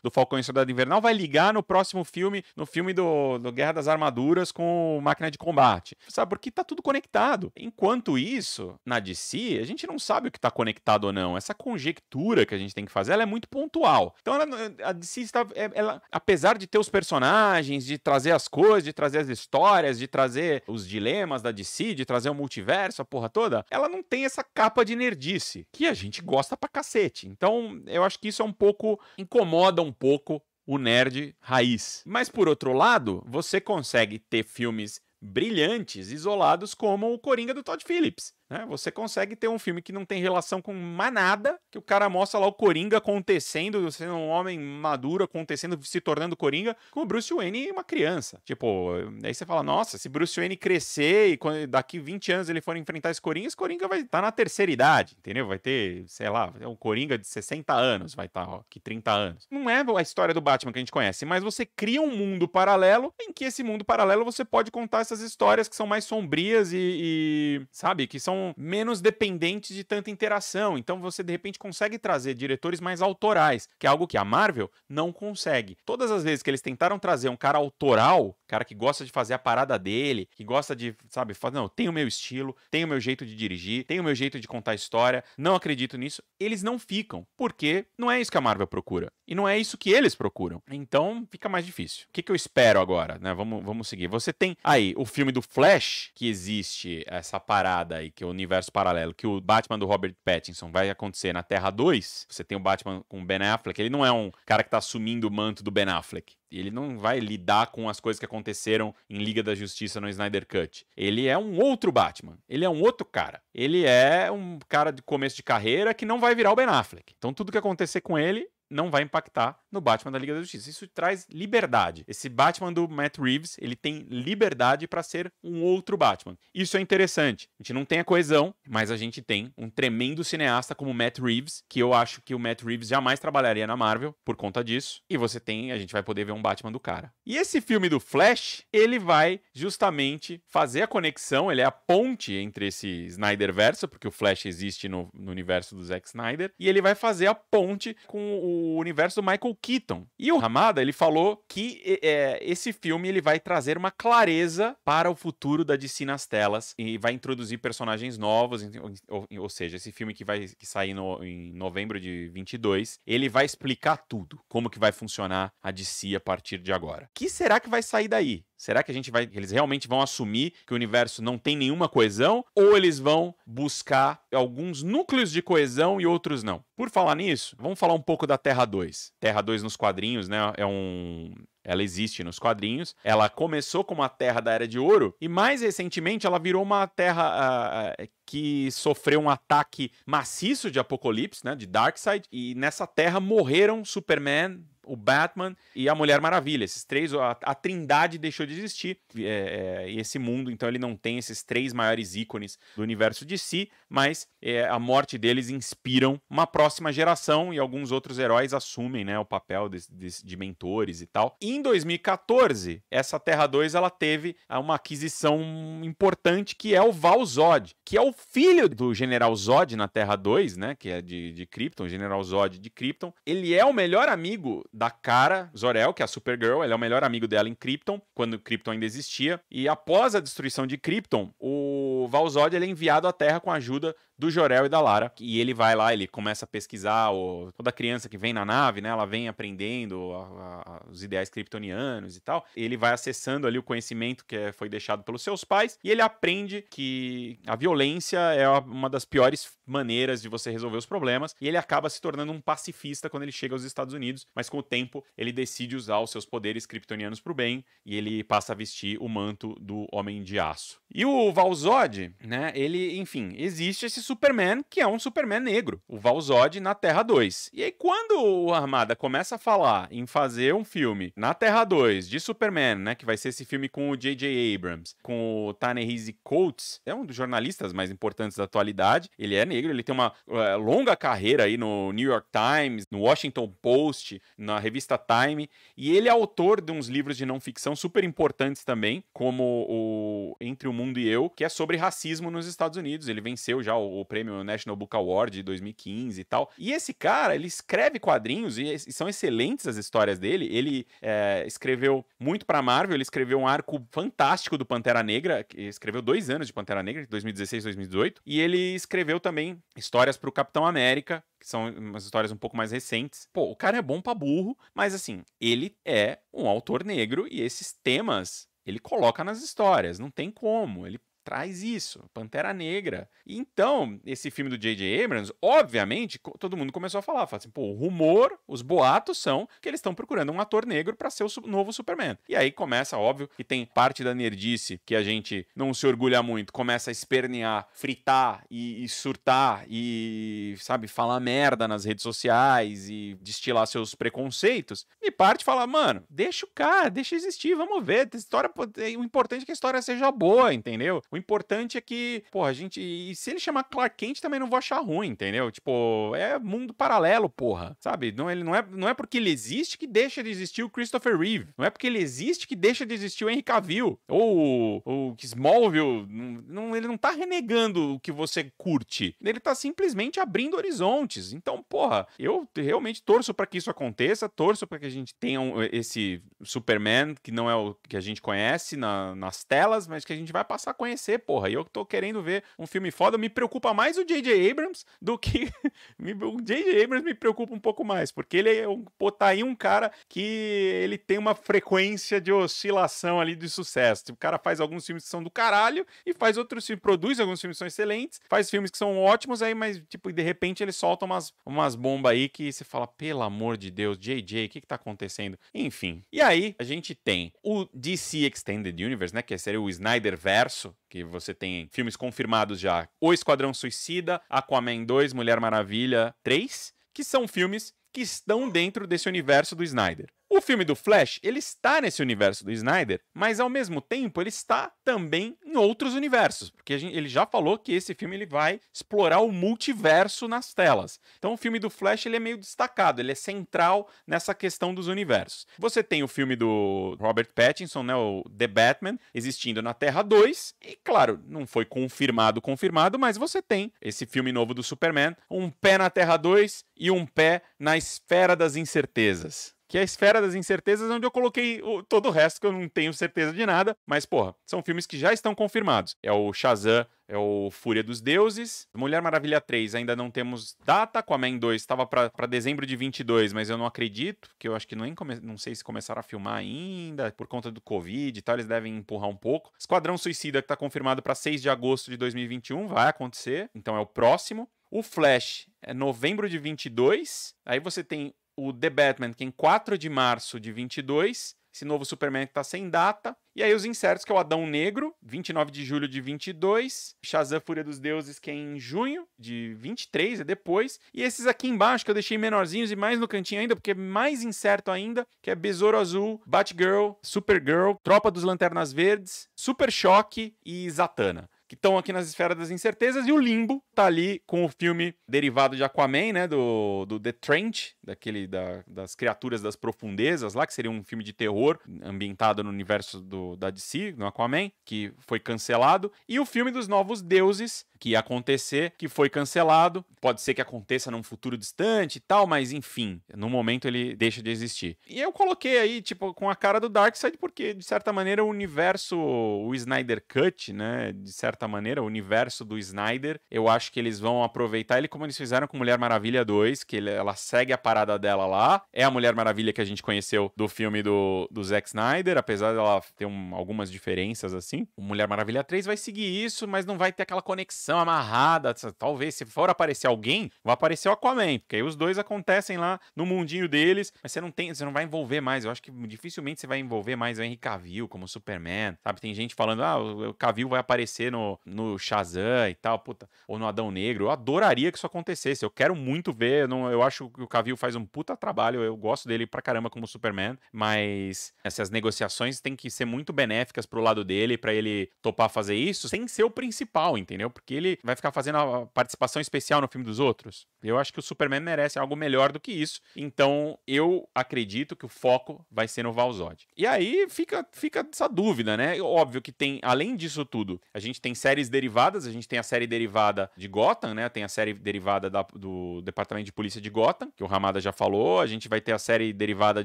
do 0.02 0.10
Falcão 0.10 0.38
e 0.38 0.44
Soldado 0.44 0.70
Invernal 0.70 1.00
vai 1.00 1.12
ligar 1.12 1.52
no 1.52 1.62
próximo 1.62 2.04
filme, 2.04 2.42
no 2.56 2.64
filme 2.64 2.92
do, 2.94 3.38
do 3.38 3.52
Guerra 3.52 3.72
das 3.72 3.88
Armaduras 3.88 4.50
com 4.50 4.98
Máquina 5.02 5.30
de 5.30 5.38
Combate? 5.38 5.96
Sabe? 6.08 6.30
Porque 6.30 6.50
tá 6.50 6.64
tudo 6.64 6.82
conectado. 6.82 7.52
Enquanto 7.56 8.16
isso, 8.16 8.78
na 8.84 8.98
DC, 8.98 9.58
a 9.60 9.66
gente 9.66 9.86
não 9.86 9.98
sabe 9.98 10.28
o 10.28 10.32
que 10.32 10.40
tá 10.40 10.50
conectado 10.50 11.04
ou 11.04 11.12
não. 11.12 11.36
Essa 11.36 11.54
conjectura 11.54 12.46
que 12.46 12.54
a 12.54 12.58
gente 12.58 12.74
tem 12.74 12.84
que 12.84 12.92
fazer, 12.92 13.12
ela 13.12 13.22
é 13.22 13.26
muito 13.26 13.48
pontual. 13.48 14.14
Então, 14.22 14.34
ela, 14.34 14.46
a 14.84 14.92
DC 14.92 15.20
está. 15.20 15.46
É, 15.54 15.70
ela, 15.74 16.00
apesar 16.10 16.56
de 16.56 16.66
ter 16.66 16.78
os 16.78 16.88
personagens, 16.88 17.84
de 17.84 17.98
trazer 17.98 18.32
as 18.32 18.48
coisas, 18.48 18.84
de 18.84 18.92
trazer 18.92 19.18
as 19.18 19.28
histórias, 19.28 19.98
de 19.98 20.06
trazer 20.06 20.62
os 20.66 20.86
dilemas 20.86 21.42
da 21.42 21.50
DC, 21.50 21.94
de 21.94 22.04
trazer 22.04 22.30
o 22.30 22.34
multiverso, 22.34 23.02
a 23.02 23.04
porra 23.04 23.28
toda, 23.28 23.64
ela 23.70 23.88
não 23.88 24.02
tem 24.02 24.24
essa 24.24 24.42
capa 24.42 24.84
de 24.84 24.96
nerdice 24.96 25.66
que 25.72 25.86
a 25.86 25.94
gente 25.94 26.05
gente 26.06 26.22
gosta 26.22 26.56
pra 26.56 26.68
cacete. 26.68 27.28
Então, 27.28 27.82
eu 27.86 28.02
acho 28.02 28.18
que 28.18 28.28
isso 28.28 28.42
é 28.42 28.44
um 28.44 28.52
pouco. 28.52 28.98
incomoda 29.18 29.82
um 29.82 29.92
pouco 29.92 30.42
o 30.66 30.78
nerd 30.78 31.34
raiz. 31.40 32.02
Mas 32.04 32.28
por 32.28 32.48
outro 32.48 32.72
lado, 32.72 33.22
você 33.26 33.60
consegue 33.60 34.18
ter 34.18 34.44
filmes 34.44 35.00
brilhantes, 35.20 36.10
isolados, 36.10 36.74
como 36.74 37.12
o 37.12 37.18
Coringa 37.18 37.54
do 37.54 37.62
Todd 37.62 37.82
Phillips. 37.84 38.34
Né? 38.48 38.64
Você 38.68 38.90
consegue 38.90 39.34
ter 39.34 39.48
um 39.48 39.58
filme 39.58 39.82
que 39.82 39.92
não 39.92 40.04
tem 40.04 40.20
relação 40.20 40.62
com 40.62 40.72
mais 40.72 41.12
nada, 41.12 41.58
que 41.70 41.78
o 41.78 41.82
cara 41.82 42.08
mostra 42.08 42.38
lá 42.38 42.46
o 42.46 42.52
Coringa 42.52 42.98
acontecendo, 42.98 43.90
sendo 43.90 44.14
um 44.14 44.28
homem 44.28 44.58
maduro, 44.58 45.24
acontecendo, 45.24 45.78
se 45.84 46.00
tornando 46.00 46.36
Coringa, 46.36 46.76
com 46.90 47.00
o 47.00 47.06
Bruce 47.06 47.32
Wayne 47.32 47.66
e 47.66 47.70
uma 47.70 47.84
criança. 47.84 48.40
Tipo, 48.44 48.92
aí 49.22 49.34
você 49.34 49.44
fala, 49.44 49.62
nossa, 49.62 49.98
se 49.98 50.08
Bruce 50.08 50.38
Wayne 50.38 50.56
crescer 50.56 51.32
e 51.32 51.36
quando, 51.36 51.66
daqui 51.66 51.98
20 51.98 52.32
anos 52.32 52.48
ele 52.48 52.60
for 52.60 52.76
enfrentar 52.76 53.10
esse 53.10 53.20
Coringa, 53.20 53.48
esse 53.48 53.56
Coringa 53.56 53.88
vai 53.88 54.00
estar 54.00 54.18
tá 54.18 54.22
na 54.22 54.32
terceira 54.32 54.70
idade, 54.70 55.16
entendeu? 55.18 55.46
Vai 55.46 55.58
ter, 55.58 56.04
sei 56.06 56.28
lá, 56.28 56.52
um 56.62 56.76
Coringa 56.76 57.18
de 57.18 57.26
60 57.26 57.72
anos, 57.74 58.14
vai 58.14 58.26
estar 58.26 58.46
tá, 58.46 58.56
aqui 58.56 58.78
30 58.78 59.10
anos. 59.10 59.46
Não 59.50 59.68
é 59.68 59.84
a 59.96 60.02
história 60.02 60.34
do 60.34 60.40
Batman 60.40 60.72
que 60.72 60.78
a 60.78 60.80
gente 60.80 60.92
conhece, 60.92 61.24
mas 61.24 61.42
você 61.42 61.66
cria 61.66 62.00
um 62.00 62.14
mundo 62.14 62.46
paralelo 62.46 63.12
em 63.20 63.32
que 63.32 63.44
esse 63.44 63.62
mundo 63.62 63.84
paralelo 63.84 64.24
você 64.24 64.44
pode 64.44 64.70
contar 64.70 65.00
essas 65.00 65.20
histórias 65.20 65.68
que 65.68 65.76
são 65.76 65.86
mais 65.86 66.04
sombrias 66.04 66.72
e, 66.72 66.76
e 66.78 67.66
sabe, 67.70 68.06
que 68.06 68.20
são 68.20 68.35
menos 68.56 69.00
dependentes 69.00 69.74
de 69.74 69.84
tanta 69.84 70.10
interação. 70.10 70.76
Então 70.78 71.00
você 71.00 71.22
de 71.22 71.32
repente 71.32 71.58
consegue 71.58 71.98
trazer 71.98 72.34
diretores 72.34 72.80
mais 72.80 73.02
autorais, 73.02 73.68
que 73.78 73.86
é 73.86 73.90
algo 73.90 74.06
que 74.06 74.16
a 74.16 74.24
Marvel 74.24 74.70
não 74.88 75.12
consegue. 75.12 75.76
Todas 75.84 76.10
as 76.10 76.24
vezes 76.24 76.42
que 76.42 76.50
eles 76.50 76.62
tentaram 76.62 76.98
trazer 76.98 77.28
um 77.28 77.36
cara 77.36 77.58
autoral, 77.58 78.36
cara 78.46 78.64
que 78.64 78.74
gosta 78.74 79.04
de 79.04 79.10
fazer 79.10 79.34
a 79.34 79.38
parada 79.38 79.78
dele, 79.78 80.28
que 80.34 80.44
gosta 80.44 80.74
de, 80.74 80.94
sabe, 81.08 81.34
não, 81.52 81.68
tem 81.68 81.88
o 81.88 81.92
meu 81.92 82.06
estilo, 82.06 82.56
tem 82.70 82.84
o 82.84 82.88
meu 82.88 83.00
jeito 83.00 83.24
de 83.24 83.34
dirigir, 83.34 83.84
tem 83.84 84.00
o 84.00 84.04
meu 84.04 84.14
jeito 84.14 84.40
de 84.40 84.48
contar 84.48 84.74
história, 84.74 85.24
não 85.36 85.54
acredito 85.54 85.96
nisso, 85.96 86.22
eles 86.38 86.62
não 86.62 86.78
ficam, 86.78 87.26
porque 87.36 87.86
não 87.98 88.10
é 88.10 88.20
isso 88.20 88.30
que 88.30 88.38
a 88.38 88.40
Marvel 88.40 88.66
procura. 88.66 89.12
E 89.28 89.34
não 89.34 89.48
é 89.48 89.58
isso 89.58 89.76
que 89.76 89.90
eles 89.90 90.14
procuram. 90.14 90.62
Então 90.70 91.26
fica 91.30 91.48
mais 91.48 91.66
difícil. 91.66 92.04
O 92.08 92.12
que, 92.12 92.22
que 92.22 92.30
eu 92.30 92.36
espero 92.36 92.80
agora, 92.80 93.18
né? 93.18 93.34
Vamos, 93.34 93.64
vamos 93.64 93.88
seguir. 93.88 94.06
Você 94.06 94.32
tem 94.32 94.56
aí 94.62 94.94
o 94.96 95.04
filme 95.04 95.32
do 95.32 95.42
Flash, 95.42 96.12
que 96.14 96.28
existe 96.28 97.02
essa 97.08 97.40
parada 97.40 97.96
aí, 97.96 98.10
que 98.10 98.22
é 98.22 98.26
o 98.26 98.30
universo 98.30 98.70
paralelo, 98.70 99.12
que 99.12 99.26
o 99.26 99.40
Batman 99.40 99.78
do 99.78 99.86
Robert 99.86 100.14
Pattinson 100.24 100.70
vai 100.70 100.90
acontecer 100.90 101.32
na 101.32 101.42
Terra 101.42 101.70
2. 101.70 102.26
Você 102.28 102.44
tem 102.44 102.56
o 102.56 102.60
Batman 102.60 103.02
com 103.08 103.20
o 103.20 103.24
Ben 103.24 103.42
Affleck. 103.42 103.80
Ele 103.80 103.90
não 103.90 104.06
é 104.06 104.12
um 104.12 104.30
cara 104.44 104.62
que 104.62 104.70
tá 104.70 104.78
assumindo 104.78 105.26
o 105.26 105.30
manto 105.30 105.64
do 105.64 105.70
Ben 105.72 105.88
Affleck. 105.88 106.36
Ele 106.50 106.70
não 106.70 106.98
vai 106.98 107.18
lidar 107.18 107.68
com 107.68 107.88
as 107.88 108.00
coisas 108.00 108.18
que 108.18 108.26
aconteceram 108.26 108.94
em 109.08 109.18
Liga 109.18 109.42
da 109.42 109.54
Justiça 109.54 110.00
no 110.00 110.08
Snyder 110.08 110.46
Cut. 110.46 110.86
Ele 110.96 111.26
é 111.26 111.36
um 111.36 111.58
outro 111.58 111.90
Batman. 111.90 112.38
Ele 112.48 112.64
é 112.64 112.68
um 112.68 112.80
outro 112.80 113.04
cara. 113.04 113.42
Ele 113.54 113.84
é 113.84 114.30
um 114.30 114.58
cara 114.68 114.90
de 114.90 115.02
começo 115.02 115.36
de 115.36 115.42
carreira 115.42 115.94
que 115.94 116.06
não 116.06 116.20
vai 116.20 116.34
virar 116.34 116.52
o 116.52 116.56
Ben 116.56 116.66
Affleck. 116.66 117.14
Então 117.16 117.32
tudo 117.32 117.52
que 117.52 117.58
acontecer 117.58 118.00
com 118.00 118.18
ele 118.18 118.48
não 118.70 118.90
vai 118.90 119.02
impactar 119.02 119.58
no 119.76 119.80
Batman 119.80 120.12
da 120.12 120.18
Liga 120.18 120.34
da 120.34 120.40
Justiça. 120.40 120.70
Isso 120.70 120.88
traz 120.88 121.26
liberdade. 121.30 122.04
Esse 122.08 122.28
Batman 122.28 122.72
do 122.72 122.88
Matt 122.88 123.18
Reeves, 123.18 123.56
ele 123.60 123.76
tem 123.76 124.06
liberdade 124.10 124.88
para 124.88 125.02
ser 125.02 125.32
um 125.44 125.62
outro 125.62 125.96
Batman. 125.96 126.36
Isso 126.54 126.76
é 126.76 126.80
interessante. 126.80 127.48
A 127.58 127.62
gente 127.62 127.72
não 127.72 127.84
tem 127.84 128.00
a 128.00 128.04
coesão, 128.04 128.54
mas 128.66 128.90
a 128.90 128.96
gente 128.96 129.22
tem 129.22 129.52
um 129.56 129.70
tremendo 129.70 130.24
cineasta 130.24 130.74
como 130.74 130.94
Matt 130.94 131.18
Reeves, 131.18 131.62
que 131.68 131.80
eu 131.80 131.92
acho 131.92 132.22
que 132.22 132.34
o 132.34 132.38
Matt 132.38 132.62
Reeves 132.62 132.88
jamais 132.88 133.20
trabalharia 133.20 133.66
na 133.66 133.76
Marvel 133.76 134.14
por 134.24 134.36
conta 134.36 134.64
disso. 134.64 135.02
E 135.08 135.16
você 135.16 135.38
tem, 135.38 135.72
a 135.72 135.78
gente 135.78 135.92
vai 135.92 136.02
poder 136.02 136.24
ver 136.24 136.32
um 136.32 136.42
Batman 136.42 136.72
do 136.72 136.80
cara. 136.80 137.12
E 137.24 137.36
esse 137.36 137.60
filme 137.60 137.88
do 137.88 138.00
Flash, 138.00 138.64
ele 138.72 138.98
vai 138.98 139.40
justamente 139.52 140.40
fazer 140.46 140.82
a 140.82 140.86
conexão, 140.86 141.52
ele 141.52 141.60
é 141.60 141.64
a 141.64 141.70
ponte 141.70 142.34
entre 142.34 142.68
esse 142.68 142.88
Snyder 143.06 143.52
verso, 143.52 143.86
porque 143.86 144.08
o 144.08 144.10
Flash 144.10 144.46
existe 144.46 144.88
no, 144.88 145.08
no 145.12 145.30
universo 145.30 145.74
do 145.74 145.84
Zack 145.84 146.06
Snyder, 146.06 146.52
e 146.58 146.68
ele 146.68 146.80
vai 146.80 146.94
fazer 146.94 147.26
a 147.26 147.34
ponte 147.34 147.96
com 148.06 148.38
o 148.38 148.78
universo 148.78 149.20
do 149.20 149.26
Michael 149.26 149.56
Keaton. 149.66 150.06
E 150.16 150.30
o 150.30 150.38
Hamada, 150.38 150.80
ele 150.80 150.92
falou 150.92 151.44
que 151.48 151.98
é, 152.00 152.38
esse 152.40 152.72
filme 152.72 153.08
ele 153.08 153.20
vai 153.20 153.40
trazer 153.40 153.76
uma 153.76 153.90
clareza 153.90 154.76
para 154.84 155.10
o 155.10 155.16
futuro 155.16 155.64
da 155.64 155.74
DC 155.74 156.04
nas 156.04 156.24
telas 156.24 156.72
e 156.78 156.96
vai 156.96 157.12
introduzir 157.12 157.58
personagens 157.58 158.16
novos, 158.16 158.62
ou, 159.08 159.26
ou 159.40 159.48
seja, 159.48 159.76
esse 159.76 159.90
filme 159.90 160.14
que 160.14 160.24
vai 160.24 160.46
que 160.46 160.64
sair 160.64 160.94
no, 160.94 161.22
em 161.24 161.52
novembro 161.52 161.98
de 161.98 162.28
22, 162.28 163.00
ele 163.04 163.28
vai 163.28 163.44
explicar 163.44 163.96
tudo, 163.96 164.38
como 164.48 164.70
que 164.70 164.78
vai 164.78 164.92
funcionar 164.92 165.52
a 165.60 165.72
DC 165.72 166.14
a 166.14 166.20
partir 166.20 166.58
de 166.58 166.72
agora. 166.72 167.06
O 167.06 167.08
que 167.12 167.28
será 167.28 167.58
que 167.58 167.68
vai 167.68 167.82
sair 167.82 168.06
daí? 168.06 168.44
Será 168.56 168.82
que 168.82 168.90
a 168.90 168.94
gente 168.94 169.10
vai. 169.10 169.28
Eles 169.32 169.50
realmente 169.50 169.86
vão 169.86 170.00
assumir 170.00 170.52
que 170.66 170.72
o 170.72 170.76
universo 170.76 171.22
não 171.22 171.38
tem 171.38 171.56
nenhuma 171.56 171.88
coesão? 171.88 172.44
Ou 172.54 172.76
eles 172.76 172.98
vão 172.98 173.34
buscar 173.46 174.20
alguns 174.32 174.82
núcleos 174.82 175.30
de 175.30 175.42
coesão 175.42 176.00
e 176.00 176.06
outros 176.06 176.42
não? 176.42 176.64
Por 176.76 176.90
falar 176.90 177.14
nisso, 177.14 177.56
vamos 177.58 177.78
falar 177.78 177.94
um 177.94 178.00
pouco 178.00 178.26
da 178.26 178.38
Terra 178.38 178.64
2. 178.64 179.12
Terra 179.20 179.40
2 179.40 179.62
nos 179.62 179.76
quadrinhos, 179.76 180.28
né? 180.28 180.38
É 180.56 180.66
um. 180.66 181.32
Ela 181.64 181.82
existe 181.82 182.22
nos 182.22 182.38
quadrinhos. 182.38 182.94
Ela 183.02 183.28
começou 183.28 183.82
como 183.82 184.02
a 184.02 184.08
Terra 184.08 184.40
da 184.40 184.52
Era 184.52 184.68
de 184.68 184.78
Ouro 184.78 185.14
e 185.20 185.28
mais 185.28 185.62
recentemente 185.62 186.24
ela 186.24 186.38
virou 186.38 186.62
uma 186.62 186.86
Terra 186.86 187.92
uh, 187.98 188.08
que 188.24 188.70
sofreu 188.70 189.20
um 189.20 189.28
ataque 189.28 189.90
maciço 190.06 190.70
de 190.70 190.78
Apocalipse, 190.78 191.44
né, 191.44 191.56
de 191.56 191.66
Darkseid. 191.66 192.28
E 192.30 192.54
nessa 192.54 192.86
Terra 192.86 193.18
morreram 193.18 193.84
Superman, 193.84 194.64
o 194.86 194.96
Batman 194.96 195.54
e 195.74 195.88
a 195.88 195.94
Mulher 195.94 196.20
Maravilha. 196.20 196.64
Esses 196.64 196.84
três, 196.84 197.12
a, 197.12 197.36
a 197.42 197.54
Trindade 197.54 198.18
deixou 198.18 198.46
de 198.46 198.54
existir. 198.54 198.98
É, 199.16 199.84
é, 199.86 199.92
esse 199.92 200.18
mundo, 200.18 200.50
então, 200.50 200.68
ele 200.68 200.78
não 200.78 200.96
tem 200.96 201.18
esses 201.18 201.42
três 201.42 201.72
maiores 201.72 202.14
ícones 202.14 202.58
do 202.74 202.82
universo 202.82 203.24
de 203.24 203.36
si, 203.36 203.70
mas 203.88 204.28
é, 204.40 204.66
a 204.66 204.78
morte 204.78 205.18
deles 205.18 205.50
inspiram 205.50 206.20
uma 206.30 206.46
próxima 206.46 206.92
geração 206.92 207.52
e 207.52 207.58
alguns 207.58 207.90
outros 207.90 208.18
heróis 208.18 208.54
assumem 208.54 209.04
né, 209.04 209.18
o 209.18 209.24
papel 209.24 209.68
de, 209.68 209.78
de, 209.90 210.24
de 210.24 210.36
mentores 210.36 211.00
e 211.00 211.06
tal. 211.06 211.36
E 211.40 211.54
em 211.54 211.62
2014, 211.62 212.82
essa 212.90 213.18
Terra 213.18 213.46
2 213.46 213.74
ela 213.74 213.90
teve 213.90 214.36
uma 214.48 214.76
aquisição 214.76 215.40
importante 215.82 216.54
que 216.54 216.74
é 216.74 216.82
o 216.82 216.92
Val 216.92 217.24
Zod, 217.24 217.74
que 217.84 217.96
é 217.96 218.00
o 218.00 218.12
filho 218.12 218.68
do 218.68 218.94
General 218.94 219.34
Zod 219.34 219.76
na 219.76 219.88
Terra 219.88 220.16
2, 220.16 220.56
né, 220.56 220.74
que 220.74 220.88
é 220.90 221.02
de, 221.02 221.32
de 221.32 221.46
Krypton, 221.46 221.88
General 221.88 222.22
Zod 222.22 222.58
de 222.58 222.70
Krypton. 222.70 223.12
Ele 223.24 223.54
é 223.54 223.64
o 223.64 223.72
melhor 223.72 224.08
amigo 224.08 224.64
da 224.76 224.90
cara 224.90 225.50
Zor-El, 225.56 225.94
que 225.94 226.02
é 226.02 226.04
a 226.04 226.08
Supergirl, 226.08 226.62
ele 226.62 226.72
é 226.72 226.76
o 226.76 226.78
melhor 226.78 227.02
amigo 227.02 227.26
dela 227.26 227.48
em 227.48 227.54
Krypton, 227.54 227.98
quando 228.14 228.38
Krypton 228.38 228.72
ainda 228.72 228.84
existia. 228.84 229.40
E 229.50 229.66
após 229.66 230.14
a 230.14 230.20
destruição 230.20 230.66
de 230.66 230.76
Krypton, 230.76 231.32
o 231.40 232.06
Valzod 232.10 232.54
é 232.54 232.62
enviado 232.62 233.08
à 233.08 233.12
Terra 233.12 233.40
com 233.40 233.50
a 233.50 233.54
ajuda 233.54 233.96
do 234.18 234.30
Jorel 234.30 234.66
e 234.66 234.68
da 234.68 234.80
Lara. 234.80 235.12
E 235.20 235.40
ele 235.40 235.54
vai 235.54 235.74
lá, 235.74 235.92
ele 235.92 236.06
começa 236.06 236.44
a 236.44 236.48
pesquisar 236.48 237.10
o, 237.10 237.52
toda 237.52 237.72
criança 237.72 238.08
que 238.08 238.18
vem 238.18 238.32
na 238.32 238.44
nave, 238.44 238.80
né? 238.80 238.88
Ela 238.88 239.06
vem 239.06 239.28
aprendendo 239.28 240.12
a, 240.12 240.62
a, 240.66 240.82
os 240.90 241.02
ideais 241.02 241.28
kryptonianos 241.28 242.16
e 242.16 242.20
tal. 242.20 242.44
Ele 242.56 242.76
vai 242.76 242.92
acessando 242.92 243.46
ali 243.46 243.58
o 243.58 243.62
conhecimento 243.62 244.24
que 244.24 244.36
é, 244.36 244.52
foi 244.52 244.68
deixado 244.68 245.02
pelos 245.02 245.22
seus 245.22 245.44
pais 245.44 245.78
e 245.82 245.90
ele 245.90 246.00
aprende 246.00 246.64
que 246.70 247.38
a 247.46 247.56
violência 247.56 248.18
é 248.18 248.48
uma 248.48 248.88
das 248.88 249.04
piores 249.04 249.50
maneiras 249.66 250.22
de 250.22 250.28
você 250.28 250.50
resolver 250.50 250.76
os 250.76 250.86
problemas. 250.86 251.34
E 251.40 251.48
ele 251.48 251.56
acaba 251.56 251.90
se 251.90 252.00
tornando 252.00 252.32
um 252.32 252.40
pacifista 252.40 253.10
quando 253.10 253.24
ele 253.24 253.32
chega 253.32 253.54
aos 253.54 253.64
Estados 253.64 253.94
Unidos, 253.94 254.26
mas 254.34 254.48
com 254.48 254.58
o 254.58 254.62
tempo 254.62 255.04
ele 255.16 255.32
decide 255.32 255.76
usar 255.76 255.98
os 256.00 256.10
seus 256.10 256.24
poderes 256.24 256.66
kryptonianos 256.66 257.20
para 257.20 257.32
o 257.32 257.34
bem 257.34 257.64
e 257.84 257.96
ele 257.96 258.24
passa 258.24 258.52
a 258.52 258.56
vestir 258.56 258.96
o 259.00 259.08
manto 259.08 259.54
do 259.60 259.86
Homem 259.92 260.22
de 260.22 260.38
Aço. 260.38 260.80
E 260.92 261.04
o 261.04 261.32
Valzod, 261.32 262.14
né? 262.24 262.52
Ele, 262.54 262.98
enfim, 262.98 263.34
existe 263.36 263.86
esse 263.86 264.02
Superman, 264.06 264.62
que 264.70 264.80
é 264.80 264.86
um 264.86 265.00
Superman 265.00 265.40
negro, 265.40 265.82
o 265.88 265.98
Valzod 265.98 266.60
na 266.60 266.76
Terra 266.76 267.02
2. 267.02 267.50
E 267.52 267.64
aí, 267.64 267.72
quando 267.72 268.22
o 268.22 268.54
Armada 268.54 268.94
começa 268.94 269.34
a 269.34 269.38
falar 269.38 269.88
em 269.90 270.06
fazer 270.06 270.54
um 270.54 270.64
filme 270.64 271.12
na 271.16 271.34
Terra 271.34 271.64
2 271.64 272.08
de 272.08 272.20
Superman, 272.20 272.76
né? 272.76 272.94
Que 272.94 273.04
vai 273.04 273.16
ser 273.16 273.30
esse 273.30 273.44
filme 273.44 273.68
com 273.68 273.90
o 273.90 273.96
J.J. 273.96 274.54
Abrams, 274.54 274.94
com 275.02 275.48
o 275.48 275.54
Ta-Nehisi 275.54 276.12
Coates, 276.22 276.80
é 276.86 276.94
um 276.94 277.04
dos 277.04 277.16
jornalistas 277.16 277.72
mais 277.72 277.90
importantes 277.90 278.36
da 278.36 278.44
atualidade. 278.44 279.10
Ele 279.18 279.34
é 279.34 279.44
negro, 279.44 279.72
ele 279.72 279.82
tem 279.82 279.92
uma 279.92 280.12
uh, 280.28 280.56
longa 280.56 280.94
carreira 280.94 281.42
aí 281.44 281.56
no 281.56 281.92
New 281.92 282.08
York 282.08 282.28
Times, 282.30 282.86
no 282.88 283.00
Washington 283.00 283.48
Post, 283.60 284.22
na 284.38 284.60
revista 284.60 284.96
Time, 284.96 285.50
e 285.76 285.96
ele 285.96 286.06
é 286.08 286.12
autor 286.12 286.60
de 286.60 286.70
uns 286.70 286.86
livros 286.86 287.16
de 287.16 287.26
não 287.26 287.40
ficção 287.40 287.74
super 287.74 288.04
importantes 288.04 288.62
também, 288.62 289.02
como 289.12 289.66
o 289.68 290.36
Entre 290.40 290.68
o 290.68 290.72
Mundo 290.72 291.00
e 291.00 291.08
Eu, 291.08 291.28
que 291.28 291.42
é 291.42 291.48
sobre 291.48 291.76
racismo 291.76 292.30
nos 292.30 292.46
Estados 292.46 292.78
Unidos. 292.78 293.08
Ele 293.08 293.20
venceu 293.20 293.62
já 293.62 293.74
o 293.74 293.95
o 294.00 294.04
prêmio 294.04 294.42
National 294.44 294.76
Book 294.76 294.94
Award 294.96 295.32
de 295.32 295.42
2015 295.42 296.20
e 296.20 296.24
tal. 296.24 296.50
E 296.58 296.72
esse 296.72 296.92
cara, 296.92 297.34
ele 297.34 297.46
escreve 297.46 297.98
quadrinhos 297.98 298.58
e, 298.58 298.72
e 298.72 298.92
são 298.92 299.08
excelentes 299.08 299.66
as 299.66 299.76
histórias 299.76 300.18
dele. 300.18 300.48
Ele 300.50 300.86
é, 301.00 301.44
escreveu 301.46 302.04
muito 302.18 302.46
pra 302.46 302.62
Marvel, 302.62 302.94
ele 302.94 303.02
escreveu 303.02 303.38
um 303.38 303.46
arco 303.46 303.86
fantástico 303.90 304.56
do 304.56 304.66
Pantera 304.66 305.02
Negra, 305.02 305.46
escreveu 305.56 306.02
dois 306.02 306.30
anos 306.30 306.46
de 306.46 306.52
Pantera 306.52 306.82
Negra, 306.82 307.06
2016 307.08 307.62
e 307.62 307.66
2018. 307.66 308.22
E 308.24 308.40
ele 308.40 308.74
escreveu 308.74 309.20
também 309.20 309.62
histórias 309.76 310.16
pro 310.16 310.32
Capitão 310.32 310.66
América, 310.66 311.22
que 311.38 311.48
são 311.48 311.68
umas 311.70 312.04
histórias 312.04 312.32
um 312.32 312.36
pouco 312.36 312.56
mais 312.56 312.72
recentes. 312.72 313.28
Pô, 313.32 313.50
o 313.50 313.56
cara 313.56 313.78
é 313.78 313.82
bom 313.82 314.00
pra 314.00 314.14
burro, 314.14 314.56
mas 314.74 314.94
assim, 314.94 315.22
ele 315.40 315.76
é 315.84 316.18
um 316.32 316.48
autor 316.48 316.84
negro 316.84 317.26
e 317.30 317.40
esses 317.40 317.72
temas 317.72 318.48
ele 318.66 318.80
coloca 318.80 319.22
nas 319.22 319.42
histórias, 319.42 319.98
não 319.98 320.10
tem 320.10 320.30
como. 320.30 320.86
Ele 320.86 320.98
traz 321.26 321.60
isso, 321.60 322.08
Pantera 322.14 322.54
Negra. 322.54 323.10
Então, 323.26 324.00
esse 324.06 324.30
filme 324.30 324.48
do 324.48 324.56
J.J. 324.56 325.04
Abrams, 325.04 325.34
obviamente, 325.42 326.20
todo 326.38 326.56
mundo 326.56 326.72
começou 326.72 327.00
a 327.00 327.02
falar, 327.02 327.26
fala 327.26 327.40
assim, 327.40 327.50
pô, 327.50 327.62
o 327.62 327.74
rumor, 327.74 328.38
os 328.46 328.62
boatos 328.62 329.18
são 329.18 329.48
que 329.60 329.68
eles 329.68 329.80
estão 329.80 329.92
procurando 329.92 330.30
um 330.30 330.40
ator 330.40 330.64
negro 330.64 330.94
para 330.94 331.10
ser 331.10 331.24
o 331.24 331.28
novo 331.44 331.72
Superman. 331.72 332.16
E 332.28 332.36
aí 332.36 332.52
começa, 332.52 332.96
óbvio, 332.96 333.28
que 333.36 333.42
tem 333.42 333.66
parte 333.66 334.04
da 334.04 334.14
nerdice 334.14 334.80
que 334.86 334.94
a 334.94 335.02
gente 335.02 335.44
não 335.56 335.74
se 335.74 335.84
orgulha 335.84 336.22
muito, 336.22 336.52
começa 336.52 336.90
a 336.90 336.92
espernear, 336.92 337.66
fritar 337.72 338.44
e, 338.48 338.84
e 338.84 338.88
surtar 338.88 339.64
e, 339.68 340.54
sabe, 340.60 340.86
falar 340.86 341.18
merda 341.18 341.66
nas 341.66 341.84
redes 341.84 342.04
sociais 342.04 342.88
e 342.88 343.18
destilar 343.20 343.66
seus 343.66 343.96
preconceitos. 343.96 344.86
E 345.02 345.10
parte 345.10 345.44
fala, 345.44 345.66
mano, 345.66 346.04
deixa 346.08 346.46
o 346.46 346.50
cara, 346.54 346.88
deixa 346.88 347.16
existir, 347.16 347.56
vamos 347.56 347.84
ver. 347.84 348.08
História, 348.14 348.48
o 348.96 349.02
importante 349.02 349.42
é 349.42 349.44
que 349.44 349.50
a 349.50 349.54
história 349.54 349.82
seja 349.82 350.12
boa, 350.12 350.54
entendeu? 350.54 351.02
O 351.10 351.15
importante 351.16 351.78
é 351.78 351.80
que, 351.80 352.24
pô, 352.30 352.44
a 352.44 352.52
gente. 352.52 352.80
E 352.80 353.14
se 353.14 353.30
ele 353.30 353.40
chamar 353.40 353.64
Clark 353.64 353.96
Kent, 353.96 354.20
também 354.20 354.40
não 354.40 354.48
vou 354.48 354.58
achar 354.58 354.78
ruim, 354.80 355.08
entendeu? 355.08 355.50
Tipo, 355.50 356.14
é 356.16 356.38
mundo 356.38 356.74
paralelo, 356.74 357.28
porra. 357.28 357.76
Sabe? 357.80 358.12
Não, 358.12 358.30
ele 358.30 358.44
não, 358.44 358.54
é, 358.54 358.64
não 358.70 358.88
é 358.88 358.94
porque 358.94 359.18
ele 359.18 359.30
existe 359.30 359.78
que 359.78 359.86
deixa 359.86 360.22
de 360.22 360.30
existir 360.30 360.62
o 360.62 360.70
Christopher 360.70 361.18
Reeve. 361.18 361.48
Não 361.56 361.64
é 361.64 361.70
porque 361.70 361.86
ele 361.86 361.98
existe 361.98 362.46
que 362.46 362.56
deixa 362.56 362.84
de 362.84 362.94
existir 362.94 363.24
o 363.24 363.30
Henry 363.30 363.42
Cavill. 363.42 363.98
Ou 364.08 364.82
o 364.84 365.16
Smallville. 365.20 366.06
Não, 366.46 366.76
ele 366.76 366.86
não 366.86 366.96
tá 366.96 367.10
renegando 367.10 367.94
o 367.94 368.00
que 368.00 368.12
você 368.12 368.50
curte. 368.56 369.16
Ele 369.22 369.40
tá 369.40 369.54
simplesmente 369.54 370.20
abrindo 370.20 370.56
horizontes. 370.56 371.32
Então, 371.32 371.62
porra, 371.62 372.06
eu 372.18 372.48
realmente 372.54 373.02
torço 373.02 373.34
para 373.34 373.46
que 373.46 373.58
isso 373.58 373.70
aconteça, 373.70 374.28
torço 374.28 374.66
para 374.66 374.78
que 374.78 374.86
a 374.86 374.90
gente 374.90 375.14
tenha 375.14 375.40
um, 375.40 375.62
esse 375.64 376.22
Superman 376.42 377.14
que 377.22 377.30
não 377.30 377.50
é 377.50 377.54
o 377.54 377.74
que 377.88 377.96
a 377.96 378.00
gente 378.00 378.22
conhece 378.22 378.76
na, 378.76 379.14
nas 379.14 379.44
telas, 379.44 379.86
mas 379.86 380.04
que 380.04 380.12
a 380.12 380.16
gente 380.16 380.32
vai 380.32 380.44
passar 380.44 380.70
a 380.70 380.74
conhecer, 380.74 381.05
porra. 381.18 381.48
E 381.48 381.54
eu 381.54 381.64
tô 381.64 381.84
querendo 381.84 382.22
ver 382.22 382.42
um 382.58 382.66
filme 382.66 382.90
foda. 382.90 383.16
Me 383.16 383.28
preocupa 383.28 383.72
mais 383.72 383.96
o 383.96 384.04
J.J. 384.04 384.50
Abrams 384.50 384.84
do 385.00 385.18
que. 385.18 385.50
o 385.98 386.40
J.J. 386.42 386.84
Abrams 386.84 387.04
me 387.04 387.14
preocupa 387.14 387.54
um 387.54 387.60
pouco 387.60 387.84
mais, 387.84 388.10
porque 388.10 388.36
ele 388.36 388.56
é 388.56 388.68
um, 388.68 388.84
pô, 388.98 389.10
tá 389.10 389.26
aí 389.28 389.44
um 389.44 389.54
cara 389.54 389.92
que 390.08 390.20
ele 390.20 390.98
tem 390.98 391.18
uma 391.18 391.34
frequência 391.34 392.20
de 392.20 392.32
oscilação 392.32 393.20
ali 393.20 393.36
de 393.36 393.48
sucesso. 393.48 394.06
Tipo, 394.06 394.16
o 394.16 394.20
cara 394.20 394.38
faz 394.38 394.60
alguns 394.60 394.84
filmes 394.84 395.04
que 395.04 395.10
são 395.10 395.22
do 395.22 395.30
caralho 395.30 395.86
e 396.04 396.12
faz 396.12 396.36
outros 396.36 396.66
filmes, 396.66 396.82
produz 396.82 397.20
alguns 397.20 397.40
filmes 397.40 397.56
que 397.56 397.58
são 397.58 397.66
excelentes, 397.66 398.20
faz 398.28 398.50
filmes 398.50 398.70
que 398.70 398.78
são 398.78 398.98
ótimos, 398.98 399.42
aí, 399.42 399.54
mas, 399.54 399.80
tipo, 399.88 400.12
de 400.12 400.22
repente 400.22 400.62
ele 400.62 400.72
solta 400.72 401.04
umas, 401.04 401.32
umas 401.44 401.74
bombas 401.74 402.12
aí 402.12 402.28
que 402.28 402.52
você 402.52 402.64
fala, 402.64 402.86
pelo 402.86 403.22
amor 403.22 403.56
de 403.56 403.70
Deus, 403.70 403.98
JJ, 403.98 404.46
o 404.46 404.48
que 404.48 404.60
que 404.60 404.66
tá 404.66 404.74
acontecendo? 404.74 405.38
Enfim. 405.54 406.02
E 406.12 406.20
aí, 406.20 406.54
a 406.58 406.64
gente 406.64 406.94
tem 406.94 407.32
o 407.42 407.66
DC 407.72 408.18
Extended 408.18 408.82
Universe, 408.82 409.14
né, 409.14 409.22
que 409.22 409.36
seria 409.38 409.60
o 409.60 409.68
Snyder 409.68 410.16
Verso, 410.16 410.74
que 410.96 411.04
você 411.04 411.34
tem 411.34 411.68
filmes 411.70 411.96
confirmados 411.96 412.58
já: 412.58 412.88
O 413.00 413.12
Esquadrão 413.12 413.52
Suicida, 413.52 414.20
Aquaman 414.30 414.84
2, 414.84 415.12
Mulher 415.12 415.38
Maravilha 415.40 416.14
3, 416.22 416.72
que 416.94 417.04
são 417.04 417.28
filmes 417.28 417.74
que 417.92 418.00
estão 418.00 418.48
dentro 418.48 418.86
desse 418.86 419.08
universo 419.08 419.54
do 419.54 419.62
Snyder. 419.64 420.10
O 420.28 420.40
filme 420.40 420.64
do 420.64 420.74
Flash, 420.74 421.20
ele 421.22 421.38
está 421.38 421.80
nesse 421.80 422.02
universo 422.02 422.44
do 422.44 422.50
Snyder, 422.50 423.00
mas 423.14 423.38
ao 423.38 423.48
mesmo 423.48 423.80
tempo 423.80 424.20
ele 424.20 424.28
está 424.28 424.72
também 424.84 425.38
em 425.44 425.56
outros 425.56 425.94
universos, 425.94 426.50
porque 426.50 426.76
gente, 426.78 426.96
ele 426.96 427.08
já 427.08 427.24
falou 427.24 427.56
que 427.56 427.72
esse 427.72 427.94
filme 427.94 428.16
ele 428.16 428.26
vai 428.26 428.60
explorar 428.72 429.20
o 429.20 429.30
multiverso 429.30 430.26
nas 430.26 430.52
telas. 430.52 430.98
Então 431.16 431.32
o 431.32 431.36
filme 431.36 431.60
do 431.60 431.70
Flash 431.70 432.06
ele 432.06 432.16
é 432.16 432.20
meio 432.20 432.36
destacado, 432.36 433.00
ele 433.00 433.12
é 433.12 433.14
central 433.14 433.88
nessa 434.04 434.34
questão 434.34 434.74
dos 434.74 434.88
universos. 434.88 435.46
Você 435.58 435.80
tem 435.80 436.02
o 436.02 436.08
filme 436.08 436.34
do 436.34 436.96
Robert 437.00 437.28
Pattinson, 437.32 437.84
né, 437.84 437.94
o 437.94 438.24
The 438.36 438.48
Batman, 438.48 438.98
existindo 439.14 439.62
na 439.62 439.74
Terra 439.74 440.02
2, 440.02 440.54
e 440.60 440.76
claro, 440.82 441.22
não 441.28 441.46
foi 441.46 441.64
confirmado, 441.64 442.42
confirmado, 442.42 442.98
mas 442.98 443.16
você 443.16 443.40
tem 443.40 443.72
esse 443.80 444.04
filme 444.04 444.32
novo 444.32 444.52
do 444.52 444.62
Superman, 444.62 445.16
um 445.30 445.48
pé 445.48 445.78
na 445.78 445.88
Terra 445.88 446.16
2 446.16 446.64
e 446.76 446.90
um 446.90 447.06
pé 447.06 447.42
na 447.58 447.76
esfera 447.76 448.34
das 448.34 448.56
incertezas 448.56 449.55
que 449.68 449.78
é 449.78 449.80
a 449.80 449.84
esfera 449.84 450.20
das 450.20 450.34
incertezas, 450.34 450.90
onde 450.90 451.06
eu 451.06 451.10
coloquei 451.10 451.60
o, 451.62 451.82
todo 451.82 452.06
o 452.08 452.12
resto 452.12 452.40
que 452.40 452.46
eu 452.46 452.52
não 452.52 452.68
tenho 452.68 452.92
certeza 452.92 453.32
de 453.32 453.44
nada. 453.44 453.76
Mas, 453.86 454.06
porra, 454.06 454.34
são 454.46 454.62
filmes 454.62 454.86
que 454.86 454.98
já 454.98 455.12
estão 455.12 455.34
confirmados. 455.34 455.96
É 456.02 456.12
o 456.12 456.32
Shazam, 456.32 456.86
é 457.08 457.16
o 457.16 457.50
Fúria 457.50 457.82
dos 457.82 458.00
Deuses. 458.00 458.68
Mulher 458.74 459.00
Maravilha 459.00 459.40
3 459.40 459.74
ainda 459.74 459.94
não 459.94 460.10
temos 460.10 460.56
data. 460.64 460.98
Aquaman 460.98 461.38
2 461.38 461.60
estava 461.60 461.86
para 461.86 462.26
dezembro 462.26 462.66
de 462.66 462.76
22, 462.76 463.32
mas 463.32 463.48
eu 463.48 463.56
não 463.56 463.66
acredito, 463.66 464.30
que 464.38 464.48
eu 464.48 464.54
acho 464.54 464.66
que 464.66 464.76
come... 464.94 465.20
não 465.20 465.38
sei 465.38 465.54
se 465.54 465.64
começaram 465.64 466.00
a 466.00 466.02
filmar 466.02 466.36
ainda 466.36 467.12
por 467.12 467.26
conta 467.26 467.50
do 467.50 467.60
Covid 467.60 468.18
e 468.18 468.22
tal, 468.22 468.36
eles 468.36 468.46
devem 468.46 468.76
empurrar 468.76 469.08
um 469.08 469.16
pouco. 469.16 469.52
Esquadrão 469.58 469.96
Suicida 469.96 470.40
que 470.40 470.44
está 470.44 470.56
confirmado 470.56 471.02
para 471.02 471.14
6 471.14 471.42
de 471.42 471.50
agosto 471.50 471.90
de 471.90 471.96
2021, 471.96 472.68
vai 472.68 472.88
acontecer, 472.88 473.50
então 473.54 473.76
é 473.76 473.80
o 473.80 473.86
próximo. 473.86 474.48
O 474.70 474.82
Flash 474.82 475.48
é 475.62 475.72
novembro 475.72 476.28
de 476.28 476.38
22. 476.38 477.34
Aí 477.44 477.60
você 477.60 477.84
tem 477.84 478.12
o 478.36 478.52
The 478.52 478.70
Batman, 478.70 479.12
que 479.12 479.24
é 479.24 479.26
em 479.26 479.30
4 479.30 479.78
de 479.78 479.88
março 479.88 480.38
de 480.38 480.52
22, 480.52 481.34
esse 481.56 481.64
novo 481.64 481.84
Superman 481.84 482.26
que 482.26 482.34
tá 482.34 482.44
sem 482.44 482.68
data. 482.68 483.16
E 483.34 483.42
aí 483.42 483.54
os 483.54 483.64
incertos, 483.64 484.04
que 484.04 484.12
é 484.12 484.14
o 484.14 484.18
Adão 484.18 484.46
Negro, 484.46 484.94
29 485.02 485.50
de 485.50 485.64
julho 485.64 485.88
de 485.88 486.00
22, 486.00 486.94
Shazam 487.02 487.40
Fúria 487.40 487.64
dos 487.64 487.78
Deuses, 487.78 488.18
que 488.18 488.30
é 488.30 488.34
em 488.34 488.60
junho 488.60 489.06
de 489.18 489.54
23, 489.54 490.20
é 490.20 490.24
depois. 490.24 490.78
E 490.92 491.02
esses 491.02 491.26
aqui 491.26 491.48
embaixo, 491.48 491.84
que 491.84 491.90
eu 491.90 491.94
deixei 491.94 492.18
menorzinhos 492.18 492.70
e 492.70 492.76
mais 492.76 493.00
no 493.00 493.08
cantinho 493.08 493.40
ainda, 493.40 493.56
porque 493.56 493.70
é 493.70 493.74
mais 493.74 494.22
incerto 494.22 494.70
ainda, 494.70 495.06
que 495.22 495.30
é 495.30 495.34
Besouro 495.34 495.78
Azul, 495.78 496.20
Batgirl, 496.26 496.92
Supergirl, 497.02 497.74
Tropa 497.82 498.10
dos 498.10 498.22
Lanternas 498.22 498.72
Verdes, 498.72 499.28
Super 499.34 499.72
Choque 499.72 500.34
e 500.44 500.68
Zatanna 500.70 501.28
que 501.48 501.54
estão 501.54 501.78
aqui 501.78 501.92
nas 501.92 502.08
esferas 502.08 502.36
das 502.36 502.50
incertezas, 502.50 503.06
e 503.06 503.12
o 503.12 503.18
Limbo 503.18 503.62
tá 503.74 503.86
ali 503.86 504.22
com 504.26 504.44
o 504.44 504.48
filme 504.48 504.94
derivado 505.08 505.56
de 505.56 505.64
Aquaman, 505.64 506.12
né, 506.12 506.28
do, 506.28 506.84
do 506.86 506.98
The 506.98 507.12
Trench, 507.12 507.74
daquele 507.82 508.26
da, 508.26 508.62
das 508.66 508.94
criaturas 508.94 509.42
das 509.42 509.56
profundezas 509.56 510.34
lá, 510.34 510.46
que 510.46 510.54
seria 510.54 510.70
um 510.70 510.82
filme 510.82 511.04
de 511.04 511.12
terror 511.12 511.58
ambientado 511.82 512.42
no 512.42 512.50
universo 512.50 513.00
do, 513.00 513.36
da 513.36 513.50
DC, 513.50 513.94
no 513.96 514.06
Aquaman, 514.06 514.50
que 514.64 514.92
foi 514.98 515.20
cancelado, 515.20 515.92
e 516.08 516.18
o 516.18 516.26
filme 516.26 516.50
dos 516.50 516.68
Novos 516.68 517.02
Deuses, 517.02 517.66
que 517.78 517.90
ia 517.90 518.00
acontecer, 518.00 518.72
que 518.78 518.88
foi 518.88 519.08
cancelado. 519.08 519.84
Pode 520.00 520.20
ser 520.20 520.34
que 520.34 520.40
aconteça 520.40 520.90
num 520.90 521.02
futuro 521.02 521.36
distante 521.36 521.96
e 521.96 522.00
tal, 522.00 522.26
mas 522.26 522.52
enfim, 522.52 523.00
no 523.14 523.28
momento 523.28 523.68
ele 523.68 523.94
deixa 523.94 524.22
de 524.22 524.30
existir. 524.30 524.78
E 524.88 525.00
eu 525.00 525.12
coloquei 525.12 525.58
aí, 525.58 525.82
tipo, 525.82 526.14
com 526.14 526.30
a 526.30 526.36
cara 526.36 526.58
do 526.58 526.68
Darkseid, 526.68 527.18
porque 527.18 527.54
de 527.54 527.64
certa 527.64 527.92
maneira 527.92 528.24
o 528.24 528.28
universo, 528.28 528.98
o 528.98 529.54
Snyder 529.54 530.02
Cut, 530.06 530.52
né, 530.52 530.92
de 530.92 531.12
certa 531.12 531.35
maneira, 531.46 531.82
o 531.82 531.86
universo 531.86 532.44
do 532.44 532.58
Snyder, 532.58 533.20
eu 533.30 533.48
acho 533.48 533.72
que 533.72 533.80
eles 533.80 533.98
vão 533.98 534.22
aproveitar 534.22 534.78
ele 534.78 534.88
como 534.88 535.04
eles 535.04 535.16
fizeram 535.16 535.46
com 535.46 535.56
Mulher 535.56 535.78
Maravilha 535.78 536.24
2, 536.24 536.64
que 536.64 536.76
ele, 536.76 536.90
ela 536.90 537.14
segue 537.14 537.52
a 537.52 537.58
parada 537.58 537.98
dela 537.98 538.26
lá. 538.26 538.62
É 538.72 538.84
a 538.84 538.90
Mulher 538.90 539.14
Maravilha 539.14 539.52
que 539.52 539.60
a 539.60 539.64
gente 539.64 539.82
conheceu 539.82 540.32
do 540.36 540.48
filme 540.48 540.82
do, 540.82 541.28
do 541.30 541.42
Zack 541.42 541.68
Snyder, 541.68 542.16
apesar 542.16 542.54
dela 542.54 542.80
ter 542.96 543.06
um, 543.06 543.34
algumas 543.34 543.70
diferenças 543.70 544.32
assim. 544.32 544.66
O 544.76 544.82
Mulher 544.82 545.08
Maravilha 545.08 545.42
3 545.42 545.66
vai 545.66 545.76
seguir 545.76 546.24
isso, 546.24 546.46
mas 546.46 546.64
não 546.64 546.78
vai 546.78 546.92
ter 546.92 547.02
aquela 547.02 547.22
conexão 547.22 547.56
conexão 547.66 547.78
amarrada. 547.78 548.54
Talvez, 548.78 549.14
se 549.14 549.24
for 549.24 549.50
aparecer 549.50 549.86
alguém, 549.86 550.30
vai 550.44 550.54
aparecer 550.54 550.88
o 550.88 550.92
Aquaman, 550.92 551.38
porque 551.38 551.56
aí 551.56 551.62
os 551.62 551.76
dois 551.76 551.98
acontecem 551.98 552.56
lá 552.56 552.78
no 552.94 553.06
mundinho 553.06 553.48
deles, 553.48 553.92
mas 554.02 554.12
você 554.12 554.20
não 554.20 554.30
tem, 554.30 554.52
você 554.52 554.64
não 554.64 554.72
vai 554.72 554.84
envolver 554.84 555.20
mais. 555.20 555.44
Eu 555.44 555.50
acho 555.50 555.62
que 555.62 555.70
dificilmente 555.70 556.40
você 556.40 556.46
vai 556.46 556.58
envolver 556.58 556.96
mais 556.96 557.18
o 557.18 557.22
Henry 557.22 557.36
Cavill 557.36 557.88
como 557.88 558.06
Superman, 558.06 558.76
sabe? 558.82 559.00
Tem 559.00 559.14
gente 559.14 559.34
falando, 559.34 559.62
ah, 559.62 559.78
o 559.78 560.14
Cavill 560.14 560.48
vai 560.48 560.60
aparecer 560.60 561.10
no, 561.10 561.25
no 561.44 561.78
Shazam 561.78 562.48
e 562.48 562.54
tal, 562.54 562.78
puta, 562.78 563.08
ou 563.26 563.38
no 563.38 563.46
Adão 563.46 563.70
Negro. 563.70 564.04
Eu 564.04 564.10
adoraria 564.10 564.70
que 564.70 564.78
isso 564.78 564.86
acontecesse. 564.86 565.44
Eu 565.44 565.50
quero 565.50 565.74
muito 565.74 566.12
ver, 566.12 566.42
eu, 566.42 566.48
não, 566.48 566.70
eu 566.70 566.82
acho 566.82 567.08
que 567.10 567.22
o 567.22 567.28
Cavill 567.28 567.56
faz 567.56 567.74
um 567.74 567.84
puta 567.84 568.16
trabalho, 568.16 568.62
eu 568.62 568.76
gosto 568.76 569.08
dele 569.08 569.26
pra 569.26 569.42
caramba 569.42 569.70
como 569.70 569.86
Superman, 569.86 570.38
mas 570.52 571.32
essas 571.42 571.70
negociações 571.70 572.40
têm 572.40 572.54
que 572.54 572.70
ser 572.70 572.84
muito 572.84 573.12
benéficas 573.12 573.66
pro 573.66 573.80
lado 573.80 574.04
dele, 574.04 574.38
para 574.38 574.52
ele 574.52 574.90
topar 575.02 575.28
fazer 575.30 575.54
isso, 575.54 575.88
sem 575.88 576.06
ser 576.06 576.24
o 576.24 576.30
principal, 576.30 576.96
entendeu? 576.98 577.30
Porque 577.30 577.54
ele 577.54 577.78
vai 577.82 577.96
ficar 577.96 578.12
fazendo 578.12 578.38
a 578.38 578.66
participação 578.66 579.20
especial 579.20 579.60
no 579.60 579.68
filme 579.68 579.84
dos 579.84 579.98
outros. 579.98 580.46
Eu 580.62 580.78
acho 580.78 580.92
que 580.92 580.98
o 580.98 581.02
Superman 581.02 581.40
merece 581.40 581.78
algo 581.78 581.96
melhor 581.96 582.32
do 582.32 582.40
que 582.40 582.52
isso. 582.52 582.80
Então, 582.96 583.58
eu 583.66 584.08
acredito 584.14 584.74
que 584.74 584.84
o 584.84 584.88
foco 584.88 585.44
vai 585.50 585.68
ser 585.68 585.82
no 585.82 585.92
Valzod. 585.92 586.46
E 586.56 586.66
aí 586.66 587.06
fica, 587.08 587.46
fica 587.52 587.86
essa 587.92 588.08
dúvida, 588.08 588.56
né? 588.56 588.80
Óbvio 588.80 589.22
que 589.22 589.32
tem, 589.32 589.60
além 589.62 589.96
disso 589.96 590.24
tudo, 590.24 590.60
a 590.72 590.78
gente 590.78 591.00
tem 591.00 591.14
séries 591.18 591.48
derivadas, 591.48 592.06
a 592.06 592.12
gente 592.12 592.28
tem 592.28 592.38
a 592.38 592.42
série 592.42 592.66
derivada 592.66 593.30
de 593.36 593.48
Gotham, 593.48 593.94
né? 593.94 594.08
Tem 594.08 594.24
a 594.24 594.28
série 594.28 594.54
derivada 594.54 595.10
da, 595.10 595.22
do 595.34 595.80
Departamento 595.82 596.26
de 596.26 596.32
Polícia 596.32 596.60
de 596.60 596.70
Gotham, 596.70 597.10
que 597.16 597.24
o 597.24 597.26
Ramada 597.26 597.60
já 597.60 597.72
falou. 597.72 598.20
A 598.20 598.26
gente 598.26 598.48
vai 598.48 598.60
ter 598.60 598.72
a 598.72 598.78
série 598.78 599.12
derivada 599.12 599.64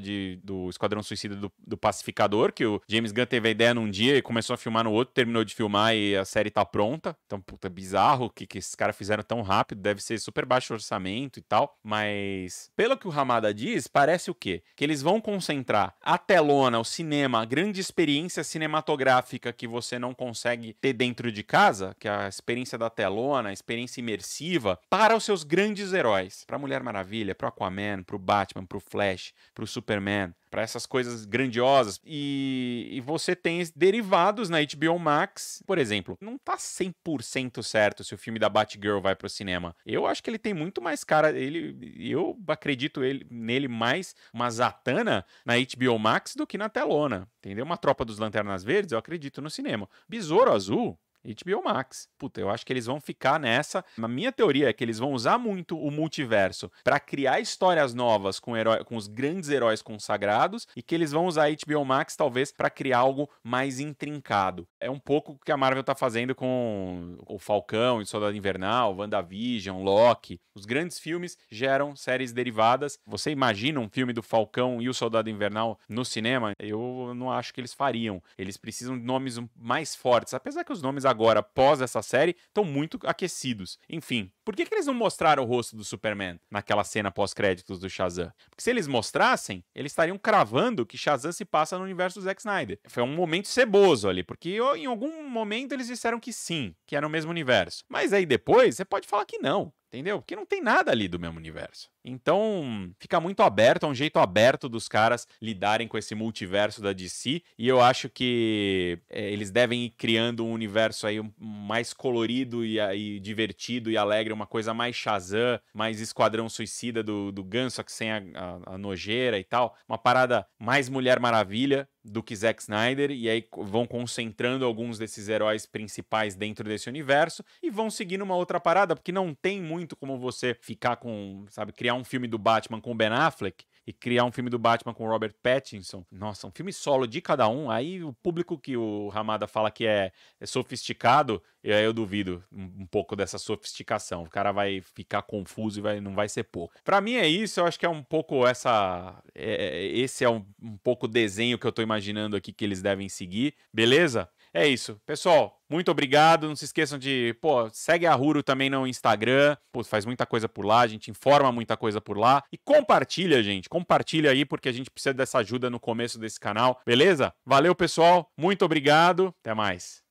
de, 0.00 0.40
do 0.42 0.68
Esquadrão 0.68 1.02
Suicida 1.02 1.36
do, 1.36 1.52
do 1.58 1.76
Pacificador, 1.76 2.52
que 2.52 2.64
o 2.64 2.80
James 2.88 3.12
Gunn 3.12 3.26
teve 3.26 3.48
a 3.48 3.50
ideia 3.50 3.74
num 3.74 3.90
dia 3.90 4.16
e 4.16 4.22
começou 4.22 4.54
a 4.54 4.56
filmar 4.56 4.84
no 4.84 4.92
outro, 4.92 5.14
terminou 5.14 5.44
de 5.44 5.54
filmar 5.54 5.94
e 5.94 6.16
a 6.16 6.24
série 6.24 6.50
tá 6.50 6.64
pronta. 6.64 7.16
Então, 7.26 7.40
puta, 7.40 7.68
bizarro 7.68 8.30
que, 8.30 8.46
que 8.46 8.58
esses 8.58 8.74
caras 8.74 8.96
fizeram 8.96 9.22
tão 9.22 9.42
rápido, 9.42 9.80
deve 9.80 10.02
ser 10.02 10.18
super 10.18 10.44
baixo 10.44 10.72
orçamento 10.72 11.38
e 11.38 11.42
tal, 11.42 11.76
mas 11.82 12.70
pelo 12.76 12.96
que 12.96 13.06
o 13.06 13.10
Ramada 13.10 13.52
diz, 13.52 13.86
parece 13.86 14.30
o 14.30 14.34
quê? 14.34 14.62
Que 14.76 14.84
eles 14.84 15.02
vão 15.02 15.20
concentrar 15.20 15.94
a 16.00 16.18
telona, 16.18 16.78
o 16.78 16.84
cinema, 16.84 17.42
a 17.42 17.44
grande 17.44 17.80
experiência 17.80 18.44
cinematográfica 18.44 19.52
que 19.52 19.66
você 19.66 19.98
não 19.98 20.14
consegue 20.14 20.74
ter 20.80 20.92
dentro 20.92 21.30
de 21.30 21.41
de 21.42 21.44
casa, 21.44 21.94
que 21.98 22.06
é 22.06 22.10
a 22.10 22.28
experiência 22.28 22.78
da 22.78 22.88
telona, 22.88 23.48
a 23.48 23.52
experiência 23.52 24.00
imersiva, 24.00 24.78
para 24.88 25.16
os 25.16 25.24
seus 25.24 25.42
grandes 25.42 25.92
heróis. 25.92 26.44
Para 26.46 26.58
Mulher 26.58 26.82
Maravilha, 26.82 27.34
para 27.34 27.48
Aquaman, 27.48 28.04
para 28.04 28.16
o 28.16 28.18
Batman, 28.18 28.64
para 28.64 28.78
o 28.78 28.80
Flash, 28.80 29.34
para 29.52 29.64
o 29.64 29.66
Superman, 29.66 30.32
para 30.48 30.62
essas 30.62 30.86
coisas 30.86 31.24
grandiosas. 31.24 32.00
E, 32.04 32.88
e, 32.92 33.00
você 33.00 33.34
tem 33.34 33.62
derivados 33.74 34.48
na 34.48 34.58
HBO 34.60 34.98
Max. 34.98 35.62
Por 35.66 35.78
exemplo, 35.78 36.16
não 36.20 36.38
tá 36.38 36.56
100% 36.56 37.62
certo 37.62 38.04
se 38.04 38.14
o 38.14 38.18
filme 38.18 38.38
da 38.38 38.48
Batgirl 38.48 39.00
vai 39.00 39.16
pro 39.16 39.28
cinema. 39.28 39.74
Eu 39.84 40.06
acho 40.06 40.22
que 40.22 40.30
ele 40.30 40.38
tem 40.38 40.54
muito 40.54 40.80
mais 40.80 41.02
cara. 41.02 41.36
Ele, 41.36 41.76
eu 41.98 42.38
acredito 42.46 43.02
ele, 43.02 43.26
nele 43.30 43.66
mais 43.66 44.14
uma 44.32 44.50
Zatanna 44.50 45.24
na 45.44 45.54
HBO 45.54 45.98
Max 45.98 46.36
do 46.36 46.46
que 46.46 46.58
na 46.58 46.68
telona. 46.68 47.26
Entendeu? 47.38 47.64
Uma 47.64 47.78
tropa 47.78 48.04
dos 48.04 48.18
Lanternas 48.18 48.62
Verdes, 48.62 48.92
eu 48.92 48.98
acredito 48.98 49.40
no 49.40 49.50
cinema. 49.50 49.88
Besouro 50.06 50.52
Azul, 50.52 50.98
HBO 51.24 51.62
Max. 51.64 52.08
Puta, 52.18 52.40
eu 52.40 52.50
acho 52.50 52.64
que 52.64 52.72
eles 52.72 52.86
vão 52.86 53.00
ficar 53.00 53.38
nessa. 53.38 53.84
A 54.00 54.08
minha 54.08 54.32
teoria 54.32 54.68
é 54.68 54.72
que 54.72 54.82
eles 54.82 54.98
vão 54.98 55.12
usar 55.12 55.38
muito 55.38 55.78
o 55.78 55.90
multiverso 55.90 56.70
para 56.84 57.00
criar 57.00 57.40
histórias 57.40 57.94
novas 57.94 58.40
com, 58.40 58.56
herói, 58.56 58.84
com 58.84 58.96
os 58.96 59.06
grandes 59.06 59.48
heróis 59.48 59.82
consagrados 59.82 60.66
e 60.76 60.82
que 60.82 60.94
eles 60.94 61.12
vão 61.12 61.26
usar 61.26 61.46
a 61.46 61.50
HBO 61.50 61.84
Max 61.84 62.16
talvez 62.16 62.52
para 62.52 62.70
criar 62.70 62.98
algo 62.98 63.28
mais 63.42 63.80
intrincado. 63.80 64.66
É 64.80 64.90
um 64.90 64.98
pouco 64.98 65.32
o 65.32 65.38
que 65.38 65.52
a 65.52 65.56
Marvel 65.56 65.84
tá 65.84 65.94
fazendo 65.94 66.34
com 66.34 67.16
o 67.26 67.38
Falcão 67.38 68.00
e 68.00 68.06
Soldado 68.06 68.36
Invernal, 68.36 68.96
WandaVision, 68.96 69.82
Loki. 69.82 70.40
Os 70.54 70.64
grandes 70.64 70.98
filmes 70.98 71.36
geram 71.50 71.96
séries 71.96 72.32
derivadas. 72.32 72.98
Você 73.06 73.30
imagina 73.30 73.80
um 73.80 73.88
filme 73.88 74.12
do 74.12 74.22
Falcão 74.22 74.82
e 74.82 74.88
o 74.88 74.94
Soldado 74.94 75.30
Invernal 75.30 75.78
no 75.88 76.04
cinema? 76.04 76.52
Eu 76.58 77.12
não 77.14 77.30
acho 77.30 77.54
que 77.54 77.60
eles 77.60 77.72
fariam. 77.72 78.22
Eles 78.36 78.56
precisam 78.56 78.98
de 78.98 79.04
nomes 79.04 79.38
mais 79.56 79.94
fortes, 79.94 80.34
apesar 80.34 80.64
que 80.64 80.72
os 80.72 80.82
nomes 80.82 81.04
agora, 81.12 81.40
após 81.40 81.80
essa 81.80 82.02
série, 82.02 82.36
estão 82.48 82.64
muito 82.64 82.98
aquecidos. 83.04 83.78
Enfim, 83.88 84.30
por 84.44 84.56
que, 84.56 84.66
que 84.66 84.74
eles 84.74 84.86
não 84.86 84.94
mostraram 84.94 85.44
o 85.44 85.46
rosto 85.46 85.76
do 85.76 85.84
Superman 85.84 86.40
naquela 86.50 86.82
cena 86.82 87.10
pós-créditos 87.10 87.78
do 87.78 87.88
Shazam? 87.88 88.32
Porque 88.50 88.62
se 88.62 88.70
eles 88.70 88.88
mostrassem, 88.88 89.64
eles 89.74 89.92
estariam 89.92 90.18
cravando 90.18 90.84
que 90.84 90.98
Shazam 90.98 91.32
se 91.32 91.44
passa 91.44 91.78
no 91.78 91.84
universo 91.84 92.18
do 92.18 92.24
Zack 92.24 92.40
Snyder. 92.40 92.80
Foi 92.88 93.02
um 93.02 93.14
momento 93.14 93.48
ceboso 93.48 94.08
ali, 94.08 94.22
porque 94.22 94.58
em 94.76 94.86
algum 94.86 95.28
momento 95.28 95.72
eles 95.72 95.86
disseram 95.86 96.18
que 96.18 96.32
sim, 96.32 96.74
que 96.86 96.96
era 96.96 97.06
no 97.06 97.10
mesmo 97.10 97.30
universo. 97.30 97.84
Mas 97.88 98.12
aí 98.12 98.26
depois 98.26 98.76
você 98.76 98.84
pode 98.84 99.06
falar 99.06 99.24
que 99.24 99.38
não 99.38 99.72
entendeu? 99.92 100.20
Porque 100.20 100.34
não 100.34 100.46
tem 100.46 100.62
nada 100.62 100.90
ali 100.90 101.06
do 101.06 101.20
mesmo 101.20 101.36
universo. 101.36 101.90
Então, 102.02 102.90
fica 102.98 103.20
muito 103.20 103.42
aberto, 103.42 103.84
é 103.84 103.88
um 103.88 103.94
jeito 103.94 104.18
aberto 104.18 104.68
dos 104.68 104.88
caras 104.88 105.28
lidarem 105.40 105.86
com 105.86 105.98
esse 105.98 106.14
multiverso 106.14 106.80
da 106.80 106.92
DC, 106.92 107.42
e 107.58 107.68
eu 107.68 107.80
acho 107.80 108.08
que 108.08 108.98
é, 109.10 109.30
eles 109.30 109.50
devem 109.50 109.84
ir 109.84 109.90
criando 109.90 110.44
um 110.44 110.52
universo 110.52 111.06
aí 111.06 111.20
mais 111.38 111.92
colorido 111.92 112.64
e, 112.64 112.80
e, 112.80 113.20
divertido 113.20 113.90
e 113.90 113.96
alegre, 113.96 114.32
uma 114.32 114.46
coisa 114.46 114.72
mais 114.72 114.96
Shazam, 114.96 115.60
mais 115.74 116.00
Esquadrão 116.00 116.48
Suicida 116.48 117.02
do, 117.02 117.30
do 117.30 117.44
Ganso, 117.44 117.84
que 117.84 117.92
sem 117.92 118.10
a, 118.10 118.22
a, 118.34 118.74
a 118.74 118.78
nojeira 118.78 119.38
e 119.38 119.44
tal, 119.44 119.76
uma 119.86 119.98
parada 119.98 120.46
mais 120.58 120.88
Mulher 120.88 121.20
Maravilha, 121.20 121.88
do 122.04 122.22
que 122.22 122.34
Zack 122.34 122.62
Snyder, 122.62 123.10
e 123.10 123.28
aí 123.28 123.46
vão 123.56 123.86
concentrando 123.86 124.64
alguns 124.64 124.98
desses 124.98 125.28
heróis 125.28 125.66
principais 125.66 126.34
dentro 126.34 126.68
desse 126.68 126.88
universo 126.88 127.44
e 127.62 127.70
vão 127.70 127.90
seguindo 127.90 128.22
uma 128.22 128.34
outra 128.34 128.58
parada, 128.58 128.96
porque 128.96 129.12
não 129.12 129.34
tem 129.34 129.60
muito 129.60 129.94
como 129.94 130.18
você 130.18 130.56
ficar 130.60 130.96
com, 130.96 131.44
sabe, 131.48 131.72
criar 131.72 131.94
um 131.94 132.04
filme 132.04 132.26
do 132.26 132.38
Batman 132.38 132.80
com 132.80 132.96
Ben 132.96 133.08
Affleck 133.08 133.64
e 133.86 133.92
criar 133.92 134.24
um 134.24 134.32
filme 134.32 134.48
do 134.48 134.58
Batman 134.58 134.94
com 134.94 135.06
Robert 135.06 135.34
Pattinson. 135.42 136.04
Nossa, 136.10 136.46
um 136.46 136.50
filme 136.50 136.72
solo 136.72 137.06
de 137.06 137.20
cada 137.20 137.48
um. 137.48 137.70
Aí 137.70 138.02
o 138.02 138.12
público 138.12 138.58
que 138.58 138.76
o 138.76 139.08
Ramada 139.08 139.46
fala 139.46 139.70
que 139.70 139.86
é, 139.86 140.12
é 140.40 140.46
sofisticado, 140.46 141.42
eu, 141.62 141.76
eu 141.76 141.92
duvido 141.92 142.44
um, 142.52 142.62
um, 142.82 142.86
pouco 142.86 143.16
dessa 143.16 143.38
sofisticação. 143.38 144.22
O 144.22 144.30
cara 144.30 144.52
vai 144.52 144.80
ficar 144.80 145.22
confuso 145.22 145.80
e 145.80 145.82
vai, 145.82 146.00
não 146.00 146.14
vai 146.14 146.28
ser 146.28 146.44
pouco. 146.44 146.74
Para 146.84 147.00
mim 147.00 147.14
é 147.14 147.26
isso, 147.26 147.60
eu 147.60 147.66
acho 147.66 147.78
que 147.78 147.86
é 147.86 147.90
um 147.90 148.02
pouco 148.02 148.46
essa. 148.46 149.20
É, 149.34 149.84
é, 149.84 149.86
esse 149.86 150.24
é 150.24 150.30
um, 150.30 150.44
um 150.62 150.76
pouco 150.76 151.06
o 151.06 151.08
desenho 151.08 151.58
que 151.58 151.66
eu 151.66 151.72
tô 151.72 151.82
imaginando 151.82 152.36
aqui 152.36 152.52
que 152.52 152.64
eles 152.64 152.80
devem 152.80 153.08
seguir, 153.08 153.54
beleza? 153.72 154.28
É 154.54 154.66
isso. 154.66 155.00
Pessoal, 155.06 155.58
muito 155.68 155.90
obrigado. 155.90 156.46
Não 156.46 156.54
se 156.54 156.66
esqueçam 156.66 156.98
de, 156.98 157.34
pô, 157.40 157.70
segue 157.72 158.06
a 158.06 158.14
Ruro 158.14 158.42
também 158.42 158.68
no 158.68 158.86
Instagram. 158.86 159.56
Pô, 159.72 159.82
faz 159.82 160.04
muita 160.04 160.26
coisa 160.26 160.48
por 160.48 160.64
lá, 160.64 160.80
a 160.80 160.86
gente 160.86 161.10
informa 161.10 161.50
muita 161.50 161.76
coisa 161.76 162.00
por 162.00 162.18
lá. 162.18 162.42
E 162.52 162.58
compartilha, 162.58 163.42
gente. 163.42 163.68
Compartilha 163.68 164.30
aí, 164.30 164.44
porque 164.44 164.68
a 164.68 164.72
gente 164.72 164.90
precisa 164.90 165.14
dessa 165.14 165.38
ajuda 165.38 165.70
no 165.70 165.80
começo 165.80 166.18
desse 166.18 166.38
canal, 166.38 166.80
beleza? 166.84 167.32
Valeu, 167.46 167.74
pessoal. 167.74 168.30
Muito 168.36 168.64
obrigado. 168.64 169.34
Até 169.40 169.54
mais. 169.54 170.02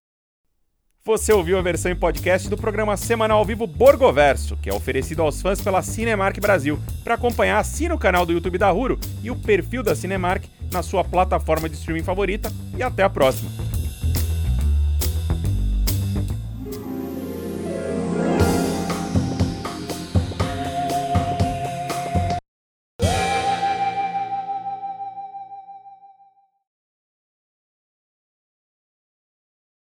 Você 1.04 1.34
ouviu 1.34 1.58
a 1.58 1.62
versão 1.64 1.92
em 1.92 1.96
podcast 1.96 2.48
do 2.48 2.56
programa 2.56 2.96
semanal 2.96 3.40
ao 3.40 3.46
vivo 3.46 3.66
Borgoverso, 3.66 4.56
que 4.58 4.70
é 4.70 4.74
oferecido 4.74 5.24
aos 5.24 5.42
fãs 5.42 5.60
pela 5.60 5.82
Cinemark 5.82 6.40
Brasil. 6.40 6.80
Para 7.04 7.16
acompanhar, 7.16 7.58
assina 7.58 7.96
o 7.96 8.00
canal 8.00 8.24
do 8.24 8.34
YouTube 8.34 8.60
da 8.60 8.70
Ruro 8.70 9.00
e 9.24 9.32
o 9.32 9.36
perfil 9.36 9.82
da 9.82 9.96
Cinemark 9.96 10.46
na 10.72 10.84
sua 10.84 11.04
plataforma 11.04 11.68
de 11.68 11.76
streaming 11.76 12.04
favorita. 12.04 12.52
E 12.78 12.84
até 12.84 13.02
a 13.02 13.10
próxima. 13.10 13.81